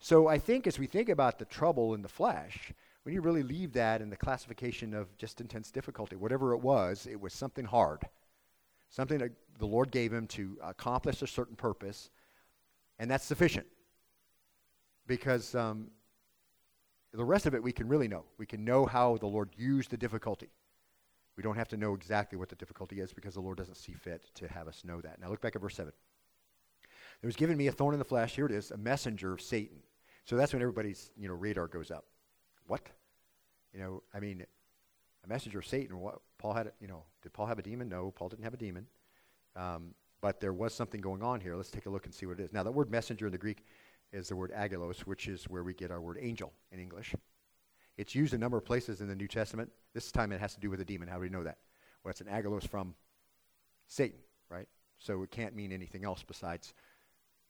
So 0.00 0.28
I 0.28 0.38
think 0.38 0.66
as 0.66 0.78
we 0.78 0.86
think 0.86 1.08
about 1.08 1.38
the 1.38 1.44
trouble 1.44 1.94
in 1.94 2.02
the 2.02 2.08
flesh, 2.08 2.72
we 3.04 3.12
need 3.12 3.18
really 3.20 3.42
leave 3.42 3.72
that 3.72 4.00
in 4.00 4.10
the 4.10 4.16
classification 4.16 4.94
of 4.94 5.16
just 5.16 5.40
intense 5.40 5.70
difficulty. 5.70 6.14
Whatever 6.14 6.52
it 6.52 6.60
was, 6.60 7.06
it 7.10 7.20
was 7.20 7.32
something 7.32 7.64
hard, 7.64 8.02
something 8.90 9.18
that 9.18 9.32
the 9.58 9.66
Lord 9.66 9.90
gave 9.90 10.12
him 10.12 10.26
to 10.28 10.56
accomplish 10.62 11.22
a 11.22 11.26
certain 11.26 11.56
purpose, 11.56 12.10
and 12.98 13.10
that's 13.10 13.24
sufficient. 13.24 13.66
Because 15.06 15.54
um, 15.54 15.88
the 17.12 17.24
rest 17.24 17.46
of 17.46 17.54
it 17.54 17.62
we 17.62 17.72
can 17.72 17.88
really 17.88 18.08
know. 18.08 18.24
We 18.36 18.46
can 18.46 18.64
know 18.64 18.86
how 18.86 19.16
the 19.16 19.26
Lord 19.26 19.50
used 19.56 19.90
the 19.90 19.96
difficulty. 19.96 20.50
We 21.36 21.42
don't 21.42 21.56
have 21.56 21.68
to 21.68 21.76
know 21.76 21.94
exactly 21.94 22.38
what 22.38 22.48
the 22.48 22.56
difficulty 22.56 23.00
is 23.00 23.12
because 23.12 23.34
the 23.34 23.40
Lord 23.40 23.58
doesn't 23.58 23.76
see 23.76 23.92
fit 23.92 24.30
to 24.34 24.48
have 24.48 24.68
us 24.68 24.84
know 24.84 25.00
that. 25.00 25.20
Now 25.20 25.30
look 25.30 25.40
back 25.40 25.56
at 25.56 25.62
verse 25.62 25.76
7. 25.76 25.92
There 27.20 27.28
was 27.28 27.36
given 27.36 27.56
me 27.56 27.68
a 27.68 27.72
thorn 27.72 27.94
in 27.94 27.98
the 27.98 28.04
flesh. 28.04 28.36
Here 28.36 28.46
it 28.46 28.52
is, 28.52 28.70
a 28.70 28.76
messenger 28.76 29.32
of 29.32 29.40
Satan 29.40 29.78
so 30.28 30.36
that's 30.36 30.52
when 30.52 30.60
everybody's 30.60 31.10
you 31.16 31.26
know 31.26 31.32
radar 31.32 31.68
goes 31.68 31.90
up. 31.90 32.04
What? 32.66 32.86
You 33.72 33.80
know, 33.80 34.02
I 34.12 34.20
mean, 34.20 34.44
a 35.24 35.28
messenger 35.28 35.60
of 35.60 35.66
Satan. 35.66 35.98
What 35.98 36.20
Paul 36.36 36.52
had? 36.52 36.70
You 36.80 36.88
know, 36.88 37.04
did 37.22 37.32
Paul 37.32 37.46
have 37.46 37.58
a 37.58 37.62
demon? 37.62 37.88
No, 37.88 38.10
Paul 38.10 38.28
didn't 38.28 38.44
have 38.44 38.52
a 38.52 38.58
demon. 38.58 38.86
Um, 39.56 39.94
but 40.20 40.38
there 40.38 40.52
was 40.52 40.74
something 40.74 41.00
going 41.00 41.22
on 41.22 41.40
here. 41.40 41.56
Let's 41.56 41.70
take 41.70 41.86
a 41.86 41.90
look 41.90 42.04
and 42.04 42.12
see 42.12 42.26
what 42.26 42.38
it 42.38 42.42
is. 42.42 42.52
Now, 42.52 42.62
the 42.62 42.70
word 42.70 42.90
messenger 42.90 43.24
in 43.24 43.32
the 43.32 43.38
Greek 43.38 43.64
is 44.12 44.28
the 44.28 44.36
word 44.36 44.52
angelos, 44.52 45.06
which 45.06 45.28
is 45.28 45.44
where 45.44 45.62
we 45.62 45.72
get 45.72 45.90
our 45.90 46.00
word 46.00 46.18
angel 46.20 46.52
in 46.72 46.78
English. 46.78 47.14
It's 47.96 48.14
used 48.14 48.34
a 48.34 48.38
number 48.38 48.58
of 48.58 48.66
places 48.66 49.00
in 49.00 49.08
the 49.08 49.16
New 49.16 49.28
Testament. 49.28 49.70
This 49.94 50.12
time 50.12 50.30
it 50.32 50.40
has 50.40 50.52
to 50.54 50.60
do 50.60 50.68
with 50.68 50.82
a 50.82 50.84
demon. 50.84 51.08
How 51.08 51.14
do 51.14 51.22
we 51.22 51.30
know 51.30 51.44
that? 51.44 51.56
Well, 52.04 52.10
it's 52.10 52.20
an 52.20 52.28
angelos 52.28 52.66
from 52.66 52.94
Satan, 53.86 54.18
right? 54.50 54.68
So 54.98 55.22
it 55.22 55.30
can't 55.30 55.56
mean 55.56 55.72
anything 55.72 56.04
else 56.04 56.22
besides 56.22 56.74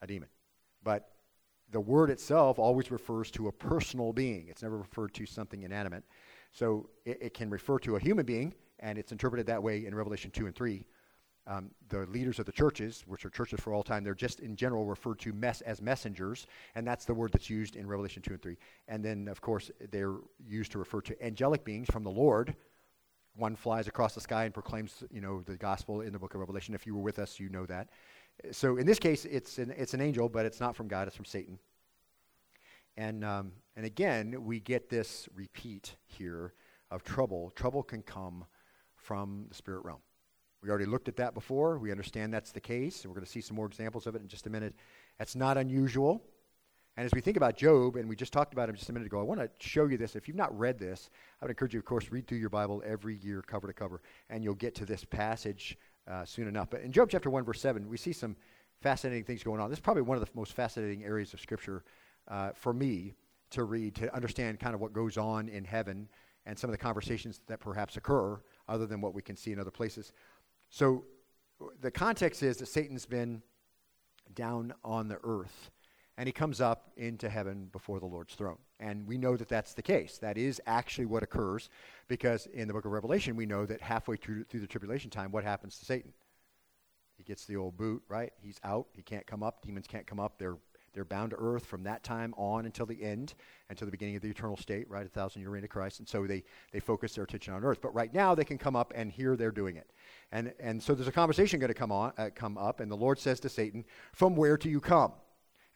a 0.01 0.07
demon. 0.07 0.29
But 0.85 1.11
the 1.71 1.81
word 1.81 2.11
itself 2.11 2.59
always 2.59 2.91
refers 2.91 3.31
to 3.33 3.49
a 3.49 3.53
personal 3.53 4.13
being. 4.13 4.47
It's 4.49 4.63
never 4.63 4.79
referred 4.79 5.15
to 5.15 5.27
something 5.27 5.63
inanimate. 5.63 6.05
So 6.53 6.89
it, 7.05 7.19
it 7.21 7.35
can 7.35 7.51
refer 7.51 7.79
to 7.81 7.97
a 7.97 8.01
human 8.01 8.25
being, 8.25 8.55
and 8.81 8.99
it's 8.99 9.13
interpreted 9.13 9.47
that 9.47 9.63
way 9.63 9.87
in 9.87 9.95
Revelation 9.95 10.31
2 10.31 10.47
and 10.47 10.55
3. 10.55 10.85
Um, 11.47 11.71
the 11.89 12.01
leaders 12.07 12.39
of 12.39 12.45
the 12.45 12.53
churches, 12.53 13.05
which 13.07 13.25
are 13.25 13.31
churches 13.31 13.61
for 13.61 13.73
all 13.73 13.83
time, 13.83 14.05
they're 14.05 14.15
just 14.15 14.41
in 14.41 14.55
general 14.55 14.85
referred 14.85 15.19
to 15.21 15.33
mess 15.33 15.63
as 15.63 15.81
messengers, 15.81 16.47
and 16.75 16.87
that's 16.87 17.07
the 17.07 17.15
word 17.15 17.33
that's 17.33 17.49
used 17.49 17.75
in 17.75 17.87
Revelation 17.87 18.23
2 18.23 18.33
and 18.33 18.43
3. 18.43 18.57
And 18.87 19.03
then, 19.03 19.29
of 19.29 19.41
course, 19.41 19.71
they're 19.91 20.17
used 20.47 20.73
to 20.73 20.79
refer 20.79 21.01
to 21.03 21.25
angelic 21.25 21.65
beings 21.65 21.89
from 21.91 22.05
the 22.05 22.11
Lord. 22.11 22.55
One 23.35 23.57
flies 23.57 23.89
across 23.89 24.15
the 24.15 24.21
sky 24.21 24.45
and 24.45 24.53
proclaims, 24.53 25.05
you 25.11 25.21
know, 25.21 25.43
the 25.43 25.57
gospel 25.57 26.01
in 26.03 26.13
the 26.13 26.19
book 26.19 26.35
of 26.35 26.41
Revelation. 26.41 26.75
If 26.75 26.87
you 26.87 26.95
were 26.95 27.03
with 27.03 27.19
us, 27.19 27.41
you 27.41 27.49
know 27.49 27.65
that. 27.67 27.89
So 28.53 28.77
in 28.77 28.87
this 28.87 28.99
case, 28.99 29.25
it's 29.25 29.59
an, 29.59 29.75
it's 29.77 29.95
an 29.95 30.01
angel, 30.01 30.29
but 30.29 30.47
it's 30.47 30.61
not 30.61 30.77
from 30.77 30.89
God, 30.89 31.09
it's 31.09 31.17
from 31.17 31.25
Satan. 31.25 31.59
And, 32.97 33.25
um, 33.25 33.53
and 33.77 33.87
again, 33.87 34.45
we 34.45 34.61
get 34.61 34.89
this 34.89 35.29
repeat 35.35 35.97
here 36.07 36.55
of 36.91 37.05
trouble. 37.05 37.51
Trouble 37.55 37.83
can 37.83 38.03
come 38.03 38.45
from 38.97 39.47
the 39.49 39.55
spirit 39.55 39.85
realm. 39.85 40.01
We 40.63 40.71
already 40.71 40.87
looked 40.87 41.09
at 41.09 41.17
that 41.17 41.35
before. 41.35 41.79
We 41.79 41.93
understand 41.93 42.35
that's 42.35 42.51
the 42.51 42.61
case. 42.61 43.03
And 43.03 43.11
we're 43.11 43.15
going 43.15 43.27
to 43.27 43.31
see 43.31 43.41
some 43.41 43.57
more 43.57 43.67
examples 43.67 44.07
of 44.07 44.17
it 44.17 44.23
in 44.23 44.29
just 44.29 44.47
a 44.47 44.51
minute. 44.51 44.75
That's 45.19 45.37
not 45.37 45.57
unusual. 45.57 46.25
And 46.97 47.07
as 47.07 47.13
we 47.15 47.21
think 47.21 47.37
about 47.37 47.57
Job, 47.57 47.95
and 47.95 48.09
we 48.09 48.17
just 48.17 48.33
talked 48.33 48.53
about 48.53 48.69
him 48.69 48.75
just 48.75 48.89
a 48.89 48.93
minute 48.93 49.07
ago, 49.07 49.21
I 49.21 49.23
want 49.23 49.39
to 49.39 49.49
show 49.61 49.87
you 49.87 49.97
this. 49.97 50.17
If 50.17 50.27
you've 50.27 50.37
not 50.37 50.57
read 50.59 50.81
this, 50.81 51.11
I 51.41 51.45
would 51.45 51.51
encourage 51.51 51.73
you, 51.73 51.79
of 51.79 51.85
course, 51.85 52.11
read 52.11 52.27
through 52.27 52.39
your 52.39 52.51
Bible 52.51 52.83
every 52.85 53.15
year, 53.19 53.41
cover 53.41 53.69
to 53.69 53.73
cover, 53.73 54.03
and 54.29 54.43
you'll 54.43 54.55
get 54.55 54.75
to 54.77 54.85
this 54.85 55.05
passage 55.05 55.79
uh, 56.09 56.25
soon 56.25 56.49
enough. 56.49 56.71
But 56.71 56.83
in 56.83 56.93
Job 56.93 57.09
chapter 57.11 57.31
1, 57.31 57.45
verse 57.45 57.61
7, 57.61 57.89
we 57.89 57.97
see 57.97 58.13
some 58.13 58.37
fascinating 58.81 59.25
things 59.25 59.43
going 59.43 59.61
on. 59.61 59.71
This 59.71 59.79
is 59.79 59.83
probably 59.83 60.03
one 60.03 60.17
of 60.17 60.25
the 60.25 60.31
most 60.35 60.53
fascinating 60.53 61.05
areas 61.05 61.35
of 61.35 61.41
Scripture 61.41 61.85
uh, 62.29 62.51
for 62.55 62.73
me 62.73 63.15
to 63.51 63.65
read, 63.65 63.95
to 63.97 64.15
understand 64.15 64.61
kind 64.61 64.75
of 64.75 64.81
what 64.81 64.93
goes 64.93 65.17
on 65.17 65.49
in 65.49 65.65
heaven 65.65 66.09
and 66.47 66.59
some 66.59 66.71
of 66.71 66.73
the 66.73 66.79
conversations 66.79 67.41
that 67.47 67.61
perhaps 67.61 67.97
occur 67.97 68.41
other 68.69 68.87
than 68.87 69.01
what 69.01 69.15
we 69.15 69.23
can 69.23 69.37
see 69.37 69.53
in 69.53 69.59
other 69.59 69.71
places. 69.71 70.13
So 70.71 71.05
the 71.81 71.91
context 71.91 72.43
is 72.43 72.59
that 72.59 72.67
Satan's 72.67 73.07
been 73.07 73.43
down 74.35 74.73
on 74.85 75.09
the 75.09 75.19
earth 75.25 75.71
and 76.17 76.27
he 76.27 76.33
comes 76.33 76.61
up 76.61 76.91
into 76.97 77.29
heaven 77.29 77.69
before 77.73 78.01
the 78.01 78.07
Lord's 78.07 78.35
throne. 78.35 78.59
And 78.81 79.07
we 79.07 79.19
know 79.19 79.37
that 79.37 79.49
that's 79.49 79.75
the 79.75 79.83
case. 79.83 80.19
That 80.19 80.39
is 80.39 80.61
actually 80.67 81.07
what 81.07 81.23
occurs 81.23 81.69
because 82.07 82.47
in 82.47 82.69
the 82.69 82.75
book 82.75 82.85
of 82.85 82.93
Revelation, 82.93 83.35
we 83.35 83.47
know 83.47 83.67
that 83.67 83.81
halfway 83.81 84.17
through, 84.17 84.45
through 84.45 84.61
the 84.61 84.67
tribulation 84.67 85.11
time, 85.11 85.33
what 85.33 85.45
happens 85.45 85.79
to 85.79 85.85
Satan? 85.85 86.13
He 87.17 87.25
gets 87.25 87.45
the 87.45 87.57
old 87.57 87.77
boot, 87.77 88.03
right? 88.09 88.33
He's 88.41 88.61
out. 88.63 88.87
He 88.93 89.03
can't 89.03 89.27
come 89.27 89.43
up. 89.43 89.63
Demons 89.63 89.89
can't 89.89 90.07
come 90.07 90.21
up. 90.21 90.39
They're 90.39 90.59
they're 90.95 91.05
bound 91.05 91.31
to 91.31 91.37
earth 91.39 91.67
from 91.67 91.85
that 91.85 92.03
time 92.03 92.35
on 92.37 92.67
until 92.67 92.87
the 92.87 93.01
end, 93.03 93.35
until 93.71 93.87
the 93.87 93.93
beginning 93.93 94.17
of 94.17 94.23
the 94.23 94.31
eternal 94.31 94.57
state, 94.57 94.89
right? 94.89 95.07
A 95.07 95.09
thousand 95.09 95.43
year 95.43 95.51
reign 95.51 95.65
of 95.65 95.71
Christ. 95.71 96.01
And 96.01 96.09
so 96.09 96.27
they, 96.27 96.43
they 96.73 96.81
focus 96.81 97.15
their 97.15 97.25
attention 97.25 97.55
on 97.55 97.63
earth. 97.63 97.81
But 97.81 97.95
right 97.95 98.13
now 98.13 98.35
they 98.35 98.45
can 98.45 98.59
come 98.59 98.75
up, 98.75 98.93
and 98.97 99.13
here 99.13 99.37
they're 99.37 99.53
doing 99.53 99.77
it. 99.77 99.91
And, 100.33 100.53
and 100.59 100.83
so 100.83 100.95
there's 100.95 101.07
a 101.07 101.13
conversation 101.13 101.61
going 101.61 101.69
to 101.69 101.75
come, 101.75 101.93
on, 101.93 102.13
uh, 102.19 102.31
come 102.35 102.59
up, 102.59 102.81
and 102.81 102.91
the 102.91 102.97
Lord 102.97 103.19
says 103.19 103.39
to 103.41 103.49
Satan, 103.49 103.85
From 104.13 104.35
where 104.35 104.57
do 104.57 104.69
you 104.69 104.81
come? 104.81 105.13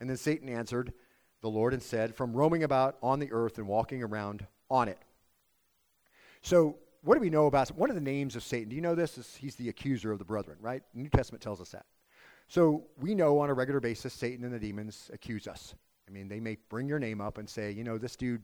And 0.01 0.11
then 0.11 0.17
Satan 0.17 0.49
answered 0.49 0.93
the 1.43 1.51
Lord 1.51 1.75
and 1.75 1.83
said, 1.83 2.15
From 2.15 2.33
roaming 2.33 2.65
about 2.65 2.97
on 3.03 3.19
the 3.19 3.31
earth 3.33 3.59
and 3.59 3.69
walking 3.69 4.03
around 4.03 4.47
on 4.71 4.89
it. 4.89 4.99
So, 6.41 6.77
what 7.03 7.15
do 7.15 7.21
we 7.21 7.31
know 7.31 7.47
about 7.47 7.71
one 7.73 7.91
of 7.91 7.95
the 7.97 8.01
names 8.01 8.37
of 8.37 8.43
Satan? 8.43 8.69
Do 8.69 8.77
you 8.77 8.83
know 8.83 8.95
this? 8.95 9.19
Is 9.19 9.37
he's 9.37 9.57
the 9.57 9.69
accuser 9.69 10.13
of 10.13 10.19
the 10.19 10.25
brethren, 10.25 10.57
right? 10.61 10.83
The 10.95 11.03
New 11.03 11.09
Testament 11.09 11.43
tells 11.43 11.61
us 11.61 11.71
that. 11.71 11.85
So 12.53 12.85
we 13.01 13.15
know 13.15 13.39
on 13.39 13.49
a 13.49 13.55
regular 13.55 13.81
basis 13.81 14.13
Satan 14.13 14.45
and 14.45 14.53
the 14.53 14.59
demons 14.59 15.11
accuse 15.15 15.49
us. 15.49 15.75
I 16.07 16.11
mean, 16.11 16.29
they 16.29 16.39
may 16.39 16.59
bring 16.69 16.87
your 16.87 16.99
name 16.99 17.21
up 17.21 17.39
and 17.39 17.49
say, 17.49 17.71
you 17.71 17.83
know, 17.83 17.97
this 17.97 18.15
dude, 18.15 18.43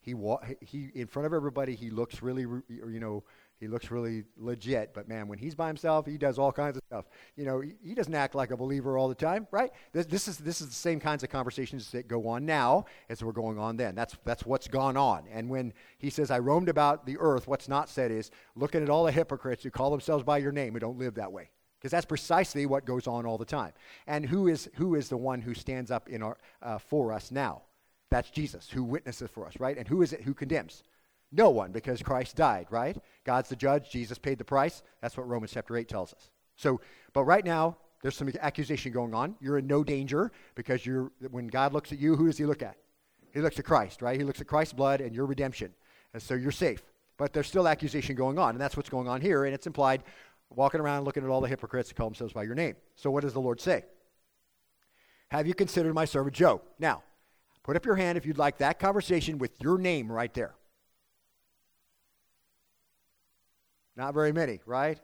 he 0.00 0.14
wa- 0.14 0.40
he 0.60 0.92
in 0.94 1.08
front 1.08 1.26
of 1.26 1.34
everybody, 1.34 1.74
he 1.74 1.90
looks 1.90 2.22
really, 2.22 2.42
you 2.42 3.00
know, 3.00 3.24
he 3.60 3.68
looks 3.68 3.90
really 3.90 4.24
legit. 4.38 4.94
But 4.94 5.06
man, 5.06 5.28
when 5.28 5.38
he's 5.38 5.54
by 5.54 5.66
himself, 5.66 6.06
he 6.06 6.16
does 6.16 6.38
all 6.38 6.50
kinds 6.50 6.78
of 6.78 6.82
stuff. 6.86 7.04
You 7.36 7.44
know, 7.44 7.60
he, 7.60 7.94
doesn't 7.94 8.14
act 8.14 8.34
like 8.34 8.50
a 8.50 8.56
believer 8.56 8.96
all 8.96 9.08
the 9.08 9.14
time, 9.14 9.46
right? 9.50 9.70
This, 9.92 10.06
this 10.06 10.26
is 10.26 10.38
this 10.38 10.62
is 10.62 10.68
the 10.68 10.74
same 10.74 10.98
kinds 10.98 11.22
of 11.22 11.28
conversations 11.28 11.90
that 11.90 12.08
go 12.08 12.26
on 12.26 12.46
now 12.46 12.86
as 13.10 13.22
were 13.22 13.32
going 13.32 13.58
on 13.58 13.76
then. 13.76 13.94
That's 13.94 14.16
that's 14.24 14.46
what's 14.46 14.66
gone 14.66 14.96
on. 14.96 15.24
And 15.30 15.50
when 15.50 15.74
he 15.98 16.08
says, 16.08 16.30
"I 16.30 16.38
roamed 16.38 16.70
about 16.70 17.04
the 17.04 17.18
earth," 17.18 17.46
what's 17.46 17.68
not 17.68 17.90
said 17.90 18.10
is, 18.10 18.30
looking 18.56 18.82
at 18.82 18.88
all 18.88 19.04
the 19.04 19.12
hypocrites 19.12 19.62
who 19.62 19.70
call 19.70 19.90
themselves 19.90 20.24
by 20.24 20.38
your 20.38 20.52
name 20.52 20.72
who 20.72 20.80
don't 20.80 20.98
live 20.98 21.14
that 21.14 21.30
way 21.30 21.50
because 21.78 21.90
that's 21.90 22.06
precisely 22.06 22.66
what 22.66 22.84
goes 22.84 23.06
on 23.06 23.24
all 23.24 23.38
the 23.38 23.44
time. 23.44 23.72
And 24.06 24.26
who 24.26 24.48
is, 24.48 24.68
who 24.74 24.96
is 24.96 25.08
the 25.08 25.16
one 25.16 25.40
who 25.40 25.54
stands 25.54 25.90
up 25.90 26.10
in 26.10 26.22
our, 26.22 26.36
uh, 26.60 26.76
for 26.76 27.10
us 27.10 27.30
now? 27.30 27.62
That's 28.10 28.28
Jesus, 28.30 28.68
who 28.68 28.84
witnesses 28.84 29.30
for 29.32 29.46
us, 29.46 29.54
right? 29.58 29.78
And 29.78 29.88
who 29.88 30.02
is 30.02 30.12
it 30.12 30.22
who 30.22 30.34
condemns? 30.34 30.82
No 31.32 31.50
one, 31.50 31.70
because 31.70 32.02
Christ 32.02 32.36
died, 32.36 32.66
right? 32.70 32.96
God's 33.24 33.48
the 33.48 33.56
judge. 33.56 33.90
Jesus 33.90 34.18
paid 34.18 34.38
the 34.38 34.44
price. 34.44 34.82
That's 35.00 35.16
what 35.16 35.28
Romans 35.28 35.52
chapter 35.52 35.76
8 35.76 35.88
tells 35.88 36.12
us. 36.12 36.30
So, 36.56 36.80
but 37.12 37.24
right 37.24 37.44
now, 37.44 37.76
there's 38.02 38.16
some 38.16 38.30
accusation 38.40 38.92
going 38.92 39.14
on. 39.14 39.36
You're 39.40 39.58
in 39.58 39.66
no 39.66 39.84
danger 39.84 40.32
because 40.54 40.84
you're, 40.84 41.12
when 41.30 41.46
God 41.46 41.72
looks 41.72 41.92
at 41.92 41.98
you, 41.98 42.16
who 42.16 42.26
does 42.26 42.38
he 42.38 42.46
look 42.46 42.62
at? 42.62 42.76
He 43.32 43.40
looks 43.40 43.58
at 43.58 43.64
Christ, 43.64 44.02
right? 44.02 44.18
He 44.18 44.24
looks 44.24 44.40
at 44.40 44.46
Christ's 44.46 44.72
blood 44.72 45.00
and 45.00 45.14
your 45.14 45.26
redemption. 45.26 45.72
And 46.12 46.22
so 46.22 46.34
you're 46.34 46.50
safe. 46.50 46.82
But 47.16 47.32
there's 47.32 47.46
still 47.46 47.68
accusation 47.68 48.16
going 48.16 48.38
on, 48.38 48.50
and 48.50 48.60
that's 48.60 48.76
what's 48.76 48.88
going 48.88 49.06
on 49.06 49.20
here, 49.20 49.44
and 49.44 49.54
it's 49.54 49.66
implied 49.66 50.02
walking 50.48 50.80
around 50.80 51.04
looking 51.04 51.22
at 51.22 51.28
all 51.28 51.40
the 51.40 51.48
hypocrites 51.48 51.90
who 51.90 51.94
call 51.94 52.08
themselves 52.08 52.32
by 52.32 52.42
your 52.42 52.54
name. 52.54 52.74
So 52.96 53.10
what 53.10 53.22
does 53.22 53.34
the 53.34 53.40
Lord 53.40 53.60
say? 53.60 53.84
Have 55.28 55.46
you 55.46 55.54
considered 55.54 55.94
my 55.94 56.06
servant 56.06 56.34
Job? 56.34 56.62
Now, 56.78 57.02
put 57.62 57.76
up 57.76 57.86
your 57.86 57.94
hand 57.94 58.18
if 58.18 58.26
you'd 58.26 58.38
like 58.38 58.58
that 58.58 58.80
conversation 58.80 59.38
with 59.38 59.52
your 59.60 59.78
name 59.78 60.10
right 60.10 60.32
there. 60.34 60.54
Not 64.00 64.14
very 64.14 64.32
many, 64.32 64.60
right? 64.64 64.98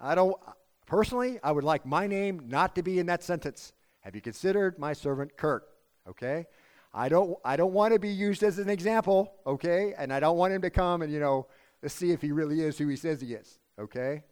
I 0.00 0.16
don't 0.16 0.36
personally, 0.84 1.38
I 1.44 1.52
would 1.52 1.62
like 1.62 1.86
my 1.86 2.08
name 2.08 2.42
not 2.48 2.74
to 2.74 2.82
be 2.82 2.98
in 2.98 3.06
that 3.06 3.22
sentence. 3.22 3.72
Have 4.00 4.16
you 4.16 4.20
considered 4.20 4.80
my 4.80 4.94
servant 4.94 5.36
Kurt? 5.36 5.62
Okay? 6.08 6.46
I 6.92 7.08
don't 7.08 7.38
I 7.44 7.56
don't 7.56 7.72
want 7.72 7.94
to 7.94 8.00
be 8.00 8.08
used 8.08 8.42
as 8.42 8.58
an 8.58 8.68
example, 8.68 9.32
okay? 9.46 9.94
And 9.96 10.12
I 10.12 10.18
don't 10.18 10.36
want 10.36 10.52
him 10.52 10.60
to 10.62 10.70
come 10.70 11.02
and, 11.02 11.12
you 11.12 11.20
know, 11.20 11.46
let's 11.84 11.94
see 11.94 12.10
if 12.10 12.20
he 12.20 12.32
really 12.32 12.62
is 12.62 12.76
who 12.76 12.88
he 12.88 12.96
says 12.96 13.20
he 13.20 13.32
is, 13.32 13.60
okay? 13.78 14.24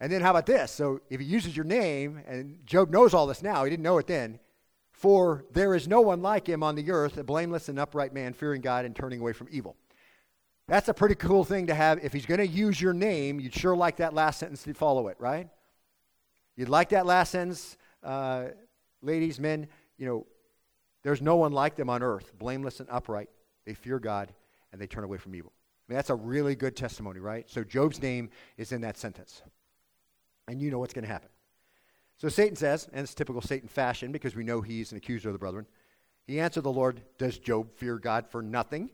And 0.00 0.12
then 0.12 0.22
how 0.22 0.30
about 0.30 0.46
this? 0.46 0.72
So 0.72 1.02
if 1.08 1.20
he 1.20 1.26
uses 1.26 1.56
your 1.56 1.66
name, 1.66 2.20
and 2.26 2.66
Job 2.66 2.90
knows 2.90 3.14
all 3.14 3.28
this 3.28 3.44
now, 3.44 3.62
he 3.62 3.70
didn't 3.70 3.84
know 3.84 3.98
it 3.98 4.08
then. 4.08 4.40
For 4.90 5.44
there 5.52 5.76
is 5.76 5.86
no 5.86 6.00
one 6.00 6.20
like 6.20 6.48
him 6.48 6.64
on 6.64 6.74
the 6.74 6.90
earth, 6.90 7.16
a 7.16 7.22
blameless 7.22 7.68
and 7.68 7.78
upright 7.78 8.12
man, 8.12 8.32
fearing 8.32 8.60
God 8.60 8.86
and 8.86 8.96
turning 8.96 9.20
away 9.20 9.34
from 9.34 9.46
evil. 9.52 9.76
That's 10.68 10.88
a 10.88 10.94
pretty 10.94 11.14
cool 11.16 11.44
thing 11.44 11.66
to 11.66 11.74
have. 11.74 12.04
If 12.04 12.12
he's 12.12 12.26
going 12.26 12.38
to 12.38 12.46
use 12.46 12.80
your 12.80 12.92
name, 12.92 13.40
you'd 13.40 13.54
sure 13.54 13.76
like 13.76 13.96
that 13.96 14.14
last 14.14 14.40
sentence 14.40 14.62
to 14.62 14.74
follow 14.74 15.08
it, 15.08 15.16
right? 15.18 15.48
You'd 16.56 16.68
like 16.68 16.90
that 16.90 17.06
last 17.06 17.32
sentence, 17.32 17.76
uh, 18.02 18.46
ladies, 19.00 19.40
men, 19.40 19.68
you 19.98 20.06
know, 20.06 20.26
there's 21.02 21.20
no 21.20 21.36
one 21.36 21.52
like 21.52 21.74
them 21.76 21.90
on 21.90 22.02
earth, 22.02 22.32
blameless 22.38 22.80
and 22.80 22.88
upright. 22.90 23.28
They 23.64 23.74
fear 23.74 23.98
God 23.98 24.32
and 24.72 24.80
they 24.80 24.86
turn 24.86 25.04
away 25.04 25.18
from 25.18 25.34
evil. 25.34 25.52
I 25.88 25.92
mean, 25.92 25.96
that's 25.96 26.10
a 26.10 26.14
really 26.14 26.54
good 26.54 26.76
testimony, 26.76 27.18
right? 27.18 27.48
So 27.50 27.64
Job's 27.64 28.00
name 28.00 28.30
is 28.56 28.72
in 28.72 28.82
that 28.82 28.96
sentence 28.96 29.42
and 30.48 30.60
you 30.60 30.70
know 30.70 30.78
what's 30.78 30.94
going 30.94 31.04
to 31.04 31.12
happen. 31.12 31.28
So 32.18 32.28
Satan 32.28 32.56
says, 32.56 32.88
and 32.92 33.02
it's 33.02 33.14
typical 33.14 33.42
Satan 33.42 33.68
fashion 33.68 34.12
because 34.12 34.36
we 34.36 34.44
know 34.44 34.60
he's 34.60 34.92
an 34.92 34.98
accuser 34.98 35.28
of 35.28 35.32
the 35.32 35.38
brethren. 35.38 35.66
He 36.26 36.38
answered 36.38 36.62
the 36.62 36.72
Lord, 36.72 37.02
Does 37.18 37.38
Job 37.38 37.72
fear 37.74 37.98
God 37.98 38.28
for 38.28 38.42
nothing? 38.42 38.90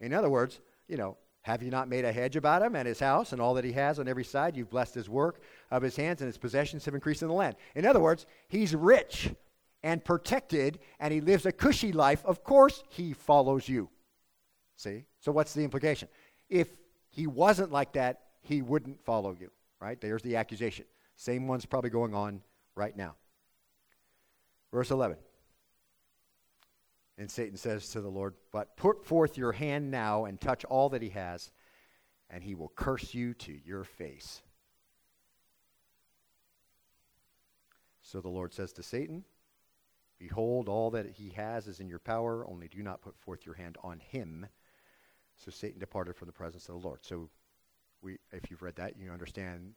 In 0.00 0.14
other 0.14 0.30
words, 0.30 0.60
you 0.88 0.96
know, 0.96 1.16
have 1.42 1.62
you 1.62 1.70
not 1.70 1.88
made 1.88 2.04
a 2.04 2.12
hedge 2.12 2.36
about 2.36 2.62
him 2.62 2.74
and 2.74 2.88
his 2.88 2.98
house 2.98 3.32
and 3.32 3.40
all 3.40 3.54
that 3.54 3.64
he 3.64 3.72
has 3.72 3.98
on 3.98 4.08
every 4.08 4.24
side? 4.24 4.56
You've 4.56 4.70
blessed 4.70 4.94
his 4.94 5.08
work 5.08 5.40
of 5.70 5.82
his 5.82 5.96
hands, 5.96 6.20
and 6.20 6.26
his 6.26 6.38
possessions 6.38 6.84
have 6.84 6.94
increased 6.94 7.22
in 7.22 7.28
the 7.28 7.34
land. 7.34 7.56
In 7.74 7.86
other 7.86 8.00
words, 8.00 8.26
he's 8.48 8.74
rich 8.74 9.32
and 9.82 10.04
protected, 10.04 10.80
and 10.98 11.12
he 11.12 11.20
lives 11.20 11.46
a 11.46 11.52
cushy 11.52 11.92
life. 11.92 12.24
Of 12.24 12.42
course, 12.42 12.82
he 12.88 13.12
follows 13.12 13.68
you. 13.68 13.88
See? 14.74 15.04
So, 15.20 15.30
what's 15.30 15.54
the 15.54 15.62
implication? 15.62 16.08
If 16.48 16.68
he 17.10 17.26
wasn't 17.26 17.70
like 17.70 17.92
that, 17.92 18.22
he 18.40 18.62
wouldn't 18.62 19.04
follow 19.04 19.36
you 19.38 19.50
right? 19.80 20.00
There's 20.00 20.22
the 20.22 20.36
accusation. 20.36 20.84
Same 21.16 21.46
one's 21.46 21.66
probably 21.66 21.90
going 21.90 22.14
on 22.14 22.42
right 22.74 22.96
now. 22.96 23.14
Verse 24.72 24.90
11. 24.90 25.16
And 27.18 27.30
Satan 27.30 27.56
says 27.56 27.88
to 27.90 28.00
the 28.00 28.10
Lord, 28.10 28.34
But 28.52 28.76
put 28.76 29.04
forth 29.04 29.38
your 29.38 29.52
hand 29.52 29.90
now 29.90 30.26
and 30.26 30.40
touch 30.40 30.64
all 30.64 30.90
that 30.90 31.02
he 31.02 31.10
has, 31.10 31.50
and 32.28 32.42
he 32.42 32.54
will 32.54 32.72
curse 32.74 33.14
you 33.14 33.32
to 33.34 33.58
your 33.64 33.84
face. 33.84 34.42
So 38.02 38.20
the 38.20 38.28
Lord 38.28 38.52
says 38.52 38.72
to 38.74 38.82
Satan, 38.82 39.24
Behold, 40.18 40.68
all 40.68 40.90
that 40.92 41.10
he 41.10 41.30
has 41.30 41.66
is 41.66 41.80
in 41.80 41.88
your 41.88 41.98
power, 41.98 42.46
only 42.48 42.68
do 42.68 42.82
not 42.82 43.02
put 43.02 43.18
forth 43.18 43.44
your 43.44 43.54
hand 43.54 43.76
on 43.82 43.98
him. 43.98 44.46
So 45.36 45.50
Satan 45.50 45.78
departed 45.78 46.16
from 46.16 46.26
the 46.26 46.32
presence 46.32 46.68
of 46.68 46.80
the 46.80 46.86
Lord. 46.86 47.04
So 47.04 47.28
we, 48.00 48.18
if 48.32 48.50
you've 48.50 48.62
read 48.62 48.76
that, 48.76 48.96
you 48.96 49.10
understand 49.10 49.74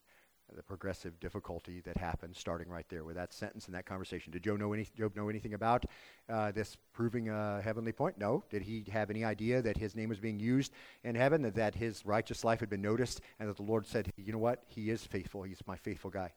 the 0.55 0.63
progressive 0.63 1.19
difficulty 1.19 1.81
that 1.81 1.97
happened 1.97 2.35
starting 2.35 2.69
right 2.69 2.85
there 2.89 3.03
with 3.03 3.15
that 3.15 3.33
sentence 3.33 3.67
and 3.67 3.75
that 3.75 3.85
conversation. 3.85 4.31
Did 4.31 4.43
Job 4.43 4.59
know, 4.59 4.73
any, 4.73 4.87
Job 4.97 5.15
know 5.15 5.29
anything 5.29 5.53
about 5.53 5.85
uh, 6.29 6.51
this 6.51 6.77
proving 6.93 7.29
a 7.29 7.61
heavenly 7.61 7.91
point? 7.91 8.17
No. 8.17 8.43
Did 8.49 8.63
he 8.63 8.85
have 8.91 9.09
any 9.09 9.23
idea 9.23 9.61
that 9.61 9.77
his 9.77 9.95
name 9.95 10.09
was 10.09 10.19
being 10.19 10.39
used 10.39 10.73
in 11.03 11.15
heaven, 11.15 11.41
that, 11.43 11.55
that 11.55 11.75
his 11.75 12.05
righteous 12.05 12.43
life 12.43 12.59
had 12.59 12.69
been 12.69 12.81
noticed, 12.81 13.21
and 13.39 13.49
that 13.49 13.57
the 13.57 13.63
Lord 13.63 13.85
said, 13.85 14.11
you 14.17 14.31
know 14.31 14.39
what? 14.39 14.63
He 14.67 14.89
is 14.89 15.05
faithful. 15.05 15.43
He's 15.43 15.61
my 15.67 15.77
faithful 15.77 16.09
guy. 16.09 16.33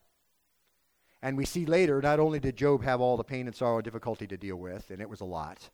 And 1.23 1.37
we 1.37 1.45
see 1.45 1.67
later, 1.67 2.03
not 2.03 2.19
only 2.19 2.41
did 2.41 2.57
Job 2.57 2.83
have 2.83 3.01
all 3.01 3.17
the 3.17 3.25
pain 3.25 3.47
and 3.47 3.55
sorrow 3.55 3.77
and 3.77 3.85
difficulty 3.85 4.27
to 4.27 4.37
deal 4.37 4.57
with, 4.57 4.91
and 4.91 5.01
it 5.01 5.09
was 5.09 5.21
a 5.21 5.25
lot, 5.25 5.71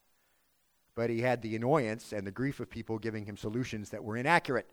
but 0.94 1.10
he 1.10 1.22
had 1.22 1.42
the 1.42 1.56
annoyance 1.56 2.12
and 2.12 2.26
the 2.26 2.30
grief 2.30 2.60
of 2.60 2.68
people 2.68 2.98
giving 2.98 3.24
him 3.24 3.36
solutions 3.36 3.90
that 3.90 4.04
were 4.04 4.16
inaccurate 4.16 4.68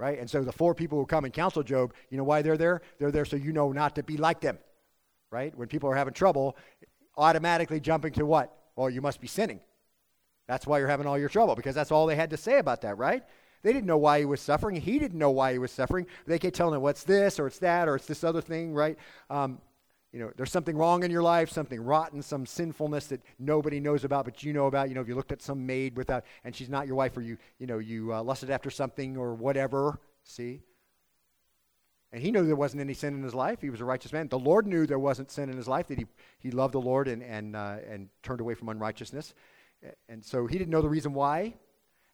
right? 0.00 0.18
And 0.18 0.28
so 0.28 0.42
the 0.42 0.50
four 0.50 0.74
people 0.74 0.98
who 0.98 1.04
come 1.04 1.26
and 1.26 1.32
counsel 1.32 1.62
Job, 1.62 1.92
you 2.08 2.16
know 2.16 2.24
why 2.24 2.40
they're 2.40 2.56
there? 2.56 2.80
They're 2.98 3.12
there 3.12 3.26
so 3.26 3.36
you 3.36 3.52
know 3.52 3.70
not 3.70 3.94
to 3.96 4.02
be 4.02 4.16
like 4.16 4.40
them, 4.40 4.58
right? 5.30 5.56
When 5.56 5.68
people 5.68 5.90
are 5.90 5.94
having 5.94 6.14
trouble, 6.14 6.56
automatically 7.18 7.80
jumping 7.80 8.14
to 8.14 8.24
what? 8.24 8.56
Well, 8.76 8.88
you 8.88 9.02
must 9.02 9.20
be 9.20 9.26
sinning. 9.26 9.60
That's 10.48 10.66
why 10.66 10.78
you're 10.78 10.88
having 10.88 11.06
all 11.06 11.18
your 11.18 11.28
trouble, 11.28 11.54
because 11.54 11.74
that's 11.74 11.92
all 11.92 12.06
they 12.06 12.16
had 12.16 12.30
to 12.30 12.38
say 12.38 12.58
about 12.58 12.80
that, 12.80 12.96
right? 12.96 13.22
They 13.62 13.74
didn't 13.74 13.86
know 13.86 13.98
why 13.98 14.20
he 14.20 14.24
was 14.24 14.40
suffering. 14.40 14.76
He 14.76 14.98
didn't 14.98 15.18
know 15.18 15.32
why 15.32 15.52
he 15.52 15.58
was 15.58 15.70
suffering. 15.70 16.06
They 16.26 16.38
kept 16.38 16.56
telling 16.56 16.76
him, 16.76 16.80
what's 16.80 17.04
this, 17.04 17.38
or 17.38 17.46
it's 17.46 17.58
that, 17.58 17.86
or 17.86 17.96
it's 17.96 18.06
this 18.06 18.24
other 18.24 18.40
thing, 18.40 18.72
right? 18.72 18.96
Um, 19.28 19.58
you 20.12 20.18
know, 20.18 20.32
there's 20.36 20.50
something 20.50 20.76
wrong 20.76 21.04
in 21.04 21.10
your 21.10 21.22
life, 21.22 21.50
something 21.50 21.80
rotten, 21.80 22.20
some 22.20 22.44
sinfulness 22.44 23.06
that 23.06 23.22
nobody 23.38 23.78
knows 23.78 24.02
about, 24.02 24.24
but 24.24 24.42
you 24.42 24.52
know 24.52 24.66
about. 24.66 24.88
You 24.88 24.96
know, 24.96 25.00
if 25.00 25.08
you 25.08 25.14
looked 25.14 25.30
at 25.30 25.40
some 25.40 25.64
maid 25.64 25.96
without, 25.96 26.24
and 26.42 26.54
she's 26.54 26.68
not 26.68 26.86
your 26.86 26.96
wife, 26.96 27.16
or 27.16 27.20
you, 27.20 27.38
you 27.58 27.66
know, 27.66 27.78
you 27.78 28.12
uh, 28.12 28.22
lusted 28.22 28.50
after 28.50 28.70
something 28.70 29.16
or 29.16 29.34
whatever. 29.34 30.00
See. 30.24 30.62
And 32.12 32.20
he 32.20 32.32
knew 32.32 32.44
there 32.44 32.56
wasn't 32.56 32.80
any 32.80 32.94
sin 32.94 33.14
in 33.14 33.22
his 33.22 33.34
life. 33.34 33.60
He 33.60 33.70
was 33.70 33.80
a 33.80 33.84
righteous 33.84 34.12
man. 34.12 34.26
The 34.26 34.38
Lord 34.38 34.66
knew 34.66 34.84
there 34.84 34.98
wasn't 34.98 35.30
sin 35.30 35.48
in 35.48 35.56
his 35.56 35.68
life, 35.68 35.86
that 35.86 35.98
he, 35.98 36.06
he 36.40 36.50
loved 36.50 36.74
the 36.74 36.80
Lord 36.80 37.06
and, 37.06 37.22
and, 37.22 37.54
uh, 37.54 37.76
and 37.88 38.08
turned 38.24 38.40
away 38.40 38.54
from 38.54 38.68
unrighteousness. 38.68 39.32
And 40.08 40.24
so 40.24 40.46
he 40.46 40.58
didn't 40.58 40.70
know 40.70 40.82
the 40.82 40.88
reason 40.88 41.12
why. 41.12 41.54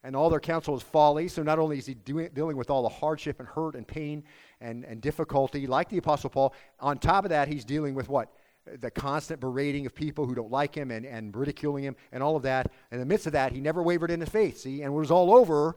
And 0.05 0.15
all 0.15 0.31
their 0.31 0.41
counsel 0.41 0.77
is 0.77 0.83
folly. 0.83 1.27
So 1.29 1.43
not 1.43 1.59
only 1.59 1.79
is 1.79 1.87
he 1.87 1.95
doing, 1.95 2.31
dealing 2.33 2.57
with 2.57 2.71
all 2.71 2.83
the 2.83 2.89
hardship 2.89 3.41
and 3.41 3.49
hurt 3.49 3.75
and 3.75 3.87
pain 3.87 4.23
and, 4.61 4.85
and 4.85 5.01
difficulty, 5.01 5.67
like 5.67 5.89
the 5.89 5.99
Apostle 5.99 6.31
Paul. 6.31 6.55
On 6.81 6.99
top 6.99 7.25
of 7.25 7.31
that, 7.31 7.49
he's 7.49 7.65
dealing 7.65 7.95
with 7.95 8.09
what? 8.09 8.33
The 8.81 8.91
constant 8.91 9.41
berating 9.41 9.87
of 9.87 9.95
people 9.95 10.27
who 10.27 10.35
don't 10.35 10.51
like 10.51 10.75
him 10.75 10.91
and, 10.91 11.05
and 11.05 11.35
ridiculing 11.35 11.85
him 11.85 11.97
and 12.13 12.23
all 12.23 12.37
of 12.37 12.43
that. 12.43 12.71
In 12.93 12.99
the 13.01 13.07
midst 13.07 13.27
of 13.27 13.33
that, 13.33 13.53
he 13.53 13.61
never 13.61 13.83
wavered 13.83 14.11
in 14.11 14.21
his 14.21 14.29
faith. 14.29 14.59
See, 14.59 14.83
and 14.83 14.93
when 14.93 14.99
it 14.99 15.07
was 15.07 15.11
all 15.11 15.35
over, 15.35 15.77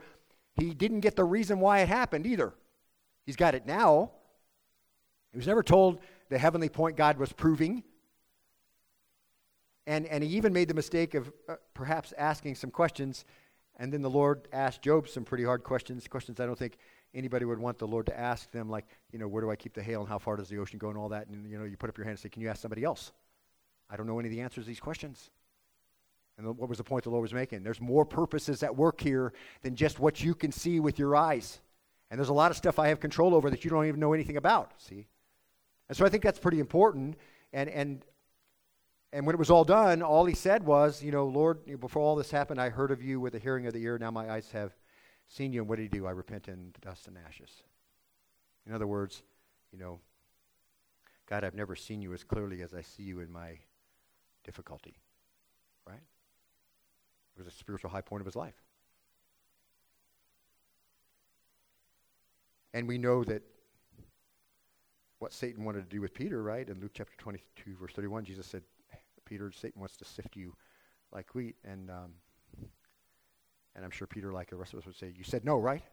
he 0.56 0.74
didn't 0.74 1.00
get 1.00 1.16
the 1.16 1.24
reason 1.24 1.60
why 1.60 1.80
it 1.80 1.88
happened 1.88 2.26
either. 2.26 2.54
He's 3.26 3.36
got 3.36 3.56
it 3.56 3.66
now. 3.66 4.12
He 5.32 5.38
was 5.38 5.48
never 5.48 5.64
told 5.64 6.00
the 6.30 6.38
heavenly 6.38 6.70
point 6.70 6.98
God 6.98 7.18
was 7.18 7.32
proving. 7.32 7.84
And, 9.86 10.06
and 10.06 10.24
he 10.24 10.30
even 10.32 10.54
made 10.54 10.68
the 10.68 10.74
mistake 10.74 11.16
of 11.16 11.32
uh, 11.48 11.56
perhaps 11.74 12.14
asking 12.18 12.56
some 12.56 12.70
questions. 12.70 13.26
And 13.80 13.94
then 13.94 14.02
the 14.02 14.10
Lord 14.10 14.48
asked 14.52 14.82
Job 14.82 15.08
some 15.08 15.24
pretty 15.24 15.46
hard 15.46 15.64
questions, 15.64 16.06
questions 16.08 16.40
I 16.40 16.46
don't 16.46 16.60
think 16.60 16.78
anybody 17.14 17.46
would 17.46 17.60
want 17.60 17.80
the 17.80 17.88
Lord 17.88 18.06
to 18.08 18.20
ask 18.20 18.52
them, 18.52 18.70
like, 18.70 18.86
you 19.12 19.18
know, 19.18 19.28
where 19.28 19.42
do 19.42 19.50
I 19.50 19.56
keep 19.56 19.74
the 19.74 19.82
hail 19.82 20.02
and 20.02 20.10
how 20.10 20.20
far 20.20 20.36
does 20.36 20.50
the 20.50 20.58
ocean 20.58 20.78
go 20.78 20.90
and 20.90 20.98
all 20.98 21.10
that. 21.10 21.28
And, 21.28 21.50
you 21.50 21.58
know, 21.58 21.64
you 21.64 21.78
put 21.78 21.90
up 21.90 21.98
your 21.98 22.04
hand 22.04 22.12
and 22.12 22.20
say, 22.20 22.30
can 22.30 22.42
you 22.42 22.50
ask 22.50 22.62
somebody 22.62 22.84
else? 22.84 23.14
I 23.90 23.96
don't 23.96 24.06
know 24.06 24.20
any 24.20 24.28
of 24.28 24.36
the 24.36 24.42
answers 24.42 24.66
to 24.66 24.68
these 24.68 24.82
questions. 24.82 25.32
And 26.38 26.46
what 26.58 26.70
was 26.70 26.78
the 26.78 26.84
point 26.84 27.04
the 27.04 27.10
Lord 27.10 27.22
was 27.22 27.34
making? 27.34 27.64
There's 27.64 27.82
more 27.82 28.06
purposes 28.06 28.64
at 28.64 28.76
work 28.76 29.02
here 29.02 29.34
than 29.62 29.76
just 29.76 30.00
what 30.00 30.22
you 30.22 30.36
can 30.36 30.52
see 30.52 30.80
with 30.80 31.00
your 31.00 31.16
eyes. 31.16 31.60
And 32.12 32.20
there's 32.20 32.30
a 32.30 32.34
lot 32.34 32.52
of 32.52 32.58
stuff 32.58 32.80
I 32.80 32.90
have 32.90 33.00
control 33.00 33.34
over 33.34 33.50
that 33.50 33.64
you 33.64 33.72
don't 33.72 33.86
even 33.86 34.00
know 34.00 34.14
anything 34.14 34.38
about, 34.38 34.74
see? 34.78 35.08
And 35.88 35.98
so 35.98 36.06
I 36.06 36.10
think 36.10 36.24
that's 36.24 36.40
pretty 36.40 36.60
important. 36.60 37.18
And, 37.54 37.70
and, 37.70 38.06
and 39.12 39.26
when 39.26 39.36
it 39.36 39.40
was 39.40 39.50
all 39.50 39.64
done, 39.64 40.02
all 40.02 40.26
he 40.26 40.36
said 40.36 40.64
was, 40.64 41.02
you 41.02 41.12
know, 41.12 41.26
Lord, 41.26 41.66
before 41.80 42.02
all 42.02 42.16
this 42.16 42.30
happened, 42.30 42.62
I 42.62 42.70
heard 42.70 42.92
of 42.92 43.02
you 43.02 43.20
with 43.20 43.34
the 43.34 43.40
hearing 43.40 43.66
of 43.66 43.74
the 43.74 43.84
ear. 43.84 43.98
Now 43.98 44.12
my 44.12 44.30
eyes 44.30 44.52
have 44.52 44.72
seen 45.28 45.52
you, 45.52 45.62
and 45.62 45.70
what 45.70 45.78
did 45.78 45.84
he 45.84 45.90
do? 45.90 46.06
I 46.06 46.12
repent 46.12 46.48
in 46.48 46.74
dust 46.82 47.08
and 47.08 47.18
ashes. 47.28 47.50
In 48.68 48.74
other 48.74 48.88
words, 48.88 49.24
you 49.72 49.80
know, 49.80 50.00
God, 51.28 51.44
I've 51.44 51.56
never 51.56 51.76
seen 51.76 52.02
you 52.02 52.14
as 52.14 52.24
clearly 52.24 52.62
as 52.62 52.74
I 52.74 52.82
see 52.82 53.04
you 53.04 53.20
in 53.20 53.32
my 53.32 53.60
difficulty. 54.44 54.96
Right? 55.88 56.02
It 57.36 57.40
was 57.44 57.48
a 57.48 57.56
spiritual 57.56 57.90
high 57.90 58.02
point 58.02 58.22
of 58.22 58.26
his 58.26 58.36
life. 58.36 58.56
And 62.74 62.88
we 62.88 63.00
know 63.00 63.24
that 63.24 63.42
what 65.18 65.34
Satan 65.34 65.64
wanted 65.64 65.82
to 65.82 65.96
do 65.96 66.02
with 66.02 66.14
Peter, 66.14 66.42
right? 66.44 66.68
In 66.68 66.80
Luke 66.80 66.92
chapter 66.94 67.16
22, 67.18 67.76
verse 67.80 67.92
31, 67.94 68.26
Jesus 68.26 68.46
said, 68.46 68.62
Peter, 69.30 69.52
Satan 69.52 69.80
wants 69.80 69.96
to 69.98 70.06
sift 70.06 70.36
you 70.36 70.56
like 71.14 71.36
wheat. 71.36 71.56
And 71.64 71.92
um, 71.92 72.14
and 73.76 73.86
I'm 73.86 73.92
sure 73.92 74.08
Peter, 74.08 74.34
like 74.34 74.50
the 74.50 74.56
rest 74.56 74.74
of 74.74 74.80
us, 74.80 74.86
would 74.88 74.98
say, 74.98 75.14
You 75.16 75.24
said 75.24 75.46
no, 75.46 75.58
right? 75.58 75.84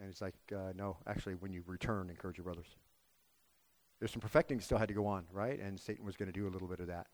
And 0.00 0.08
it's 0.08 0.20
like, 0.20 0.36
uh, 0.54 0.72
No, 0.76 0.96
actually, 1.06 1.34
when 1.34 1.52
you 1.52 1.64
return, 1.66 2.10
encourage 2.10 2.38
your 2.38 2.44
brothers. 2.44 2.76
There's 3.98 4.12
some 4.12 4.20
perfecting 4.20 4.60
still 4.60 4.78
had 4.78 4.86
to 4.88 4.94
go 4.94 5.06
on, 5.06 5.24
right? 5.32 5.58
And 5.58 5.78
Satan 5.78 6.06
was 6.06 6.16
going 6.16 6.30
to 6.30 6.32
do 6.32 6.46
a 6.46 6.50
little 6.50 6.68
bit 6.68 6.78
of 6.78 6.86
that. 6.86 7.08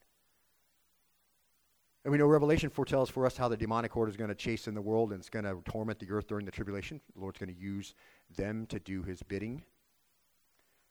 And 2.04 2.12
we 2.12 2.18
know 2.18 2.26
Revelation 2.26 2.68
foretells 2.68 3.08
for 3.08 3.24
us 3.24 3.38
how 3.38 3.48
the 3.48 3.56
demonic 3.56 3.90
horde 3.90 4.10
is 4.10 4.16
going 4.18 4.28
to 4.28 4.34
chase 4.34 4.68
in 4.68 4.74
the 4.74 4.82
world 4.82 5.12
and 5.12 5.20
it's 5.20 5.30
going 5.30 5.46
to 5.46 5.62
torment 5.64 5.98
the 5.98 6.10
earth 6.10 6.26
during 6.26 6.44
the 6.44 6.52
tribulation. 6.52 7.00
The 7.14 7.22
Lord's 7.22 7.38
going 7.38 7.54
to 7.54 7.58
use 7.58 7.94
them 8.36 8.66
to 8.66 8.78
do 8.78 9.02
his 9.02 9.22
bidding. 9.22 9.62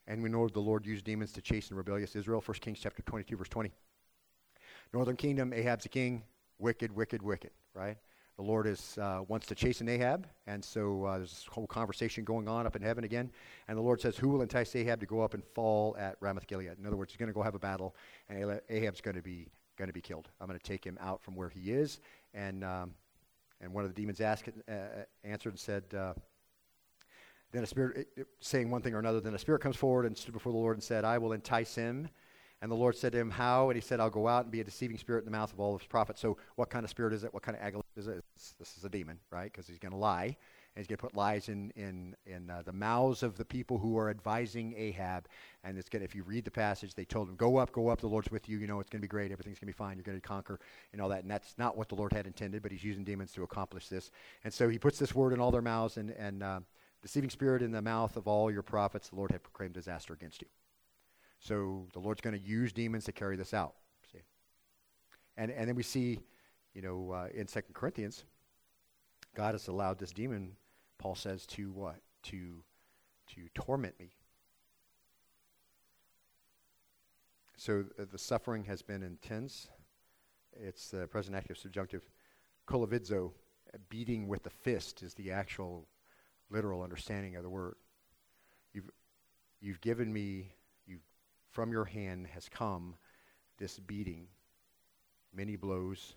And 0.07 0.21
we 0.21 0.29
know 0.29 0.47
the 0.47 0.59
Lord 0.59 0.85
used 0.85 1.05
demons 1.05 1.31
to 1.33 1.41
chase 1.41 1.69
and 1.69 1.77
rebellious 1.77 2.15
Israel. 2.15 2.41
1 2.45 2.57
Kings 2.59 2.79
chapter 2.81 3.01
22, 3.03 3.37
verse 3.37 3.49
20. 3.49 3.71
Northern 4.93 5.15
kingdom, 5.15 5.53
Ahab's 5.53 5.83
the 5.83 5.89
king. 5.89 6.23
Wicked, 6.59 6.95
wicked, 6.95 7.21
wicked 7.21 7.51
right? 7.73 7.97
The 8.37 8.43
Lord 8.43 8.65
is, 8.65 8.97
uh, 8.99 9.21
wants 9.27 9.45
to 9.47 9.55
chasten 9.55 9.87
Ahab, 9.87 10.27
and 10.47 10.63
so 10.63 11.05
uh, 11.05 11.17
there's 11.17 11.29
this 11.29 11.45
whole 11.45 11.67
conversation 11.67 12.23
going 12.23 12.47
on 12.47 12.65
up 12.65 12.75
in 12.75 12.81
heaven 12.81 13.03
again. 13.03 13.31
And 13.67 13.77
the 13.77 13.81
Lord 13.81 14.01
says, 14.01 14.17
Who 14.17 14.29
will 14.29 14.41
entice 14.41 14.75
Ahab 14.75 14.99
to 15.01 15.05
go 15.05 15.21
up 15.21 15.35
and 15.35 15.43
fall 15.43 15.95
at 15.99 16.17
Ramoth 16.19 16.47
Gilead? 16.47 16.79
In 16.79 16.87
other 16.87 16.95
words, 16.95 17.11
he's 17.11 17.17
going 17.17 17.27
to 17.27 17.33
go 17.33 17.43
have 17.43 17.53
a 17.53 17.59
battle, 17.59 17.95
and 18.29 18.59
Ahab's 18.69 19.01
going 19.01 19.15
to 19.15 19.21
be 19.21 19.49
going 19.77 19.87
to 19.87 19.93
be 19.93 20.01
killed. 20.01 20.29
I'm 20.39 20.47
going 20.47 20.59
to 20.59 20.65
take 20.65 20.83
him 20.83 20.97
out 21.01 21.21
from 21.21 21.35
where 21.35 21.49
he 21.49 21.71
is. 21.71 21.99
And 22.33 22.63
um, 22.63 22.95
and 23.61 23.71
one 23.71 23.83
of 23.83 23.93
the 23.93 23.99
demons 23.99 24.19
asked, 24.19 24.49
uh, 24.67 24.71
uh 24.71 24.77
answered 25.23 25.53
and 25.53 25.59
said, 25.59 25.83
uh, 25.95 26.13
Then 27.53 27.63
a 27.63 27.67
spirit, 27.67 27.97
it, 27.97 28.07
it, 28.17 28.27
saying 28.41 28.69
one 28.69 28.81
thing 28.81 28.93
or 28.93 28.99
another, 28.99 29.21
then 29.21 29.33
a 29.33 29.39
spirit 29.39 29.61
comes 29.61 29.77
forward 29.77 30.05
and 30.05 30.17
stood 30.17 30.33
before 30.33 30.51
the 30.51 30.57
Lord 30.57 30.75
and 30.75 30.83
said, 30.83 31.05
I 31.05 31.17
will 31.19 31.31
entice 31.31 31.75
him 31.75 32.09
and 32.63 32.71
the 32.71 32.77
Lord 32.77 32.95
said 32.95 33.11
to 33.11 33.19
him, 33.19 33.29
How? 33.29 33.69
And 33.69 33.75
he 33.75 33.81
said, 33.81 33.99
I'll 33.99 34.09
go 34.09 34.25
out 34.25 34.43
and 34.43 34.51
be 34.51 34.61
a 34.61 34.63
deceiving 34.63 34.97
spirit 34.97 35.19
in 35.19 35.25
the 35.25 35.37
mouth 35.37 35.51
of 35.51 35.59
all 35.59 35.75
of 35.75 35.81
his 35.81 35.87
prophets. 35.87 36.21
So, 36.21 36.37
what 36.55 36.69
kind 36.69 36.85
of 36.85 36.89
spirit 36.89 37.13
is 37.13 37.25
it? 37.25 37.33
What 37.33 37.43
kind 37.43 37.57
of 37.57 37.61
agony 37.61 37.83
is 37.97 38.07
it? 38.07 38.23
this 38.57 38.77
is 38.77 38.85
a 38.85 38.89
demon, 38.89 39.19
right? 39.31 39.51
Because 39.51 39.67
he's 39.67 39.79
going 39.79 39.91
to 39.91 39.97
lie. 39.97 40.27
And 40.27 40.81
he's 40.81 40.87
going 40.87 40.95
to 40.95 41.01
put 41.01 41.13
lies 41.13 41.49
in, 41.49 41.71
in, 41.75 42.15
in 42.25 42.49
uh, 42.49 42.61
the 42.65 42.71
mouths 42.71 43.21
of 43.21 43.35
the 43.35 43.43
people 43.43 43.77
who 43.77 43.97
are 43.97 44.09
advising 44.09 44.73
Ahab. 44.77 45.27
And 45.65 45.77
it's 45.77 45.89
going 45.89 46.05
if 46.05 46.15
you 46.15 46.23
read 46.23 46.45
the 46.45 46.51
passage, 46.51 46.95
they 46.95 47.03
told 47.03 47.27
him, 47.27 47.35
Go 47.35 47.57
up, 47.57 47.73
go 47.73 47.89
up, 47.89 47.99
the 47.99 48.07
Lord's 48.07 48.31
with 48.31 48.47
you. 48.47 48.59
You 48.59 48.67
know, 48.67 48.79
it's 48.79 48.89
going 48.89 49.01
to 49.01 49.05
be 49.05 49.09
great. 49.09 49.33
Everything's 49.33 49.59
going 49.59 49.67
to 49.67 49.73
be 49.73 49.77
fine. 49.77 49.97
You're 49.97 50.05
going 50.05 50.21
to 50.21 50.25
conquer 50.25 50.57
and 50.93 51.01
all 51.01 51.09
that. 51.09 51.23
And 51.23 51.29
that's 51.29 51.55
not 51.57 51.75
what 51.75 51.89
the 51.89 51.95
Lord 51.95 52.13
had 52.13 52.27
intended, 52.27 52.63
but 52.63 52.71
he's 52.71 52.85
using 52.85 53.03
demons 53.03 53.33
to 53.33 53.43
accomplish 53.43 53.89
this. 53.89 54.09
And 54.45 54.53
so 54.53 54.69
he 54.69 54.79
puts 54.79 54.97
this 54.97 55.13
word 55.13 55.33
in 55.33 55.41
all 55.41 55.51
their 55.51 55.61
mouths 55.61 55.97
and, 55.97 56.11
and 56.11 56.41
uh, 56.41 56.59
deceiving 57.03 57.29
spirit 57.29 57.61
in 57.61 57.71
the 57.71 57.81
mouth 57.81 58.15
of 58.15 58.27
all 58.27 58.49
your 58.49 58.63
prophets. 58.63 59.09
The 59.09 59.15
Lord 59.17 59.31
had 59.31 59.43
proclaimed 59.43 59.73
disaster 59.73 60.13
against 60.13 60.41
you. 60.41 60.47
So 61.37 61.85
the 61.93 61.99
Lord's 61.99 62.21
going 62.21 62.39
to 62.39 62.41
use 62.41 62.71
demons 62.71 63.03
to 63.03 63.11
carry 63.11 63.35
this 63.35 63.53
out. 63.53 63.75
See? 64.11 64.19
And, 65.37 65.51
and 65.51 65.67
then 65.67 65.75
we 65.75 65.83
see, 65.83 66.19
you 66.73 66.81
know, 66.81 67.11
uh, 67.11 67.27
in 67.35 67.47
Second 67.47 67.75
Corinthians, 67.75 68.23
God 69.35 69.53
has 69.53 69.67
allowed 69.67 69.99
this 69.99 70.11
demon, 70.11 70.53
Paul 70.97 71.15
says, 71.15 71.45
to 71.47 71.71
what? 71.71 71.97
To, 72.23 72.63
to 73.35 73.41
torment 73.53 73.99
me. 73.99 74.13
So 77.57 77.83
the 77.97 78.17
suffering 78.17 78.63
has 78.65 78.81
been 78.81 79.03
intense. 79.03 79.67
It's 80.53 80.89
the 80.89 81.07
present 81.07 81.35
active 81.35 81.57
subjunctive. 81.57 82.09
Kolaphizo, 82.67 83.31
beating 83.89 84.27
with 84.27 84.43
the 84.43 84.49
fist, 84.49 85.03
is 85.03 85.13
the 85.13 85.31
actual 85.31 85.87
literal 86.53 86.83
understanding 86.83 87.35
of 87.35 87.43
the 87.43 87.49
word. 87.49 87.75
You've, 88.73 88.89
you've 89.59 89.81
given 89.81 90.13
me 90.13 90.53
you, 90.85 90.99
from 91.51 91.71
your 91.71 91.85
hand 91.85 92.27
has 92.33 92.47
come 92.47 92.95
this 93.57 93.79
beating, 93.79 94.27
many 95.33 95.55
blows. 95.55 96.15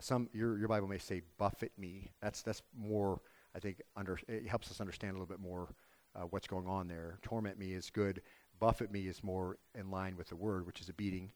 Some 0.00 0.28
your 0.32 0.58
your 0.58 0.66
Bible 0.66 0.88
may 0.88 0.98
say 0.98 1.22
buffet 1.38 1.70
me. 1.78 2.10
That's 2.20 2.42
that's 2.42 2.62
more 2.76 3.20
I 3.54 3.60
think 3.60 3.80
under 3.96 4.18
it 4.26 4.48
helps 4.48 4.70
us 4.70 4.80
understand 4.80 5.12
a 5.12 5.14
little 5.14 5.26
bit 5.26 5.38
more 5.38 5.68
uh, 6.16 6.22
what's 6.30 6.46
going 6.46 6.66
on 6.66 6.88
there. 6.88 7.18
Torment 7.22 7.58
me 7.58 7.72
is 7.72 7.90
good. 7.90 8.22
Buffet 8.58 8.90
me 8.90 9.06
is 9.06 9.22
more 9.22 9.58
in 9.74 9.90
line 9.90 10.16
with 10.16 10.28
the 10.28 10.36
word, 10.36 10.66
which 10.66 10.80
is 10.80 10.88
a 10.88 10.92
beating. 10.94 11.30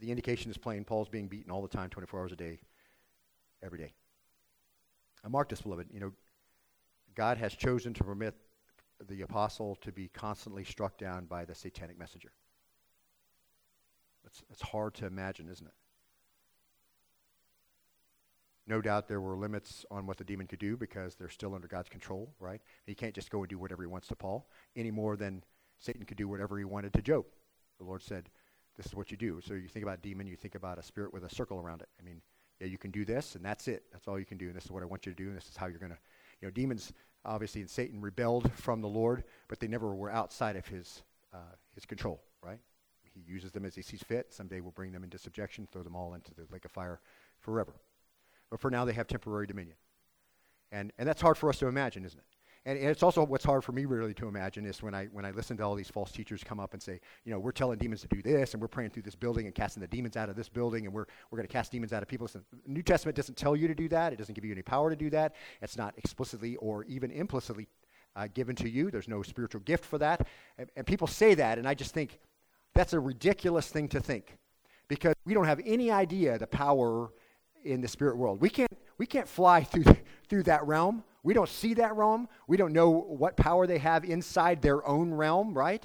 The 0.00 0.10
indication 0.10 0.50
is 0.50 0.56
plain. 0.58 0.84
Paul's 0.84 1.08
being 1.08 1.28
beaten 1.28 1.50
all 1.50 1.62
the 1.62 1.68
time, 1.68 1.90
24 1.90 2.20
hours 2.20 2.32
a 2.32 2.36
day, 2.36 2.60
every 3.62 3.78
day. 3.78 3.92
I 5.24 5.28
mark 5.28 5.48
this, 5.48 5.62
beloved. 5.62 5.88
You 5.92 6.00
know, 6.00 6.12
God 7.14 7.38
has 7.38 7.54
chosen 7.54 7.94
to 7.94 8.04
permit 8.04 8.34
the 9.08 9.22
apostle 9.22 9.76
to 9.76 9.92
be 9.92 10.08
constantly 10.08 10.64
struck 10.64 10.98
down 10.98 11.26
by 11.26 11.44
the 11.44 11.54
satanic 11.54 11.98
messenger. 11.98 12.32
It's, 14.26 14.42
it's 14.50 14.62
hard 14.62 14.94
to 14.94 15.06
imagine, 15.06 15.48
isn't 15.48 15.66
it? 15.66 15.74
No 18.66 18.80
doubt 18.80 19.08
there 19.08 19.20
were 19.20 19.36
limits 19.36 19.84
on 19.90 20.06
what 20.06 20.16
the 20.16 20.24
demon 20.24 20.46
could 20.46 20.58
do 20.58 20.76
because 20.76 21.16
they're 21.16 21.28
still 21.28 21.54
under 21.54 21.68
God's 21.68 21.90
control, 21.90 22.32
right? 22.40 22.62
He 22.86 22.94
can't 22.94 23.14
just 23.14 23.30
go 23.30 23.40
and 23.40 23.48
do 23.48 23.58
whatever 23.58 23.82
he 23.82 23.86
wants 23.86 24.08
to 24.08 24.16
Paul 24.16 24.48
any 24.74 24.90
more 24.90 25.16
than 25.16 25.44
Satan 25.78 26.04
could 26.06 26.16
do 26.16 26.28
whatever 26.28 26.56
he 26.56 26.64
wanted 26.64 26.94
to 26.94 27.02
Job. 27.02 27.26
The 27.78 27.84
Lord 27.84 28.02
said, 28.02 28.30
This 28.76 28.86
is 28.86 28.94
what 28.94 29.10
you 29.10 29.18
do. 29.18 29.40
So 29.44 29.52
you 29.52 29.68
think 29.68 29.82
about 29.82 30.00
demon, 30.00 30.26
you 30.26 30.36
think 30.36 30.54
about 30.54 30.78
a 30.78 30.82
spirit 30.82 31.12
with 31.12 31.24
a 31.24 31.34
circle 31.34 31.58
around 31.58 31.82
it. 31.82 31.88
I 32.00 32.04
mean, 32.04 32.22
yeah, 32.60 32.68
you 32.68 32.78
can 32.78 32.90
do 32.90 33.04
this, 33.04 33.34
and 33.34 33.44
that's 33.44 33.68
it. 33.68 33.84
That's 33.92 34.08
all 34.08 34.18
you 34.18 34.24
can 34.24 34.38
do, 34.38 34.46
and 34.46 34.54
this 34.54 34.64
is 34.64 34.70
what 34.70 34.82
I 34.82 34.86
want 34.86 35.04
you 35.04 35.12
to 35.12 35.22
do, 35.22 35.28
and 35.28 35.36
this 35.36 35.48
is 35.48 35.56
how 35.56 35.66
you're 35.66 35.78
going 35.78 35.92
to. 35.92 35.98
You 36.44 36.50
know, 36.50 36.52
demons, 36.52 36.92
obviously, 37.24 37.62
and 37.62 37.70
Satan 37.70 38.02
rebelled 38.02 38.52
from 38.52 38.82
the 38.82 38.86
Lord, 38.86 39.24
but 39.48 39.60
they 39.60 39.66
never 39.66 39.94
were 39.94 40.10
outside 40.10 40.56
of 40.56 40.66
his, 40.66 41.02
uh, 41.32 41.38
his 41.74 41.86
control, 41.86 42.20
right? 42.42 42.58
He 43.14 43.22
uses 43.26 43.50
them 43.50 43.64
as 43.64 43.74
he 43.74 43.80
sees 43.80 44.02
fit. 44.02 44.30
Someday 44.30 44.60
we'll 44.60 44.72
bring 44.72 44.92
them 44.92 45.04
into 45.04 45.16
subjection, 45.16 45.66
throw 45.72 45.82
them 45.82 45.96
all 45.96 46.12
into 46.12 46.34
the 46.34 46.42
lake 46.52 46.66
of 46.66 46.70
fire 46.70 47.00
forever. 47.40 47.72
But 48.50 48.60
for 48.60 48.70
now, 48.70 48.84
they 48.84 48.92
have 48.92 49.06
temporary 49.06 49.46
dominion. 49.46 49.78
And, 50.70 50.92
and 50.98 51.08
that's 51.08 51.22
hard 51.22 51.38
for 51.38 51.48
us 51.48 51.56
to 51.60 51.66
imagine, 51.66 52.04
isn't 52.04 52.18
it? 52.18 52.26
And, 52.66 52.78
and, 52.78 52.88
it's 52.88 53.02
also 53.02 53.24
what's 53.24 53.44
hard 53.44 53.62
for 53.62 53.72
me 53.72 53.84
really 53.84 54.14
to 54.14 54.26
imagine 54.26 54.64
is 54.64 54.82
when 54.82 54.94
I, 54.94 55.06
when 55.06 55.24
I 55.24 55.32
listen 55.32 55.56
to 55.58 55.62
all 55.62 55.74
these 55.74 55.90
false 55.90 56.10
teachers 56.10 56.42
come 56.42 56.58
up 56.58 56.72
and 56.72 56.82
say, 56.82 57.00
you 57.24 57.32
know, 57.32 57.38
we're 57.38 57.52
telling 57.52 57.78
demons 57.78 58.00
to 58.02 58.08
do 58.08 58.22
this, 58.22 58.54
and 58.54 58.60
we're 58.60 58.68
praying 58.68 58.90
through 58.90 59.02
this 59.02 59.14
building 59.14 59.46
and 59.46 59.54
casting 59.54 59.80
the 59.82 59.86
demons 59.86 60.16
out 60.16 60.28
of 60.28 60.36
this 60.36 60.48
building, 60.48 60.86
and 60.86 60.94
we're, 60.94 61.04
we're 61.30 61.36
going 61.36 61.46
to 61.46 61.52
cast 61.52 61.72
demons 61.72 61.92
out 61.92 62.02
of 62.02 62.08
people. 62.08 62.24
Listen, 62.24 62.42
New 62.66 62.82
Testament 62.82 63.16
doesn't 63.16 63.36
tell 63.36 63.54
you 63.54 63.68
to 63.68 63.74
do 63.74 63.88
that. 63.88 64.12
It 64.12 64.16
doesn't 64.16 64.34
give 64.34 64.44
you 64.44 64.52
any 64.52 64.62
power 64.62 64.88
to 64.88 64.96
do 64.96 65.10
that. 65.10 65.34
It's 65.60 65.76
not 65.76 65.94
explicitly 65.98 66.56
or 66.56 66.84
even 66.84 67.10
implicitly 67.10 67.68
uh, 68.16 68.28
given 68.32 68.56
to 68.56 68.68
you. 68.68 68.90
There's 68.90 69.08
no 69.08 69.22
spiritual 69.22 69.60
gift 69.62 69.84
for 69.84 69.98
that. 69.98 70.26
And, 70.58 70.70
and 70.76 70.86
people 70.86 71.06
say 71.06 71.34
that, 71.34 71.58
and 71.58 71.68
I 71.68 71.74
just 71.74 71.92
think 71.92 72.18
that's 72.74 72.92
a 72.92 73.00
ridiculous 73.00 73.68
thing 73.68 73.88
to 73.88 74.00
think 74.00 74.38
because 74.88 75.14
we 75.24 75.34
don't 75.34 75.46
have 75.46 75.60
any 75.64 75.90
idea 75.90 76.38
the 76.38 76.46
power 76.46 77.10
in 77.64 77.80
the 77.80 77.88
spirit 77.88 78.16
world. 78.16 78.40
We 78.40 78.50
can't, 78.50 78.72
we 78.98 79.06
can't 79.06 79.28
fly 79.28 79.64
through, 79.64 79.84
through 80.28 80.44
that 80.44 80.66
realm. 80.66 81.04
We 81.24 81.34
don't 81.34 81.48
see 81.48 81.74
that 81.74 81.96
realm. 81.96 82.28
We 82.46 82.56
don't 82.56 82.72
know 82.72 82.90
what 82.90 83.36
power 83.36 83.66
they 83.66 83.78
have 83.78 84.04
inside 84.04 84.62
their 84.62 84.86
own 84.86 85.12
realm, 85.12 85.54
right? 85.54 85.84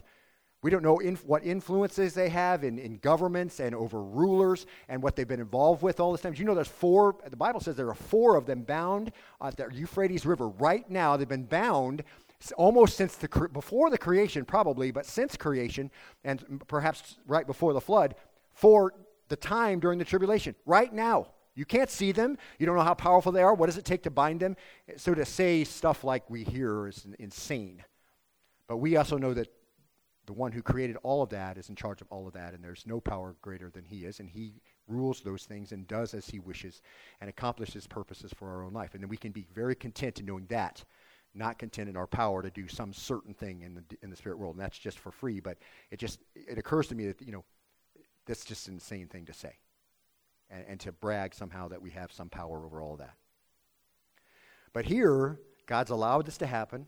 We 0.61 0.69
don't 0.69 0.83
know 0.83 0.99
inf- 0.99 1.25
what 1.25 1.45
influences 1.45 2.13
they 2.13 2.27
have 2.27 2.65
in, 2.65 2.77
in 2.77 2.97
governments 2.97 3.61
and 3.61 3.73
over 3.73 4.03
rulers 4.03 4.65
and 4.89 5.01
what 5.01 5.15
they've 5.15 5.27
been 5.27 5.39
involved 5.39 5.81
with 5.81 6.01
all 6.01 6.11
this 6.11 6.19
time. 6.19 6.35
You 6.35 6.43
know, 6.43 6.53
there's 6.53 6.67
four, 6.67 7.15
the 7.27 7.37
Bible 7.37 7.61
says 7.61 7.77
there 7.77 7.87
are 7.87 7.95
four 7.95 8.35
of 8.35 8.45
them 8.45 8.63
bound 8.63 9.13
at 9.41 9.55
the 9.55 9.69
Euphrates 9.73 10.25
River 10.25 10.49
right 10.49 10.89
now. 10.89 11.15
They've 11.15 11.27
been 11.27 11.45
bound 11.45 12.03
almost 12.57 12.97
since 12.97 13.15
the, 13.15 13.29
before 13.53 13.89
the 13.89 13.97
creation, 13.97 14.43
probably, 14.43 14.91
but 14.91 15.05
since 15.05 15.37
creation 15.37 15.89
and 16.25 16.61
perhaps 16.67 17.17
right 17.25 17.47
before 17.47 17.71
the 17.71 17.81
flood 17.81 18.15
for 18.51 18.93
the 19.29 19.37
time 19.37 19.79
during 19.79 19.99
the 19.99 20.05
tribulation, 20.05 20.55
right 20.65 20.91
now. 20.91 21.27
You 21.59 21.65
can't 21.65 21.89
see 21.89 22.13
them. 22.13 22.37
You 22.57 22.65
don't 22.65 22.77
know 22.77 22.83
how 22.83 22.93
powerful 22.93 23.33
they 23.33 23.43
are. 23.43 23.53
What 23.53 23.65
does 23.65 23.77
it 23.77 23.83
take 23.83 24.03
to 24.03 24.09
bind 24.09 24.39
them? 24.39 24.55
So 24.95 25.13
to 25.13 25.25
say 25.25 25.65
stuff 25.65 26.05
like 26.05 26.29
we 26.29 26.45
hear 26.45 26.87
is 26.87 27.05
insane. 27.19 27.83
But 28.69 28.77
we 28.77 28.95
also 28.95 29.17
know 29.17 29.33
that 29.33 29.49
the 30.25 30.31
one 30.31 30.53
who 30.53 30.61
created 30.61 30.95
all 31.03 31.21
of 31.21 31.31
that 31.31 31.57
is 31.57 31.67
in 31.67 31.75
charge 31.75 31.99
of 31.99 32.07
all 32.11 32.27
of 32.27 32.33
that, 32.33 32.53
and 32.53 32.63
there's 32.63 32.87
no 32.87 33.01
power 33.01 33.35
greater 33.41 33.69
than 33.69 33.83
he 33.83 34.05
is, 34.05 34.21
and 34.21 34.29
he 34.29 34.61
rules 34.87 35.19
those 35.19 35.43
things 35.43 35.73
and 35.73 35.85
does 35.85 36.13
as 36.13 36.29
he 36.29 36.39
wishes 36.39 36.81
and 37.19 37.29
accomplishes 37.29 37.85
purposes 37.87 38.31
for 38.33 38.47
our 38.49 38.63
own 38.63 38.71
life. 38.71 38.93
And 38.93 39.03
then 39.03 39.09
we 39.09 39.17
can 39.17 39.33
be 39.33 39.45
very 39.53 39.75
content 39.75 40.21
in 40.21 40.27
knowing 40.27 40.45
that, 40.47 40.85
not 41.35 41.59
content 41.59 41.89
in 41.89 41.97
our 41.97 42.07
power 42.07 42.41
to 42.41 42.49
do 42.49 42.69
some 42.69 42.93
certain 42.93 43.33
thing 43.33 43.63
in 43.63 43.73
the, 43.73 43.83
in 44.01 44.09
the 44.09 44.15
spirit 44.15 44.39
world. 44.39 44.55
And 44.55 44.63
that's 44.63 44.79
just 44.79 44.97
for 44.97 45.11
free, 45.11 45.41
but 45.41 45.57
it 45.91 45.99
just, 45.99 46.19
it 46.35 46.57
occurs 46.57 46.87
to 46.87 46.95
me 46.95 47.07
that, 47.07 47.21
you 47.21 47.33
know, 47.33 47.43
that's 48.25 48.45
just 48.45 48.69
an 48.69 48.75
insane 48.75 49.09
thing 49.09 49.25
to 49.25 49.33
say 49.33 49.57
and, 50.49 50.65
and 50.67 50.79
to 50.81 50.91
brag 50.91 51.33
somehow 51.33 51.67
that 51.67 51.81
we 51.81 51.91
have 51.91 52.11
some 52.11 52.29
power 52.29 52.65
over 52.65 52.81
all 52.81 52.97
that. 52.97 53.15
But 54.73 54.85
here, 54.85 55.39
God's 55.65 55.91
allowed 55.91 56.25
this 56.25 56.37
to 56.39 56.47
happen. 56.47 56.87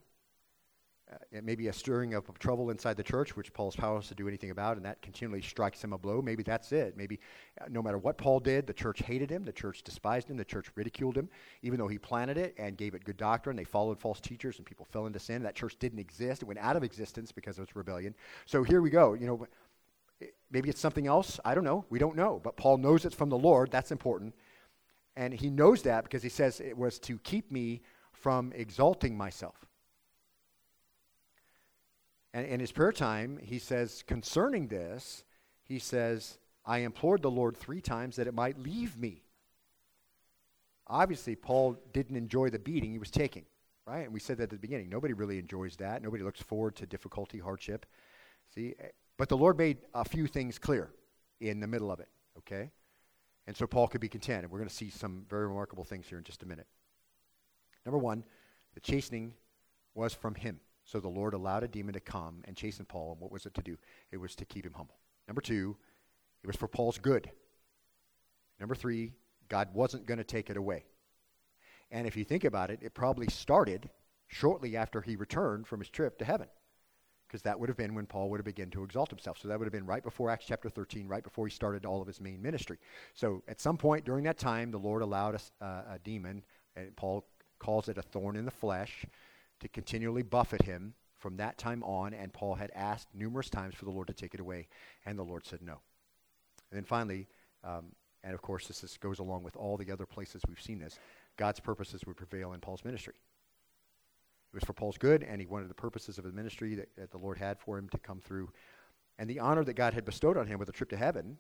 Uh, 1.12 1.18
it 1.32 1.44
may 1.44 1.56
be 1.56 1.68
a 1.68 1.74
stirring 1.74 2.16
up 2.16 2.30
of 2.30 2.40
trouble 2.40 2.70
inside 2.70 2.96
the 2.96 3.04
church, 3.04 3.36
which 3.36 3.52
Paul's 3.54 3.76
powerless 3.76 4.08
to 4.08 4.16
do 4.16 4.28
anything 4.28 4.52
about, 4.52 4.78
and 4.78 4.86
that 4.86 5.02
continually 5.02 5.42
strikes 5.42 5.84
him 5.84 5.92
a 5.92 5.98
blow. 5.98 6.22
Maybe 6.22 6.42
that's 6.42 6.72
it. 6.72 6.96
Maybe 6.96 7.20
uh, 7.60 7.66
no 7.70 7.82
matter 7.82 7.98
what 7.98 8.18
Paul 8.18 8.40
did, 8.40 8.66
the 8.66 8.74
church 8.74 9.00
hated 9.00 9.30
him, 9.30 9.44
the 9.44 9.52
church 9.52 9.84
despised 9.84 10.30
him, 10.30 10.38
the 10.38 10.46
church 10.46 10.68
ridiculed 10.76 11.18
him, 11.18 11.28
even 11.64 11.78
though 11.78 11.88
he 11.88 11.98
planted 11.98 12.38
it 12.38 12.56
and 12.58 12.78
gave 12.78 12.94
it 12.96 13.04
good 13.04 13.18
doctrine. 13.18 13.58
They 13.58 13.66
followed 13.66 14.00
false 14.00 14.22
teachers, 14.22 14.58
and 14.58 14.66
people 14.66 14.86
fell 14.86 15.06
into 15.06 15.20
sin. 15.20 15.44
That 15.44 15.56
church 15.56 15.76
didn't 15.80 16.00
exist; 16.00 16.44
it 16.44 16.46
went 16.46 16.60
out 16.60 16.78
of 16.78 16.84
existence 16.84 17.32
because 17.32 17.58
of 17.58 17.66
its 17.66 17.76
rebellion. 17.76 18.16
So 18.46 18.64
here 18.64 18.82
we 18.82 18.90
go. 18.90 19.14
You 19.14 19.28
know, 19.28 19.48
Maybe 20.52 20.70
it's 20.70 20.82
something 20.82 21.08
else. 21.08 21.40
I 21.46 21.56
don't 21.56 21.64
know. 21.64 21.86
We 21.90 22.00
don't 22.00 22.16
know. 22.16 22.40
But 22.44 22.58
Paul 22.58 22.78
knows 22.78 23.06
it's 23.06 23.16
from 23.16 23.30
the 23.30 23.38
Lord. 23.38 23.72
That's 23.72 23.92
important. 23.92 24.36
And 25.16 25.34
he 25.34 25.50
knows 25.50 25.84
that 25.84 26.04
because 26.04 26.24
he 26.24 26.30
says 26.30 26.60
it 26.60 26.78
was 26.78 27.00
to 27.00 27.18
keep 27.20 27.52
me 27.52 27.82
from 28.14 28.52
exalting 28.56 29.18
myself. 29.18 29.66
And 32.34 32.46
in 32.46 32.60
his 32.60 32.72
prayer 32.72 32.94
time, 32.94 33.40
he 33.42 33.60
says, 33.60 34.04
concerning 34.08 34.68
this, 34.68 35.24
he 35.64 35.80
says, 35.80 36.38
I 36.66 36.80
implored 36.80 37.22
the 37.22 37.32
Lord 37.32 37.58
three 37.58 37.82
times 37.82 38.16
that 38.16 38.28
it 38.28 38.34
might 38.34 38.58
leave 38.58 38.98
me. 38.98 39.24
Obviously, 40.88 41.36
Paul 41.36 41.78
didn't 41.94 42.16
enjoy 42.16 42.50
the 42.50 42.60
beating 42.60 42.92
he 42.92 43.00
was 43.00 43.12
taking, 43.12 43.46
right? 43.86 44.06
And 44.06 44.14
we 44.14 44.20
said 44.20 44.38
that 44.38 44.44
at 44.44 44.50
the 44.50 44.58
beginning. 44.58 44.90
Nobody 44.90 45.14
really 45.14 45.40
enjoys 45.40 45.76
that. 45.78 46.02
Nobody 46.02 46.24
looks 46.24 46.42
forward 46.42 46.76
to 46.78 46.86
difficulty, 46.86 47.40
hardship. 47.40 47.86
See, 48.54 48.76
but 49.18 49.30
the 49.30 49.38
Lord 49.38 49.58
made 49.58 49.78
a 49.94 50.04
few 50.04 50.28
things 50.28 50.58
clear 50.58 50.92
in 51.40 51.60
the 51.60 51.68
middle 51.68 51.92
of 51.92 52.00
it, 52.00 52.10
okay? 52.38 52.72
And 53.48 53.56
so 53.56 53.68
Paul 53.68 53.88
could 53.88 54.02
be 54.02 54.10
content. 54.10 54.44
And 54.44 54.52
we're 54.52 54.60
going 54.60 54.70
to 54.70 54.76
see 54.76 54.90
some 54.90 55.26
very 55.30 55.48
remarkable 55.48 55.84
things 55.84 56.08
here 56.08 56.18
in 56.18 56.24
just 56.24 56.44
a 56.44 56.46
minute. 56.46 56.68
Number 57.86 57.98
one, 57.98 58.24
the 58.74 58.80
chastening 58.80 59.34
was 59.96 60.14
from 60.14 60.36
him. 60.36 60.60
So 60.84 61.00
the 61.00 61.08
Lord 61.08 61.34
allowed 61.34 61.64
a 61.64 61.68
demon 61.68 61.94
to 61.94 62.00
come 62.00 62.42
and 62.46 62.56
chasten 62.56 62.86
Paul. 62.86 63.14
And 63.14 63.22
what 63.22 63.32
was 63.32 63.46
it 63.46 63.54
to 63.56 63.62
do? 63.62 63.78
It 64.12 64.18
was 64.18 64.36
to 64.36 64.46
keep 64.46 64.66
him 64.66 64.74
humble. 64.74 64.98
Number 65.28 65.42
two, 65.42 65.76
it 66.44 66.48
was 66.48 66.56
for 66.56 66.68
Paul's 66.68 66.98
good. 66.98 67.30
Number 68.60 68.76
three, 68.76 69.14
God 69.50 69.70
wasn't 69.74 70.06
going 70.06 70.18
to 70.18 70.24
take 70.24 70.50
it 70.50 70.58
away. 70.58 70.86
And 71.92 72.08
if 72.08 72.16
you 72.16 72.24
think 72.24 72.44
about 72.44 72.72
it, 72.72 72.80
it 72.82 72.94
probably 72.94 73.28
started 73.28 73.90
shortly 74.28 74.78
after 74.78 75.02
he 75.02 75.16
returned 75.16 75.68
from 75.68 75.80
his 75.80 75.90
trip 75.90 76.18
to 76.20 76.26
heaven 76.26 76.48
because 77.32 77.44
that 77.44 77.58
would 77.58 77.70
have 77.70 77.78
been 77.78 77.96
when 77.96 78.06
Paul 78.06 78.30
would 78.30 78.40
have 78.40 78.46
begun 78.46 78.70
to 78.72 78.84
exalt 78.84 79.10
himself. 79.10 79.38
So 79.38 79.48
that 79.48 79.58
would 79.58 79.66
have 79.66 79.72
been 79.72 79.86
right 79.86 80.04
before 80.04 80.30
Acts 80.30 80.44
chapter 80.46 80.70
13, 80.70 81.08
right 81.08 81.24
before 81.24 81.48
he 81.48 81.52
started 81.52 81.86
all 81.86 82.02
of 82.02 82.08
his 82.08 82.20
main 82.20 82.42
ministry. 82.42 82.78
So 83.14 83.42
at 83.48 83.62
some 83.62 83.78
point 83.78 84.04
during 84.04 84.26
that 84.26 84.38
time, 84.38 84.70
the 84.70 84.78
Lord 84.78 85.02
allowed 85.02 85.36
a, 85.36 85.66
uh, 85.66 85.84
a 85.94 86.00
demon, 86.04 86.44
and 86.76 86.94
Paul 86.98 87.26
calls 87.58 87.88
it 87.88 87.98
a 87.98 88.02
thorn 88.02 88.36
in 88.36 88.44
the 88.44 88.52
flesh, 88.52 89.06
to 89.62 89.70
continually 89.70 90.24
buffet 90.24 90.64
him 90.64 90.94
from 91.20 91.38
that 91.38 91.58
time 91.58 91.84
on. 91.84 92.14
And 92.14 92.34
Paul 92.34 92.56
had 92.56 92.70
asked 92.76 93.08
numerous 93.14 93.50
times 93.50 93.76
for 93.76 93.86
the 93.86 93.92
Lord 93.92 94.08
to 94.08 94.14
take 94.14 94.34
it 94.34 94.42
away, 94.42 94.68
and 95.06 95.18
the 95.18 95.24
Lord 95.24 95.46
said 95.46 95.62
no. 95.62 95.80
And 96.70 96.80
then 96.80 96.84
finally, 96.84 97.30
um, 97.64 97.94
and 98.26 98.34
of 98.34 98.42
course, 98.42 98.68
this 98.68 98.84
is, 98.84 98.98
goes 98.98 99.20
along 99.20 99.44
with 99.44 99.56
all 99.56 99.78
the 99.78 99.90
other 99.90 100.06
places 100.06 100.42
we've 100.50 100.60
seen 100.60 100.80
this, 100.80 101.00
God's 101.38 101.62
purposes 101.62 102.02
would 102.06 102.18
prevail 102.18 102.52
in 102.52 102.60
Paul's 102.60 102.84
ministry. 102.84 103.14
It 104.54 104.56
was 104.56 104.64
for 104.64 104.74
Paul's 104.74 104.98
good, 104.98 105.24
and 105.24 105.40
he 105.40 105.48
wanted 105.48 105.70
the 105.70 105.74
purposes 105.74 106.18
of 106.18 106.26
the 106.26 106.32
ministry 106.32 106.76
that, 106.76 106.90
that 106.98 107.12
the 107.12 107.18
Lord 107.18 107.38
had 107.38 107.60
for 107.60 107.78
him 107.78 107.88
to 107.90 107.98
come 107.98 108.20
through. 108.20 108.50
And 109.18 109.30
the 109.30 109.40
honor 109.40 109.64
that 109.64 109.76
God 109.76 109.94
had 109.94 110.04
bestowed 110.04 110.38
on 110.38 110.48
him 110.48 110.60
with 110.60 110.68
a 110.68 110.74
trip 110.74 110.90
to 110.90 110.98
heaven 110.98 111.38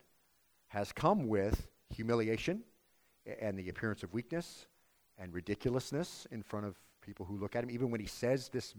has 0.67 0.93
come 0.93 1.27
with 1.27 1.67
humiliation 1.89 2.63
and 3.41 3.57
the 3.57 3.67
appearance 3.69 4.03
of 4.03 4.13
weakness 4.13 4.67
and 5.17 5.33
ridiculousness 5.33 6.25
in 6.31 6.41
front 6.41 6.65
of 6.65 6.77
people 7.01 7.25
who 7.25 7.37
look 7.37 7.55
at 7.55 7.63
him. 7.63 7.71
Even 7.71 7.91
when 7.91 7.99
he 7.99 8.07
says 8.07 8.49
this, 8.49 8.73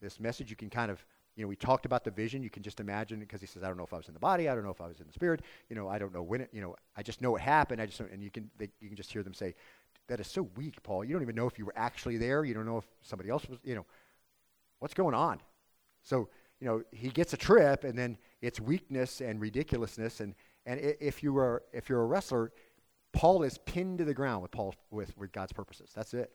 this 0.00 0.20
message, 0.20 0.48
you 0.48 0.56
can 0.56 0.70
kind 0.70 0.90
of, 0.90 1.04
you 1.34 1.42
know, 1.42 1.48
we 1.48 1.56
talked 1.56 1.86
about 1.86 2.04
the 2.04 2.10
vision. 2.10 2.42
You 2.42 2.50
can 2.50 2.62
just 2.62 2.78
imagine 2.78 3.18
because 3.18 3.40
he 3.40 3.46
says, 3.46 3.62
I 3.62 3.68
don't 3.68 3.76
know 3.76 3.84
if 3.84 3.92
I 3.92 3.96
was 3.96 4.08
in 4.08 4.14
the 4.14 4.20
body. 4.20 4.48
I 4.48 4.54
don't 4.54 4.64
know 4.64 4.70
if 4.70 4.80
I 4.80 4.86
was 4.86 5.00
in 5.00 5.06
the 5.06 5.12
spirit. 5.12 5.42
You 5.68 5.76
know, 5.76 5.88
I 5.88 5.98
don't 5.98 6.14
know 6.14 6.22
when 6.22 6.42
it, 6.42 6.50
you 6.52 6.60
know, 6.60 6.76
I 6.96 7.02
just 7.02 7.20
know 7.20 7.34
it 7.34 7.40
happened. 7.40 7.80
I 7.80 7.86
just, 7.86 8.00
and 8.00 8.22
you 8.22 8.30
can, 8.30 8.50
they, 8.58 8.68
you 8.80 8.88
can 8.88 8.96
just 8.96 9.12
hear 9.12 9.22
them 9.22 9.34
say, 9.34 9.54
that 10.08 10.20
is 10.20 10.26
so 10.26 10.48
weak, 10.56 10.82
Paul. 10.82 11.04
You 11.04 11.12
don't 11.12 11.22
even 11.22 11.34
know 11.34 11.46
if 11.46 11.58
you 11.58 11.64
were 11.64 11.74
actually 11.76 12.16
there. 12.16 12.44
You 12.44 12.54
don't 12.54 12.66
know 12.66 12.78
if 12.78 12.84
somebody 13.02 13.30
else 13.30 13.46
was, 13.48 13.58
you 13.64 13.74
know, 13.74 13.86
what's 14.78 14.94
going 14.94 15.14
on? 15.14 15.40
So, 16.02 16.28
you 16.60 16.66
know, 16.66 16.82
he 16.90 17.08
gets 17.08 17.32
a 17.32 17.36
trip 17.36 17.84
and 17.84 17.98
then 17.98 18.18
it's 18.40 18.60
weakness 18.60 19.20
and 19.20 19.40
ridiculousness. 19.40 20.20
And, 20.20 20.34
and 20.66 20.80
if, 20.80 21.22
you 21.22 21.36
are, 21.38 21.62
if 21.72 21.88
you're 21.88 22.02
a 22.02 22.06
wrestler, 22.06 22.52
Paul 23.12 23.42
is 23.42 23.58
pinned 23.58 23.98
to 23.98 24.04
the 24.04 24.14
ground 24.14 24.42
with, 24.42 24.50
Paul, 24.50 24.74
with, 24.90 25.16
with 25.16 25.32
God's 25.32 25.52
purposes. 25.52 25.90
That's 25.94 26.14
it. 26.14 26.32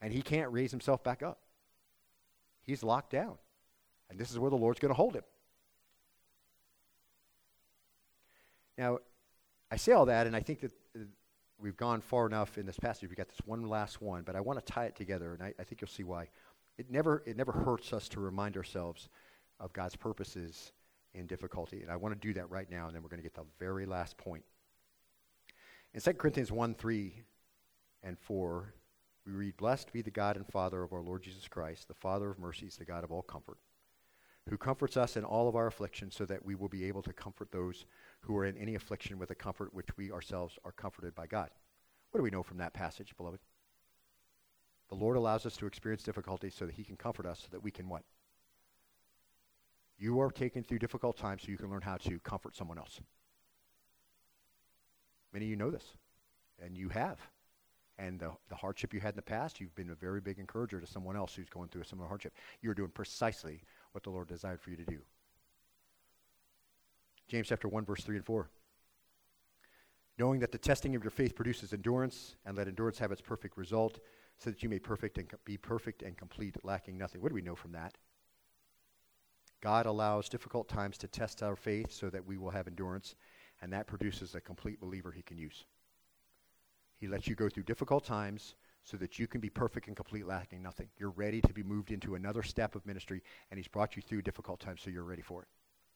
And 0.00 0.12
he 0.12 0.22
can't 0.22 0.50
raise 0.50 0.70
himself 0.70 1.04
back 1.04 1.22
up. 1.22 1.40
He's 2.62 2.82
locked 2.82 3.10
down. 3.10 3.36
And 4.08 4.18
this 4.18 4.30
is 4.30 4.38
where 4.38 4.50
the 4.50 4.56
Lord's 4.56 4.80
going 4.80 4.90
to 4.90 4.96
hold 4.96 5.14
him. 5.14 5.24
Now, 8.76 8.98
I 9.70 9.76
say 9.76 9.92
all 9.92 10.06
that, 10.06 10.26
and 10.26 10.34
I 10.34 10.40
think 10.40 10.60
that 10.60 10.72
we've 11.60 11.76
gone 11.76 12.00
far 12.00 12.26
enough 12.26 12.58
in 12.58 12.66
this 12.66 12.78
passage. 12.78 13.08
We've 13.08 13.16
got 13.16 13.28
this 13.28 13.40
one 13.44 13.62
last 13.68 14.00
one, 14.00 14.22
but 14.22 14.36
I 14.36 14.40
want 14.40 14.64
to 14.64 14.72
tie 14.72 14.86
it 14.86 14.96
together, 14.96 15.34
and 15.34 15.42
I, 15.42 15.54
I 15.58 15.64
think 15.64 15.80
you'll 15.80 15.88
see 15.88 16.04
why 16.04 16.28
It 16.78 16.90
never, 16.90 17.22
it 17.26 17.36
never 17.36 17.52
hurts 17.52 17.92
us 17.92 18.08
to 18.10 18.20
remind 18.20 18.56
ourselves 18.56 19.08
of 19.58 19.72
God's 19.72 19.96
purposes 19.96 20.72
in 21.14 21.26
difficulty. 21.26 21.82
And 21.82 21.90
I 21.90 21.96
want 21.96 22.14
to 22.14 22.28
do 22.28 22.34
that 22.34 22.50
right 22.50 22.70
now, 22.70 22.86
and 22.86 22.94
then 22.94 23.02
we're 23.02 23.08
going 23.08 23.22
to 23.22 23.24
get 23.24 23.34
the 23.34 23.44
very 23.58 23.86
last 23.86 24.16
point. 24.16 24.44
In 25.92 26.00
2 26.00 26.12
Corinthians 26.14 26.52
1 26.52 26.74
3 26.74 27.22
and 28.02 28.18
4, 28.18 28.74
we 29.26 29.32
read, 29.32 29.56
Blessed 29.56 29.92
be 29.92 30.02
the 30.02 30.10
God 30.10 30.36
and 30.36 30.46
Father 30.46 30.82
of 30.82 30.92
our 30.92 31.02
Lord 31.02 31.22
Jesus 31.22 31.48
Christ, 31.48 31.88
the 31.88 31.94
Father 31.94 32.30
of 32.30 32.38
mercies, 32.38 32.76
the 32.76 32.84
God 32.84 33.04
of 33.04 33.12
all 33.12 33.22
comfort, 33.22 33.58
who 34.48 34.56
comforts 34.56 34.96
us 34.96 35.16
in 35.16 35.24
all 35.24 35.48
of 35.48 35.56
our 35.56 35.66
affliction, 35.66 36.10
so 36.10 36.24
that 36.24 36.44
we 36.44 36.54
will 36.54 36.68
be 36.68 36.84
able 36.84 37.02
to 37.02 37.12
comfort 37.12 37.50
those 37.52 37.84
who 38.20 38.36
are 38.36 38.44
in 38.44 38.56
any 38.56 38.74
affliction 38.74 39.18
with 39.18 39.30
a 39.30 39.34
comfort 39.34 39.74
which 39.74 39.96
we 39.96 40.12
ourselves 40.12 40.58
are 40.64 40.72
comforted 40.72 41.14
by 41.14 41.26
God. 41.26 41.50
What 42.10 42.18
do 42.18 42.22
we 42.22 42.30
know 42.30 42.42
from 42.42 42.58
that 42.58 42.74
passage, 42.74 43.16
beloved? 43.16 43.40
The 44.88 44.96
Lord 44.96 45.16
allows 45.16 45.46
us 45.46 45.56
to 45.58 45.66
experience 45.66 46.02
difficulty 46.02 46.50
so 46.50 46.66
that 46.66 46.74
He 46.74 46.84
can 46.84 46.96
comfort 46.96 47.26
us, 47.26 47.40
so 47.40 47.48
that 47.52 47.62
we 47.62 47.70
can 47.70 47.88
what? 47.88 48.02
You 49.98 50.20
are 50.20 50.30
taken 50.30 50.64
through 50.64 50.80
difficult 50.80 51.16
times 51.16 51.42
so 51.42 51.50
you 51.50 51.58
can 51.58 51.70
learn 51.70 51.82
how 51.82 51.96
to 51.98 52.18
comfort 52.20 52.56
someone 52.56 52.78
else. 52.78 53.00
Many 55.32 55.44
of 55.44 55.50
you 55.50 55.56
know 55.56 55.70
this, 55.70 55.84
and 56.62 56.76
you 56.76 56.88
have. 56.88 57.18
And 57.98 58.18
the, 58.18 58.32
the 58.48 58.54
hardship 58.54 58.94
you 58.94 59.00
had 59.00 59.10
in 59.10 59.16
the 59.16 59.22
past, 59.22 59.60
you've 59.60 59.74
been 59.74 59.90
a 59.90 59.94
very 59.94 60.22
big 60.22 60.38
encourager 60.38 60.80
to 60.80 60.86
someone 60.86 61.16
else 61.16 61.34
who's 61.34 61.50
going 61.50 61.68
through 61.68 61.82
a 61.82 61.84
similar 61.84 62.08
hardship. 62.08 62.32
You're 62.62 62.74
doing 62.74 62.90
precisely 62.90 63.60
what 63.92 64.02
the 64.02 64.10
Lord 64.10 64.26
desired 64.26 64.60
for 64.60 64.70
you 64.70 64.76
to 64.76 64.84
do. 64.84 65.00
James 67.30 67.46
chapter 67.46 67.68
1, 67.68 67.84
verse 67.84 68.02
3 68.02 68.16
and 68.16 68.26
4. 68.26 68.50
Knowing 70.18 70.40
that 70.40 70.50
the 70.50 70.58
testing 70.58 70.96
of 70.96 71.04
your 71.04 71.12
faith 71.12 71.36
produces 71.36 71.72
endurance, 71.72 72.34
and 72.44 72.56
let 72.56 72.66
endurance 72.66 72.98
have 72.98 73.12
its 73.12 73.20
perfect 73.20 73.56
result, 73.56 74.00
so 74.36 74.50
that 74.50 74.64
you 74.64 74.68
may 74.68 74.80
perfect 74.80 75.16
and 75.16 75.30
be 75.44 75.56
perfect 75.56 76.02
and 76.02 76.16
complete, 76.16 76.56
lacking 76.64 76.98
nothing. 76.98 77.22
What 77.22 77.28
do 77.28 77.36
we 77.36 77.40
know 77.40 77.54
from 77.54 77.70
that? 77.70 77.96
God 79.60 79.86
allows 79.86 80.28
difficult 80.28 80.68
times 80.68 80.98
to 80.98 81.06
test 81.06 81.40
our 81.40 81.54
faith 81.54 81.92
so 81.92 82.10
that 82.10 82.26
we 82.26 82.36
will 82.36 82.50
have 82.50 82.66
endurance, 82.66 83.14
and 83.62 83.72
that 83.72 83.86
produces 83.86 84.34
a 84.34 84.40
complete 84.40 84.80
believer 84.80 85.12
he 85.12 85.22
can 85.22 85.38
use. 85.38 85.66
He 86.96 87.06
lets 87.06 87.28
you 87.28 87.36
go 87.36 87.48
through 87.48 87.62
difficult 87.62 88.04
times 88.04 88.56
so 88.82 88.96
that 88.96 89.20
you 89.20 89.28
can 89.28 89.40
be 89.40 89.50
perfect 89.50 89.86
and 89.86 89.94
complete, 89.94 90.26
lacking 90.26 90.62
nothing. 90.62 90.88
You're 90.98 91.10
ready 91.10 91.40
to 91.42 91.52
be 91.52 91.62
moved 91.62 91.92
into 91.92 92.16
another 92.16 92.42
step 92.42 92.74
of 92.74 92.84
ministry, 92.86 93.22
and 93.52 93.58
he's 93.58 93.68
brought 93.68 93.94
you 93.94 94.02
through 94.02 94.22
difficult 94.22 94.58
times 94.58 94.80
so 94.82 94.90
you're 94.90 95.04
ready 95.04 95.22
for 95.22 95.42
it. 95.42 95.48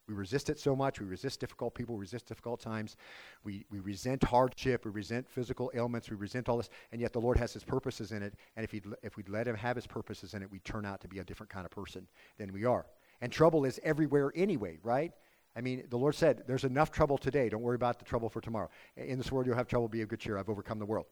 We 0.07 0.15
resist 0.15 0.51
it 0.51 0.59
so 0.59 0.77
much. 0.77 1.01
We 1.01 1.07
resist 1.07 1.41
difficult 1.41 1.75
people. 1.75 1.95
We 1.95 2.03
resist 2.03 2.27
difficult 2.27 2.61
times. 2.61 2.97
We, 3.43 3.65
we 3.71 3.79
resent 3.81 4.23
hardship. 4.23 4.85
We 4.85 4.91
resent 4.91 5.29
physical 5.29 5.71
ailments. 5.75 6.11
We 6.11 6.17
resent 6.17 6.49
all 6.49 6.59
this. 6.59 6.69
And 6.93 7.01
yet 7.01 7.13
the 7.13 7.21
Lord 7.21 7.39
has 7.39 7.53
his 7.53 7.65
purposes 7.65 8.13
in 8.13 8.23
it. 8.23 8.35
And 8.57 8.65
if, 8.65 8.71
he 8.71 8.83
if 9.03 9.17
we'd 9.17 9.29
let 9.29 9.49
him 9.49 9.57
have 9.57 9.77
his 9.77 9.87
purposes 9.87 10.35
in 10.35 10.43
it, 10.43 10.51
we'd 10.51 10.65
turn 10.65 10.85
out 10.85 11.01
to 11.01 11.09
be 11.09 11.21
a 11.21 11.25
different 11.25 11.51
kind 11.51 11.65
of 11.65 11.71
person 11.71 12.07
than 12.39 12.53
we 12.53 12.65
are. 12.65 12.87
And 13.23 13.33
trouble 13.33 13.65
is 13.65 13.81
everywhere 13.83 14.33
anyway, 14.35 14.79
right? 14.83 15.13
I 15.57 15.61
mean, 15.61 15.85
the 15.89 15.97
Lord 15.97 16.15
said, 16.15 16.43
there's 16.47 16.65
enough 16.65 16.91
trouble 16.91 17.17
today. 17.17 17.49
Don't 17.49 17.63
worry 17.63 17.77
about 17.77 17.99
the 17.99 18.05
trouble 18.05 18.29
for 18.29 18.41
tomorrow. 18.41 18.69
In 18.97 19.19
this 19.19 19.31
world, 19.31 19.47
you'll 19.47 19.57
have 19.57 19.69
trouble. 19.69 19.89
Be 19.89 20.03
of 20.03 20.09
good 20.09 20.21
cheer. 20.21 20.37
I've 20.37 20.51
overcome 20.51 20.79
the 20.79 20.87
world. 20.87 21.07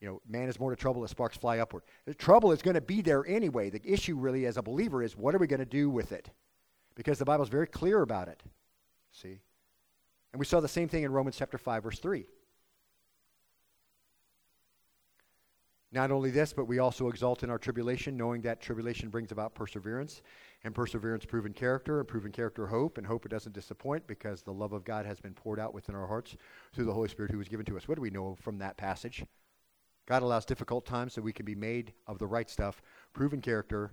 You 0.00 0.08
know, 0.08 0.22
man 0.28 0.48
is 0.48 0.58
more 0.58 0.70
to 0.70 0.76
trouble 0.76 1.04
as 1.04 1.10
sparks 1.10 1.36
fly 1.36 1.58
upward. 1.58 1.82
The 2.06 2.14
trouble 2.14 2.52
is 2.52 2.62
going 2.62 2.74
to 2.74 2.80
be 2.80 3.02
there 3.02 3.26
anyway. 3.26 3.70
The 3.70 3.82
issue, 3.84 4.16
really, 4.16 4.46
as 4.46 4.56
a 4.56 4.62
believer, 4.62 5.02
is 5.02 5.16
what 5.16 5.34
are 5.34 5.38
we 5.38 5.46
going 5.46 5.60
to 5.60 5.66
do 5.66 5.90
with 5.90 6.12
it? 6.12 6.30
Because 6.94 7.18
the 7.18 7.24
Bible 7.24 7.44
is 7.44 7.48
very 7.48 7.66
clear 7.66 8.02
about 8.02 8.28
it. 8.28 8.42
See? 9.12 9.40
And 10.32 10.40
we 10.40 10.46
saw 10.46 10.60
the 10.60 10.68
same 10.68 10.88
thing 10.88 11.02
in 11.02 11.12
Romans 11.12 11.36
chapter 11.36 11.58
5, 11.58 11.82
verse 11.82 11.98
3. 11.98 12.26
Not 15.94 16.10
only 16.10 16.30
this, 16.30 16.54
but 16.54 16.64
we 16.64 16.78
also 16.78 17.08
exult 17.08 17.42
in 17.42 17.50
our 17.50 17.58
tribulation, 17.58 18.16
knowing 18.16 18.40
that 18.42 18.62
tribulation 18.62 19.10
brings 19.10 19.30
about 19.30 19.54
perseverance, 19.54 20.22
and 20.64 20.74
perseverance, 20.74 21.26
proven 21.26 21.52
character, 21.52 21.98
and 21.98 22.08
proven 22.08 22.32
character, 22.32 22.66
hope, 22.66 22.96
and 22.96 23.06
hope 23.06 23.26
it 23.26 23.30
doesn't 23.30 23.52
disappoint 23.52 24.06
because 24.06 24.40
the 24.40 24.52
love 24.52 24.72
of 24.72 24.84
God 24.84 25.04
has 25.04 25.20
been 25.20 25.34
poured 25.34 25.60
out 25.60 25.74
within 25.74 25.94
our 25.94 26.06
hearts 26.06 26.34
through 26.72 26.86
the 26.86 26.94
Holy 26.94 27.10
Spirit 27.10 27.30
who 27.30 27.38
was 27.38 27.48
given 27.48 27.66
to 27.66 27.76
us. 27.76 27.88
What 27.88 27.96
do 27.96 28.02
we 28.02 28.08
know 28.08 28.34
from 28.40 28.56
that 28.58 28.78
passage? 28.78 29.22
God 30.06 30.22
allows 30.22 30.46
difficult 30.46 30.86
times 30.86 31.12
so 31.12 31.20
we 31.20 31.32
can 31.32 31.44
be 31.44 31.54
made 31.54 31.92
of 32.06 32.18
the 32.18 32.26
right 32.26 32.48
stuff, 32.48 32.80
proven 33.12 33.42
character, 33.42 33.92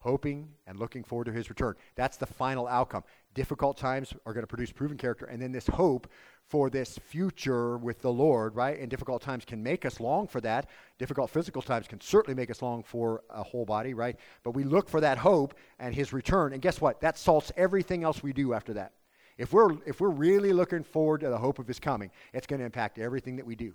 hoping 0.00 0.48
and 0.66 0.78
looking 0.78 1.02
forward 1.02 1.24
to 1.24 1.32
his 1.32 1.50
return. 1.50 1.74
That's 1.96 2.16
the 2.16 2.26
final 2.26 2.66
outcome. 2.66 3.04
Difficult 3.34 3.76
times 3.76 4.14
are 4.26 4.32
going 4.32 4.42
to 4.42 4.48
produce 4.48 4.72
proven 4.72 4.96
character, 4.96 5.26
and 5.26 5.40
then 5.40 5.52
this 5.52 5.66
hope 5.66 6.08
for 6.48 6.70
this 6.70 6.98
future 6.98 7.76
with 7.76 8.00
the 8.00 8.12
Lord, 8.12 8.54
right? 8.56 8.78
And 8.78 8.88
difficult 8.88 9.20
times 9.20 9.44
can 9.44 9.62
make 9.62 9.84
us 9.84 10.00
long 10.00 10.26
for 10.26 10.40
that. 10.40 10.68
Difficult 10.98 11.30
physical 11.30 11.60
times 11.60 11.86
can 11.86 12.00
certainly 12.00 12.34
make 12.34 12.50
us 12.50 12.62
long 12.62 12.82
for 12.82 13.22
a 13.28 13.42
whole 13.42 13.66
body, 13.66 13.92
right? 13.92 14.16
But 14.44 14.52
we 14.52 14.64
look 14.64 14.88
for 14.88 15.00
that 15.00 15.18
hope 15.18 15.54
and 15.78 15.94
his 15.94 16.12
return, 16.12 16.52
and 16.52 16.62
guess 16.62 16.80
what? 16.80 17.00
That 17.00 17.18
salts 17.18 17.52
everything 17.56 18.02
else 18.02 18.22
we 18.22 18.32
do 18.32 18.54
after 18.54 18.72
that. 18.74 18.92
If 19.36 19.52
we're, 19.52 19.76
if 19.86 20.00
we're 20.00 20.08
really 20.08 20.52
looking 20.52 20.82
forward 20.82 21.20
to 21.20 21.28
the 21.28 21.38
hope 21.38 21.58
of 21.58 21.68
his 21.68 21.78
coming, 21.78 22.10
it's 22.32 22.46
going 22.46 22.58
to 22.58 22.66
impact 22.66 22.98
everything 22.98 23.36
that 23.36 23.46
we 23.46 23.54
do. 23.54 23.74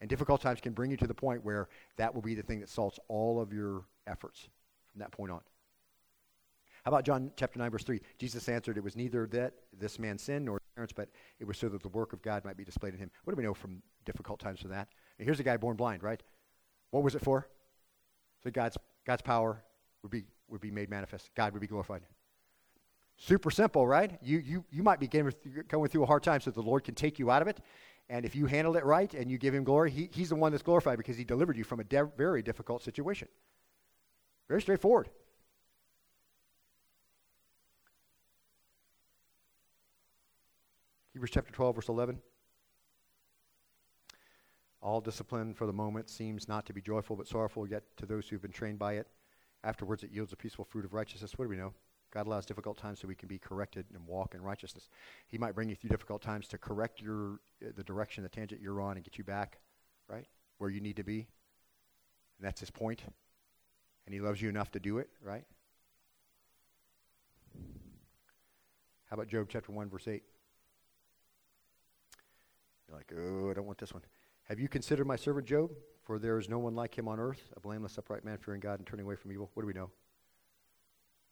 And 0.00 0.10
difficult 0.10 0.40
times 0.40 0.60
can 0.60 0.72
bring 0.72 0.90
you 0.90 0.96
to 0.98 1.06
the 1.06 1.14
point 1.14 1.44
where 1.44 1.68
that 1.96 2.14
will 2.14 2.22
be 2.22 2.34
the 2.34 2.42
thing 2.42 2.60
that 2.60 2.68
salts 2.68 2.98
all 3.08 3.40
of 3.40 3.52
your 3.52 3.84
efforts 4.06 4.48
from 4.92 5.00
that 5.00 5.12
point 5.12 5.32
on. 5.32 5.40
How 6.84 6.90
about 6.90 7.04
John 7.04 7.30
chapter 7.36 7.58
9, 7.58 7.70
verse 7.70 7.84
3? 7.84 8.00
Jesus 8.18 8.48
answered, 8.48 8.78
It 8.78 8.84
was 8.84 8.96
neither 8.96 9.26
that 9.28 9.52
this 9.78 9.98
man 9.98 10.16
sinned 10.16 10.46
nor 10.46 10.54
his 10.54 10.74
parents, 10.74 10.92
but 10.94 11.10
it 11.38 11.46
was 11.46 11.58
so 11.58 11.68
that 11.68 11.82
the 11.82 11.88
work 11.88 12.12
of 12.12 12.22
God 12.22 12.44
might 12.44 12.56
be 12.56 12.64
displayed 12.64 12.94
in 12.94 13.00
him. 13.00 13.10
What 13.24 13.34
do 13.34 13.36
we 13.36 13.44
know 13.44 13.52
from 13.52 13.82
difficult 14.06 14.40
times 14.40 14.60
for 14.60 14.68
that? 14.68 14.88
And 15.18 15.26
here's 15.26 15.40
a 15.40 15.42
guy 15.42 15.56
born 15.58 15.76
blind, 15.76 16.02
right? 16.02 16.22
What 16.90 17.02
was 17.02 17.14
it 17.14 17.22
for? 17.22 17.46
So 18.42 18.50
God's, 18.50 18.78
God's 19.06 19.22
power 19.22 19.62
would 20.02 20.10
be, 20.10 20.24
would 20.48 20.62
be 20.62 20.70
made 20.70 20.88
manifest. 20.88 21.30
God 21.34 21.52
would 21.52 21.60
be 21.60 21.66
glorified. 21.66 22.02
Super 23.18 23.50
simple, 23.50 23.86
right? 23.86 24.18
You, 24.22 24.38
you, 24.38 24.64
you 24.70 24.82
might 24.82 24.98
be 24.98 25.06
going 25.06 25.88
through 25.88 26.02
a 26.02 26.06
hard 26.06 26.22
time 26.22 26.40
so 26.40 26.50
the 26.50 26.62
Lord 26.62 26.84
can 26.84 26.94
take 26.94 27.18
you 27.18 27.30
out 27.30 27.42
of 27.42 27.48
it. 27.48 27.60
And 28.08 28.24
if 28.24 28.34
you 28.34 28.46
handle 28.46 28.76
it 28.76 28.84
right 28.84 29.12
and 29.12 29.30
you 29.30 29.36
give 29.36 29.54
him 29.54 29.62
glory, 29.62 29.90
he, 29.90 30.08
he's 30.12 30.30
the 30.30 30.36
one 30.36 30.50
that's 30.52 30.62
glorified 30.62 30.96
because 30.96 31.18
he 31.18 31.24
delivered 31.24 31.56
you 31.58 31.64
from 31.64 31.80
a 31.80 31.84
de- 31.84 32.10
very 32.16 32.42
difficult 32.42 32.82
situation. 32.82 33.28
Very 34.50 34.60
straightforward. 34.60 35.08
Hebrews 41.12 41.30
chapter 41.32 41.52
12, 41.52 41.76
verse 41.76 41.88
11. 41.88 42.18
All 44.82 45.00
discipline 45.00 45.54
for 45.54 45.66
the 45.66 45.72
moment 45.72 46.10
seems 46.10 46.48
not 46.48 46.66
to 46.66 46.72
be 46.72 46.80
joyful 46.80 47.14
but 47.14 47.28
sorrowful, 47.28 47.64
yet 47.68 47.84
to 47.98 48.06
those 48.06 48.28
who 48.28 48.34
have 48.34 48.42
been 48.42 48.50
trained 48.50 48.80
by 48.80 48.94
it, 48.94 49.06
afterwards 49.62 50.02
it 50.02 50.10
yields 50.10 50.32
a 50.32 50.36
peaceful 50.36 50.64
fruit 50.64 50.84
of 50.84 50.94
righteousness. 50.94 51.34
What 51.36 51.44
do 51.44 51.48
we 51.48 51.56
know? 51.56 51.72
God 52.12 52.26
allows 52.26 52.44
difficult 52.44 52.76
times 52.76 52.98
so 52.98 53.06
we 53.06 53.14
can 53.14 53.28
be 53.28 53.38
corrected 53.38 53.86
and 53.94 54.04
walk 54.04 54.34
in 54.34 54.42
righteousness. 54.42 54.88
He 55.28 55.38
might 55.38 55.54
bring 55.54 55.68
you 55.68 55.76
through 55.76 55.90
difficult 55.90 56.22
times 56.22 56.48
to 56.48 56.58
correct 56.58 57.00
your 57.00 57.34
uh, 57.64 57.70
the 57.76 57.84
direction, 57.84 58.24
the 58.24 58.28
tangent 58.28 58.60
you're 58.60 58.80
on, 58.80 58.96
and 58.96 59.04
get 59.04 59.16
you 59.16 59.22
back, 59.22 59.60
right, 60.08 60.26
where 60.58 60.70
you 60.70 60.80
need 60.80 60.96
to 60.96 61.04
be. 61.04 61.28
And 62.38 62.48
that's 62.48 62.58
his 62.58 62.72
point. 62.72 63.04
And 64.06 64.14
he 64.14 64.20
loves 64.20 64.40
you 64.42 64.48
enough 64.48 64.70
to 64.72 64.80
do 64.80 64.98
it, 64.98 65.08
right? 65.22 65.44
How 69.06 69.14
about 69.14 69.28
Job 69.28 69.46
chapter 69.48 69.72
1, 69.72 69.90
verse 69.90 70.06
8? 70.06 70.22
You're 72.88 72.96
like, 72.96 73.12
oh, 73.16 73.50
I 73.50 73.54
don't 73.54 73.66
want 73.66 73.78
this 73.78 73.92
one. 73.92 74.02
Have 74.48 74.58
you 74.58 74.68
considered 74.68 75.06
my 75.06 75.16
servant 75.16 75.46
Job? 75.46 75.70
For 76.02 76.18
there 76.18 76.38
is 76.38 76.48
no 76.48 76.58
one 76.58 76.74
like 76.74 76.96
him 76.96 77.06
on 77.06 77.20
earth, 77.20 77.52
a 77.56 77.60
blameless, 77.60 77.98
upright 77.98 78.24
man, 78.24 78.38
fearing 78.38 78.60
God 78.60 78.80
and 78.80 78.86
turning 78.86 79.06
away 79.06 79.14
from 79.14 79.30
evil. 79.30 79.50
What 79.54 79.62
do 79.62 79.66
we 79.66 79.72
know? 79.72 79.90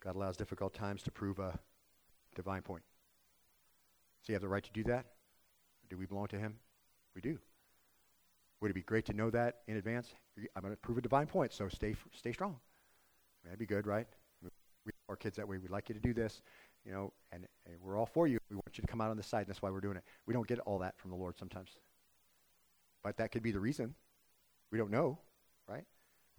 God 0.01 0.15
allows 0.15 0.37
difficult 0.37 0.75
times 0.75 1.03
to 1.03 1.11
prove 1.11 1.39
a 1.41 1.59
divine 2.37 2.63
point. 2.63 2.83
So 4.23 4.33
you 4.33 4.35
have 4.35 4.43
the 4.43 4.49
right 4.49 4.63
to 4.63 4.71
do 4.71 4.85
that? 4.85 5.07
Do 5.91 5.97
we 5.97 6.07
belong 6.07 6.29
to 6.29 6.39
him? 6.39 6.57
We 7.15 7.21
do. 7.21 7.39
Would 8.61 8.71
it 8.71 8.75
be 8.75 8.83
great 8.83 9.07
to 9.07 9.13
know 9.13 9.31
that 9.31 9.59
in 9.69 9.77
advance? 9.77 10.13
I'm 10.57 10.63
going 10.63 10.73
to 10.73 10.77
prove 10.77 10.99
a 10.99 11.03
divine 11.03 11.27
point, 11.27 11.53
so 11.53 11.69
stay, 11.69 11.95
stay 12.13 12.33
strong. 12.33 12.57
That'd 13.45 13.59
be 13.59 13.67
good, 13.67 13.87
right? 13.87 14.07
We 14.85 14.93
our 15.09 15.17
kids 15.17 15.37
that 15.37 15.49
way. 15.49 15.59
We'd 15.59 15.71
like 15.71 15.89
you 15.89 15.95
to 15.95 16.01
do 16.01 16.13
this 16.13 16.43
you 16.89 16.95
know, 16.95 17.13
and, 17.33 17.47
and 17.67 17.77
we're 17.83 17.99
all 17.99 18.07
for 18.07 18.27
you. 18.27 18.39
We 18.49 18.57
want 18.57 18.79
you 18.79 18.83
to 18.83 18.87
come 18.87 19.03
out 19.03 19.11
on 19.11 19.19
the 19.19 19.23
side, 19.23 19.41
and 19.41 19.49
that's 19.49 19.61
why 19.61 19.71
we're 19.71 19.81
doing 19.81 19.99
it. 19.99 20.05
We 20.27 20.33
don't 20.33 20.47
get 20.47 20.59
all 20.61 20.79
that 20.79 20.99
from 20.99 21.11
the 21.11 21.17
Lord 21.17 21.37
sometimes. 21.37 21.71
But 23.03 23.19
that 23.19 23.31
could 23.31 23.43
be 23.43 23.53
the 23.53 23.61
reason. 23.61 23.95
We 24.71 24.79
don't 24.79 24.91
know, 24.91 25.19
right? 25.69 25.85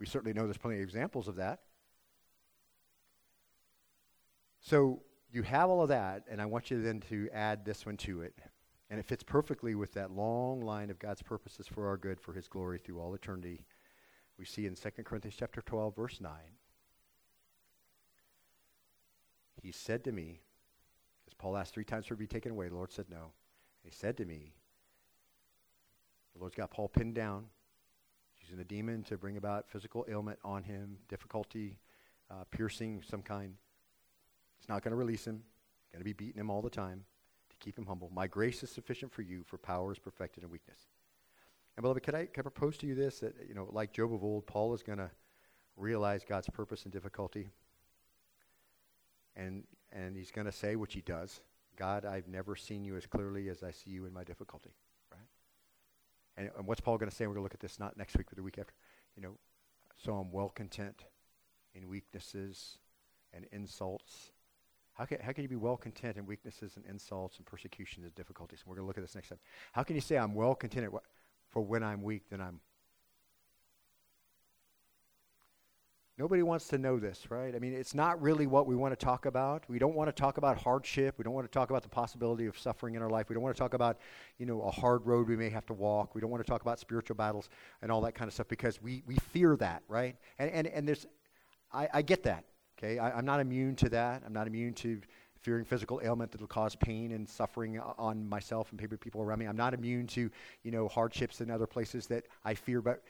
We 0.00 0.06
certainly 0.06 0.32
know 0.32 0.44
there's 0.44 0.58
plenty 0.58 0.78
of 0.78 0.82
examples 0.82 1.28
of 1.28 1.36
that. 1.36 1.60
So 4.60 5.02
you 5.30 5.42
have 5.42 5.70
all 5.70 5.82
of 5.82 5.88
that, 5.90 6.24
and 6.28 6.42
I 6.42 6.46
want 6.46 6.70
you 6.70 6.82
then 6.82 7.00
to 7.10 7.28
add 7.32 7.64
this 7.64 7.86
one 7.86 7.96
to 7.98 8.22
it. 8.22 8.34
And 8.90 8.98
it 8.98 9.06
fits 9.06 9.22
perfectly 9.22 9.76
with 9.76 9.92
that 9.94 10.10
long 10.10 10.60
line 10.62 10.90
of 10.90 10.98
God's 10.98 11.22
purposes 11.22 11.68
for 11.68 11.86
our 11.86 11.96
good, 11.96 12.20
for 12.20 12.32
his 12.32 12.48
glory 12.48 12.78
through 12.78 12.98
all 13.00 13.14
eternity. 13.14 13.64
We 14.36 14.44
see 14.44 14.66
in 14.66 14.74
2 14.74 14.90
Corinthians 15.04 15.36
chapter 15.38 15.62
12, 15.62 15.94
verse 15.94 16.20
9. 16.20 16.32
He 19.62 19.70
said 19.70 20.02
to 20.04 20.12
me, 20.12 20.40
because 21.24 21.34
Paul 21.34 21.56
asked 21.56 21.72
three 21.72 21.84
times 21.84 22.06
for 22.06 22.14
to 22.14 22.18
be 22.18 22.26
taken 22.26 22.50
away, 22.50 22.68
the 22.68 22.74
Lord 22.74 22.90
said 22.90 23.06
no. 23.08 23.32
He 23.84 23.90
said 23.90 24.16
to 24.16 24.24
me, 24.24 24.54
the 26.34 26.40
Lord's 26.40 26.56
got 26.56 26.70
Paul 26.70 26.88
pinned 26.88 27.14
down, 27.14 27.44
using 28.40 28.58
a 28.58 28.64
demon 28.64 29.04
to 29.04 29.16
bring 29.16 29.36
about 29.36 29.68
physical 29.68 30.04
ailment 30.08 30.38
on 30.42 30.64
him, 30.64 30.96
difficulty, 31.08 31.78
uh, 32.30 32.44
piercing 32.50 33.02
some 33.08 33.22
kind. 33.22 33.54
It's 34.58 34.68
not 34.68 34.82
going 34.82 34.92
to 34.92 34.96
release 34.96 35.26
him. 35.26 35.42
Going 35.92 36.00
to 36.00 36.04
be 36.04 36.12
beating 36.12 36.40
him 36.40 36.50
all 36.50 36.62
the 36.62 36.70
time 36.70 37.04
keep 37.60 37.78
him 37.78 37.86
humble. 37.86 38.10
My 38.12 38.26
grace 38.26 38.62
is 38.62 38.70
sufficient 38.70 39.12
for 39.12 39.22
you, 39.22 39.42
for 39.44 39.58
power 39.58 39.92
is 39.92 39.98
perfected 39.98 40.42
in 40.42 40.50
weakness. 40.50 40.78
And 41.76 41.82
beloved, 41.82 42.02
could 42.02 42.14
I, 42.14 42.26
could 42.26 42.40
I 42.40 42.42
propose 42.42 42.76
to 42.78 42.86
you 42.86 42.94
this 42.94 43.20
that 43.20 43.34
you 43.48 43.54
know, 43.54 43.68
like 43.70 43.92
Job 43.92 44.12
of 44.12 44.24
old, 44.24 44.46
Paul 44.46 44.74
is 44.74 44.82
going 44.82 44.98
to 44.98 45.10
realize 45.76 46.24
God's 46.28 46.48
purpose 46.48 46.84
in 46.84 46.90
difficulty, 46.90 47.48
and 49.36 49.64
and 49.92 50.16
he's 50.16 50.30
going 50.30 50.46
to 50.46 50.52
say, 50.52 50.76
which 50.76 50.94
he 50.94 51.00
does, 51.00 51.40
God, 51.76 52.04
I've 52.04 52.28
never 52.28 52.54
seen 52.56 52.84
you 52.84 52.96
as 52.96 53.06
clearly 53.06 53.48
as 53.48 53.62
I 53.62 53.70
see 53.70 53.90
you 53.90 54.04
in 54.04 54.12
my 54.12 54.22
difficulty. 54.22 54.74
Right? 55.10 55.26
And, 56.36 56.50
and 56.56 56.66
what's 56.66 56.80
Paul 56.80 56.98
going 56.98 57.10
to 57.10 57.16
say? 57.16 57.26
We're 57.26 57.34
going 57.34 57.40
to 57.40 57.44
look 57.44 57.54
at 57.54 57.60
this 57.60 57.78
not 57.78 57.96
next 57.96 58.16
week, 58.16 58.26
but 58.28 58.36
the 58.36 58.42
week 58.42 58.58
after. 58.58 58.74
You 59.16 59.22
know, 59.22 59.32
so 59.96 60.14
I'm 60.14 60.30
well 60.30 60.50
content 60.50 61.04
in 61.74 61.88
weaknesses 61.88 62.78
and 63.32 63.46
insults. 63.52 64.32
How 64.94 65.04
can, 65.04 65.20
how 65.20 65.32
can 65.32 65.42
you 65.42 65.48
be 65.48 65.56
well 65.56 65.76
content 65.76 66.16
in 66.16 66.26
weaknesses 66.26 66.72
and 66.76 66.84
insults 66.86 67.38
and 67.38 67.46
persecutions 67.46 68.04
and 68.04 68.14
difficulties? 68.14 68.64
We're 68.66 68.74
going 68.74 68.84
to 68.84 68.88
look 68.88 68.98
at 68.98 69.04
this 69.04 69.14
next 69.14 69.28
time. 69.28 69.38
How 69.72 69.82
can 69.82 69.94
you 69.94 70.02
say 70.02 70.16
I'm 70.16 70.34
well 70.34 70.54
content 70.54 70.92
for 71.48 71.62
when 71.62 71.82
I'm 71.82 72.02
weak, 72.02 72.24
then 72.30 72.40
I'm 72.40 72.60
Nobody 76.20 76.42
wants 76.42 76.68
to 76.68 76.76
know 76.76 76.98
this, 76.98 77.30
right? 77.30 77.56
I 77.56 77.58
mean, 77.58 77.72
it's 77.72 77.94
not 77.94 78.20
really 78.20 78.46
what 78.46 78.66
we 78.66 78.76
want 78.76 78.92
to 78.92 79.02
talk 79.02 79.24
about. 79.24 79.64
We 79.70 79.78
don't 79.78 79.94
want 79.94 80.08
to 80.08 80.12
talk 80.12 80.36
about 80.36 80.58
hardship. 80.58 81.14
We 81.16 81.24
don't 81.24 81.32
want 81.32 81.50
to 81.50 81.50
talk 81.50 81.70
about 81.70 81.82
the 81.82 81.88
possibility 81.88 82.44
of 82.44 82.58
suffering 82.58 82.94
in 82.94 83.00
our 83.00 83.08
life. 83.08 83.30
We 83.30 83.34
don't 83.34 83.42
want 83.42 83.56
to 83.56 83.58
talk 83.58 83.72
about, 83.72 83.96
you 84.36 84.44
know, 84.44 84.60
a 84.60 84.70
hard 84.70 85.06
road 85.06 85.30
we 85.30 85.36
may 85.36 85.48
have 85.48 85.64
to 85.64 85.72
walk. 85.72 86.14
We 86.14 86.20
don't 86.20 86.28
want 86.28 86.44
to 86.44 86.46
talk 86.46 86.60
about 86.60 86.78
spiritual 86.78 87.16
battles 87.16 87.48
and 87.80 87.90
all 87.90 88.02
that 88.02 88.14
kind 88.14 88.28
of 88.28 88.34
stuff 88.34 88.48
because 88.48 88.82
we, 88.82 89.02
we 89.06 89.16
fear 89.32 89.56
that, 89.56 89.82
right? 89.88 90.14
And, 90.38 90.50
and, 90.50 90.66
and 90.66 90.86
there's, 90.86 91.06
I, 91.72 91.88
I 91.90 92.02
get 92.02 92.22
that, 92.24 92.44
okay? 92.82 92.98
I, 92.98 93.10
I'm 93.10 93.24
not 93.24 93.40
immune 93.40 93.76
to 93.76 93.88
that. 93.90 94.22
I'm 94.24 94.32
not 94.32 94.46
immune 94.46 94.74
to 94.74 95.00
fearing 95.40 95.64
physical 95.64 96.00
ailment 96.04 96.30
that 96.32 96.40
will 96.40 96.48
cause 96.48 96.76
pain 96.76 97.12
and 97.12 97.28
suffering 97.28 97.80
on 97.98 98.28
myself 98.28 98.70
and 98.72 99.00
people 99.00 99.22
around 99.22 99.38
me. 99.38 99.46
I'm 99.46 99.56
not 99.56 99.72
immune 99.72 100.06
to, 100.08 100.30
you 100.62 100.70
know, 100.70 100.86
hardships 100.88 101.40
in 101.40 101.50
other 101.50 101.66
places 101.66 102.06
that 102.08 102.24
I 102.44 102.54
fear, 102.54 102.82
but 102.82 103.02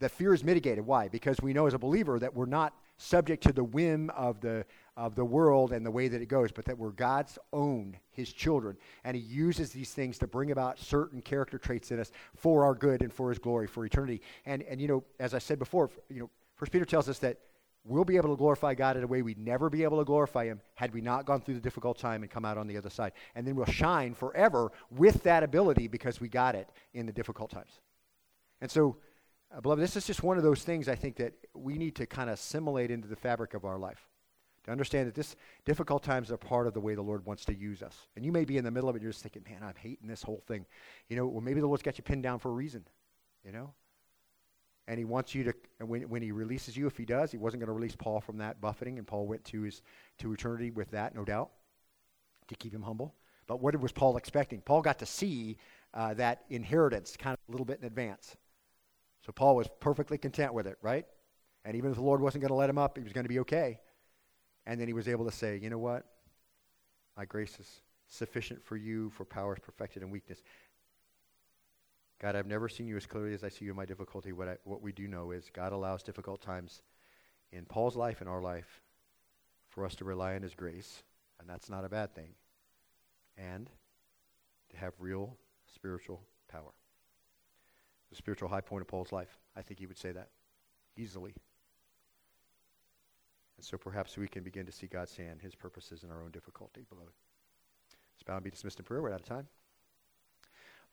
that 0.00 0.10
fear 0.10 0.32
is 0.34 0.42
mitigated. 0.42 0.86
Why? 0.86 1.08
Because 1.08 1.40
we 1.42 1.52
know 1.52 1.66
as 1.66 1.74
a 1.74 1.78
believer 1.78 2.18
that 2.18 2.34
we're 2.34 2.46
not 2.46 2.74
subject 2.96 3.42
to 3.42 3.52
the 3.52 3.62
whim 3.62 4.10
of 4.10 4.40
the, 4.40 4.64
of 4.96 5.14
the 5.14 5.24
world 5.24 5.72
and 5.72 5.84
the 5.84 5.90
way 5.90 6.08
that 6.08 6.22
it 6.22 6.26
goes, 6.26 6.50
but 6.50 6.64
that 6.64 6.78
we're 6.78 6.90
God's 6.90 7.38
own, 7.52 7.96
His 8.10 8.32
children. 8.32 8.76
And 9.04 9.16
He 9.16 9.22
uses 9.22 9.70
these 9.70 9.92
things 9.92 10.18
to 10.18 10.26
bring 10.26 10.50
about 10.50 10.78
certain 10.78 11.20
character 11.20 11.58
traits 11.58 11.90
in 11.90 12.00
us 12.00 12.10
for 12.34 12.64
our 12.64 12.74
good 12.74 13.02
and 13.02 13.12
for 13.12 13.28
His 13.28 13.38
glory, 13.38 13.66
for 13.66 13.84
eternity. 13.84 14.22
And, 14.46 14.62
and 14.62 14.80
you 14.80 14.88
know, 14.88 15.04
as 15.20 15.34
I 15.34 15.38
said 15.38 15.58
before, 15.58 15.90
you 16.08 16.20
know, 16.20 16.30
First 16.56 16.72
Peter 16.72 16.84
tells 16.84 17.08
us 17.08 17.18
that 17.18 17.38
we'll 17.84 18.04
be 18.04 18.16
able 18.16 18.30
to 18.30 18.36
glorify 18.36 18.74
God 18.74 18.96
in 18.96 19.04
a 19.04 19.06
way 19.06 19.22
we'd 19.22 19.38
never 19.38 19.68
be 19.68 19.82
able 19.82 19.98
to 19.98 20.04
glorify 20.04 20.46
Him 20.46 20.60
had 20.74 20.92
we 20.92 21.00
not 21.00 21.26
gone 21.26 21.40
through 21.40 21.54
the 21.54 21.60
difficult 21.60 21.98
time 21.98 22.22
and 22.22 22.30
come 22.30 22.44
out 22.44 22.58
on 22.58 22.66
the 22.66 22.76
other 22.76 22.90
side. 22.90 23.12
And 23.34 23.46
then 23.46 23.54
we'll 23.54 23.66
shine 23.66 24.14
forever 24.14 24.72
with 24.90 25.22
that 25.24 25.42
ability 25.42 25.88
because 25.88 26.20
we 26.20 26.28
got 26.28 26.54
it 26.54 26.70
in 26.94 27.06
the 27.06 27.12
difficult 27.12 27.50
times. 27.50 27.80
And 28.60 28.70
so, 28.70 28.96
uh, 29.54 29.60
beloved, 29.60 29.82
this 29.82 29.96
is 29.96 30.06
just 30.06 30.22
one 30.22 30.38
of 30.38 30.42
those 30.42 30.62
things 30.62 30.88
I 30.88 30.94
think 30.94 31.16
that 31.16 31.34
we 31.54 31.76
need 31.76 31.94
to 31.96 32.06
kind 32.06 32.30
of 32.30 32.34
assimilate 32.34 32.90
into 32.90 33.08
the 33.08 33.16
fabric 33.16 33.54
of 33.54 33.64
our 33.64 33.78
life. 33.78 34.08
To 34.64 34.70
understand 34.70 35.06
that 35.08 35.14
this 35.14 35.36
difficult 35.66 36.02
times 36.02 36.32
are 36.32 36.38
part 36.38 36.66
of 36.66 36.72
the 36.72 36.80
way 36.80 36.94
the 36.94 37.02
Lord 37.02 37.26
wants 37.26 37.44
to 37.44 37.54
use 37.54 37.82
us. 37.82 37.94
And 38.16 38.24
you 38.24 38.32
may 38.32 38.46
be 38.46 38.56
in 38.56 38.64
the 38.64 38.70
middle 38.70 38.88
of 38.88 38.96
it, 38.96 39.02
you're 39.02 39.12
just 39.12 39.22
thinking, 39.22 39.44
man, 39.46 39.62
I'm 39.62 39.74
hating 39.76 40.08
this 40.08 40.22
whole 40.22 40.42
thing. 40.46 40.64
You 41.10 41.16
know, 41.16 41.26
well, 41.26 41.42
maybe 41.42 41.60
the 41.60 41.66
Lord's 41.66 41.82
got 41.82 41.98
you 41.98 42.04
pinned 42.04 42.22
down 42.22 42.38
for 42.38 42.48
a 42.48 42.54
reason, 42.54 42.86
you 43.44 43.52
know? 43.52 43.74
And 44.86 44.98
he 44.98 45.04
wants 45.04 45.34
you 45.34 45.44
to, 45.44 45.54
when, 45.84 46.02
when 46.10 46.20
he 46.20 46.30
releases 46.30 46.76
you, 46.76 46.86
if 46.86 46.96
he 46.96 47.06
does, 47.06 47.30
he 47.30 47.38
wasn't 47.38 47.60
going 47.60 47.68
to 47.68 47.72
release 47.72 47.96
Paul 47.96 48.20
from 48.20 48.38
that 48.38 48.60
buffeting, 48.60 48.98
and 48.98 49.06
Paul 49.06 49.26
went 49.26 49.44
to 49.46 49.62
his 49.62 49.80
to 50.18 50.32
eternity 50.32 50.70
with 50.70 50.90
that, 50.90 51.14
no 51.14 51.24
doubt, 51.24 51.50
to 52.48 52.54
keep 52.54 52.74
him 52.74 52.82
humble. 52.82 53.14
But 53.46 53.60
what 53.60 53.78
was 53.80 53.92
Paul 53.92 54.16
expecting? 54.16 54.60
Paul 54.60 54.82
got 54.82 54.98
to 54.98 55.06
see 55.06 55.56
uh, 55.94 56.14
that 56.14 56.44
inheritance 56.50 57.16
kind 57.16 57.34
of 57.34 57.38
a 57.48 57.52
little 57.52 57.64
bit 57.64 57.78
in 57.80 57.86
advance. 57.86 58.36
So 59.24 59.32
Paul 59.32 59.56
was 59.56 59.68
perfectly 59.80 60.18
content 60.18 60.52
with 60.52 60.66
it, 60.66 60.76
right? 60.82 61.06
And 61.64 61.76
even 61.76 61.90
if 61.90 61.96
the 61.96 62.02
Lord 62.02 62.20
wasn't 62.20 62.42
going 62.42 62.50
to 62.50 62.54
let 62.54 62.68
him 62.68 62.78
up, 62.78 62.98
he 62.98 63.04
was 63.04 63.12
going 63.12 63.24
to 63.24 63.28
be 63.28 63.38
okay. 63.40 63.80
And 64.66 64.78
then 64.78 64.86
he 64.86 64.92
was 64.92 65.08
able 65.08 65.24
to 65.24 65.32
say, 65.32 65.58
you 65.62 65.70
know 65.70 65.78
what? 65.78 66.04
My 67.16 67.24
grace 67.24 67.58
is 67.58 67.80
sufficient 68.08 68.62
for 68.62 68.76
you, 68.76 69.10
for 69.10 69.24
power 69.24 69.54
is 69.54 69.60
perfected 69.60 70.02
in 70.02 70.10
weakness. 70.10 70.42
God, 72.20 72.36
I've 72.36 72.46
never 72.46 72.68
seen 72.68 72.86
you 72.86 72.96
as 72.96 73.06
clearly 73.06 73.34
as 73.34 73.44
I 73.44 73.48
see 73.48 73.64
you 73.64 73.72
in 73.72 73.76
my 73.76 73.84
difficulty. 73.84 74.32
What, 74.32 74.48
I, 74.48 74.56
what 74.64 74.82
we 74.82 74.92
do 74.92 75.08
know 75.08 75.32
is 75.32 75.50
God 75.52 75.72
allows 75.72 76.02
difficult 76.02 76.40
times 76.40 76.82
in 77.52 77.64
Paul's 77.64 77.96
life 77.96 78.20
and 78.20 78.28
our 78.28 78.40
life 78.40 78.82
for 79.68 79.84
us 79.84 79.94
to 79.96 80.04
rely 80.04 80.34
on 80.34 80.42
his 80.42 80.54
grace, 80.54 81.02
and 81.40 81.48
that's 81.48 81.68
not 81.68 81.84
a 81.84 81.88
bad 81.88 82.14
thing, 82.14 82.30
and 83.36 83.68
to 84.70 84.76
have 84.76 84.94
real 84.98 85.36
spiritual 85.66 86.22
power 86.48 86.72
the 88.14 88.16
spiritual 88.16 88.48
high 88.48 88.60
point 88.60 88.80
of 88.80 88.86
Paul's 88.86 89.10
life. 89.10 89.38
I 89.56 89.62
think 89.62 89.80
he 89.80 89.86
would 89.86 89.98
say 89.98 90.12
that 90.12 90.28
easily. 90.96 91.34
And 93.56 93.64
so 93.64 93.76
perhaps 93.76 94.16
we 94.16 94.28
can 94.28 94.44
begin 94.44 94.66
to 94.66 94.72
see 94.72 94.86
God's 94.86 95.16
hand, 95.16 95.40
his 95.42 95.54
purposes 95.56 96.04
in 96.04 96.10
our 96.10 96.22
own 96.22 96.30
difficulty, 96.30 96.86
beloved. 96.88 97.12
It's 98.14 98.22
bound 98.22 98.38
to 98.38 98.44
be 98.44 98.50
dismissed 98.50 98.78
in 98.78 98.84
prayer. 98.84 99.02
We're 99.02 99.12
out 99.12 99.20
of 99.20 99.26
time. 99.26 99.48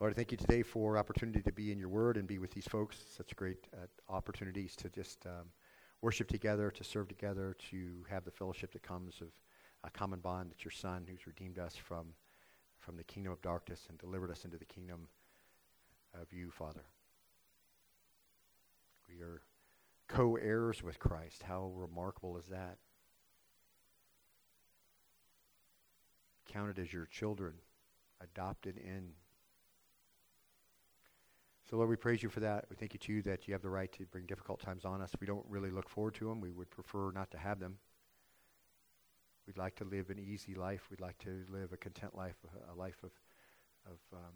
Lord, 0.01 0.13
I 0.13 0.15
thank 0.15 0.31
you 0.31 0.37
today 0.37 0.63
for 0.63 0.97
opportunity 0.97 1.43
to 1.43 1.51
be 1.51 1.71
in 1.71 1.77
your 1.77 1.87
word 1.87 2.17
and 2.17 2.27
be 2.27 2.39
with 2.39 2.49
these 2.49 2.65
folks. 2.65 2.97
Such 3.15 3.35
great 3.35 3.67
uh, 3.71 3.85
opportunities 4.11 4.75
to 4.77 4.89
just 4.89 5.23
um, 5.27 5.49
worship 6.01 6.27
together, 6.27 6.71
to 6.71 6.83
serve 6.83 7.07
together, 7.07 7.55
to 7.69 8.03
have 8.09 8.25
the 8.25 8.31
fellowship 8.31 8.73
that 8.73 8.81
comes 8.81 9.21
of 9.21 9.27
a 9.83 9.91
common 9.91 10.19
bond 10.19 10.49
that 10.49 10.65
your 10.65 10.71
son, 10.71 11.05
who's 11.07 11.27
redeemed 11.27 11.59
us 11.59 11.75
from, 11.75 12.15
from 12.79 12.97
the 12.97 13.03
kingdom 13.03 13.31
of 13.31 13.43
darkness 13.43 13.85
and 13.89 13.99
delivered 13.99 14.31
us 14.31 14.43
into 14.43 14.57
the 14.57 14.65
kingdom 14.65 15.07
of 16.19 16.33
you, 16.33 16.49
Father. 16.49 16.85
We 19.07 19.21
are 19.21 19.43
co 20.07 20.35
heirs 20.35 20.81
with 20.81 20.97
Christ. 20.97 21.43
How 21.43 21.71
remarkable 21.75 22.37
is 22.37 22.47
that? 22.47 22.79
Counted 26.51 26.79
as 26.79 26.91
your 26.91 27.05
children, 27.05 27.53
adopted 28.19 28.79
in. 28.79 29.11
So, 31.71 31.77
Lord, 31.77 31.89
we 31.89 31.95
praise 31.95 32.21
you 32.21 32.27
for 32.27 32.41
that. 32.41 32.65
We 32.69 32.75
thank 32.75 32.91
you, 32.91 32.99
too, 32.99 33.21
that 33.21 33.47
you 33.47 33.53
have 33.53 33.61
the 33.61 33.69
right 33.69 33.89
to 33.93 34.05
bring 34.07 34.25
difficult 34.25 34.59
times 34.59 34.83
on 34.83 35.01
us. 35.01 35.09
We 35.21 35.25
don't 35.25 35.45
really 35.47 35.71
look 35.71 35.87
forward 35.87 36.15
to 36.15 36.27
them. 36.27 36.41
We 36.41 36.51
would 36.51 36.69
prefer 36.69 37.13
not 37.13 37.31
to 37.31 37.37
have 37.37 37.61
them. 37.61 37.77
We'd 39.47 39.57
like 39.57 39.77
to 39.77 39.85
live 39.85 40.09
an 40.09 40.19
easy 40.19 40.53
life. 40.53 40.89
We'd 40.91 40.99
like 40.99 41.17
to 41.19 41.45
live 41.49 41.71
a 41.71 41.77
content 41.77 42.13
life, 42.13 42.35
a 42.69 42.75
life 42.77 42.97
of, 43.03 43.11
of 43.85 43.99
um, 44.11 44.33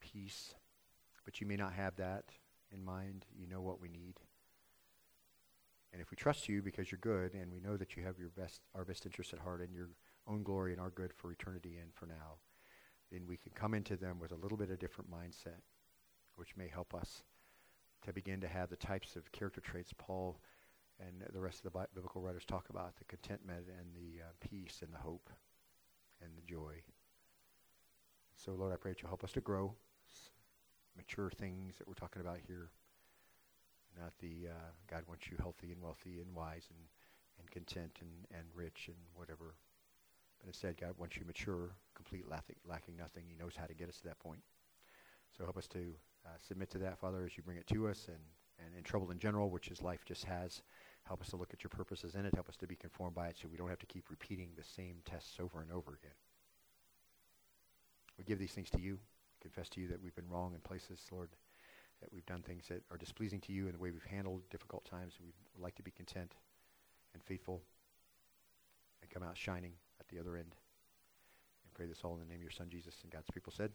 peace. 0.00 0.54
But 1.26 1.42
you 1.42 1.46
may 1.46 1.56
not 1.56 1.74
have 1.74 1.96
that 1.96 2.24
in 2.72 2.82
mind. 2.82 3.26
You 3.38 3.46
know 3.46 3.60
what 3.60 3.82
we 3.82 3.90
need. 3.90 4.20
And 5.92 6.00
if 6.00 6.10
we 6.10 6.16
trust 6.16 6.48
you 6.48 6.62
because 6.62 6.90
you're 6.90 7.00
good 7.02 7.34
and 7.34 7.52
we 7.52 7.60
know 7.60 7.76
that 7.76 7.96
you 7.96 8.04
have 8.04 8.18
your 8.18 8.30
best, 8.30 8.62
our 8.74 8.86
best 8.86 9.04
interests 9.04 9.34
at 9.34 9.40
heart 9.40 9.60
and 9.60 9.74
your 9.74 9.90
own 10.26 10.42
glory 10.42 10.72
and 10.72 10.80
our 10.80 10.90
good 10.90 11.12
for 11.12 11.32
eternity 11.32 11.76
and 11.78 11.92
for 11.92 12.06
now, 12.06 12.38
then 13.12 13.26
we 13.26 13.36
can 13.36 13.52
come 13.54 13.74
into 13.74 13.94
them 13.94 14.18
with 14.18 14.32
a 14.32 14.36
little 14.36 14.56
bit 14.56 14.70
of 14.70 14.78
different 14.78 15.10
mindset, 15.10 15.60
which 16.38 16.56
may 16.56 16.68
help 16.68 16.94
us 16.94 17.22
to 18.04 18.12
begin 18.12 18.40
to 18.40 18.48
have 18.48 18.70
the 18.70 18.76
types 18.76 19.16
of 19.16 19.30
character 19.32 19.60
traits 19.60 19.92
Paul 19.96 20.40
and 21.00 21.24
the 21.32 21.40
rest 21.40 21.64
of 21.64 21.72
the 21.72 21.86
biblical 21.94 22.22
writers 22.22 22.44
talk 22.44 22.70
about, 22.70 22.96
the 22.96 23.04
contentment 23.04 23.66
and 23.68 23.94
the 23.94 24.22
uh, 24.22 24.48
peace 24.48 24.80
and 24.82 24.92
the 24.92 24.98
hope 24.98 25.30
and 26.22 26.30
the 26.36 26.42
joy. 26.42 26.82
So, 28.36 28.52
Lord, 28.52 28.72
I 28.72 28.76
pray 28.76 28.92
that 28.92 29.02
you 29.02 29.08
help 29.08 29.24
us 29.24 29.32
to 29.32 29.40
grow, 29.40 29.74
mature 30.96 31.30
things 31.30 31.78
that 31.78 31.86
we're 31.86 31.94
talking 31.94 32.22
about 32.22 32.38
here 32.46 32.70
not 33.98 34.12
the 34.20 34.48
uh, 34.50 34.70
God 34.88 35.02
wants 35.08 35.28
you 35.30 35.36
healthy 35.40 35.72
and 35.72 35.82
wealthy 35.82 36.20
and 36.20 36.34
wise 36.34 36.66
and, 36.70 36.78
and 37.38 37.50
content 37.50 37.98
and, 38.00 38.10
and 38.30 38.46
rich 38.54 38.86
and 38.86 38.96
whatever. 39.14 39.54
But 40.38 40.46
instead, 40.46 40.80
God 40.80 40.94
wants 40.98 41.16
you 41.16 41.24
mature, 41.26 41.74
complete, 41.94 42.28
lacking, 42.28 42.56
lacking 42.68 42.96
nothing. 42.96 43.24
He 43.26 43.34
knows 43.34 43.56
how 43.56 43.66
to 43.66 43.74
get 43.74 43.88
us 43.88 43.98
to 43.98 44.04
that 44.04 44.20
point. 44.20 44.40
So 45.36 45.44
help 45.44 45.56
us 45.56 45.66
to 45.68 45.94
Uh, 46.28 46.36
submit 46.46 46.68
to 46.70 46.78
that, 46.78 46.98
Father, 46.98 47.24
as 47.24 47.36
you 47.36 47.42
bring 47.42 47.56
it 47.56 47.66
to 47.68 47.88
us 47.88 48.06
and, 48.08 48.18
and 48.58 48.76
in 48.76 48.82
trouble 48.82 49.10
in 49.10 49.18
general, 49.18 49.48
which 49.48 49.68
is 49.68 49.80
life 49.80 50.04
just 50.04 50.24
has. 50.24 50.60
Help 51.04 51.22
us 51.22 51.30
to 51.30 51.36
look 51.36 51.54
at 51.54 51.64
your 51.64 51.70
purposes 51.70 52.14
in 52.14 52.26
it. 52.26 52.34
Help 52.34 52.50
us 52.50 52.56
to 52.56 52.66
be 52.66 52.76
conformed 52.76 53.14
by 53.14 53.28
it 53.28 53.38
so 53.40 53.48
we 53.48 53.56
don't 53.56 53.70
have 53.70 53.78
to 53.78 53.86
keep 53.86 54.10
repeating 54.10 54.50
the 54.56 54.64
same 54.64 54.96
tests 55.06 55.38
over 55.40 55.62
and 55.62 55.72
over 55.72 55.92
again. 55.92 56.16
We 58.18 58.24
give 58.24 58.38
these 58.38 58.52
things 58.52 58.68
to 58.70 58.80
you, 58.80 58.98
confess 59.40 59.70
to 59.70 59.80
you 59.80 59.88
that 59.88 60.02
we've 60.02 60.14
been 60.14 60.28
wrong 60.28 60.52
in 60.52 60.60
places, 60.60 61.00
Lord 61.10 61.30
that 62.00 62.12
we've 62.12 62.26
done 62.26 62.42
things 62.42 62.68
that 62.68 62.82
are 62.90 62.96
displeasing 62.96 63.40
to 63.40 63.52
you 63.52 63.66
in 63.66 63.72
the 63.72 63.78
way 63.78 63.90
we've 63.90 64.04
handled 64.04 64.42
difficult 64.50 64.84
times. 64.84 65.14
We'd 65.20 65.34
like 65.60 65.74
to 65.76 65.82
be 65.82 65.90
content 65.90 66.34
and 67.14 67.22
faithful 67.22 67.62
and 69.02 69.10
come 69.10 69.22
out 69.22 69.36
shining 69.36 69.72
at 70.00 70.08
the 70.08 70.18
other 70.18 70.36
end. 70.36 70.54
And 71.64 71.74
pray 71.74 71.86
this 71.86 72.00
all 72.04 72.14
in 72.14 72.20
the 72.20 72.26
name 72.26 72.36
of 72.36 72.42
your 72.42 72.50
Son, 72.50 72.68
Jesus, 72.70 72.94
and 73.02 73.12
God's 73.12 73.30
people 73.32 73.52
said. 73.52 73.72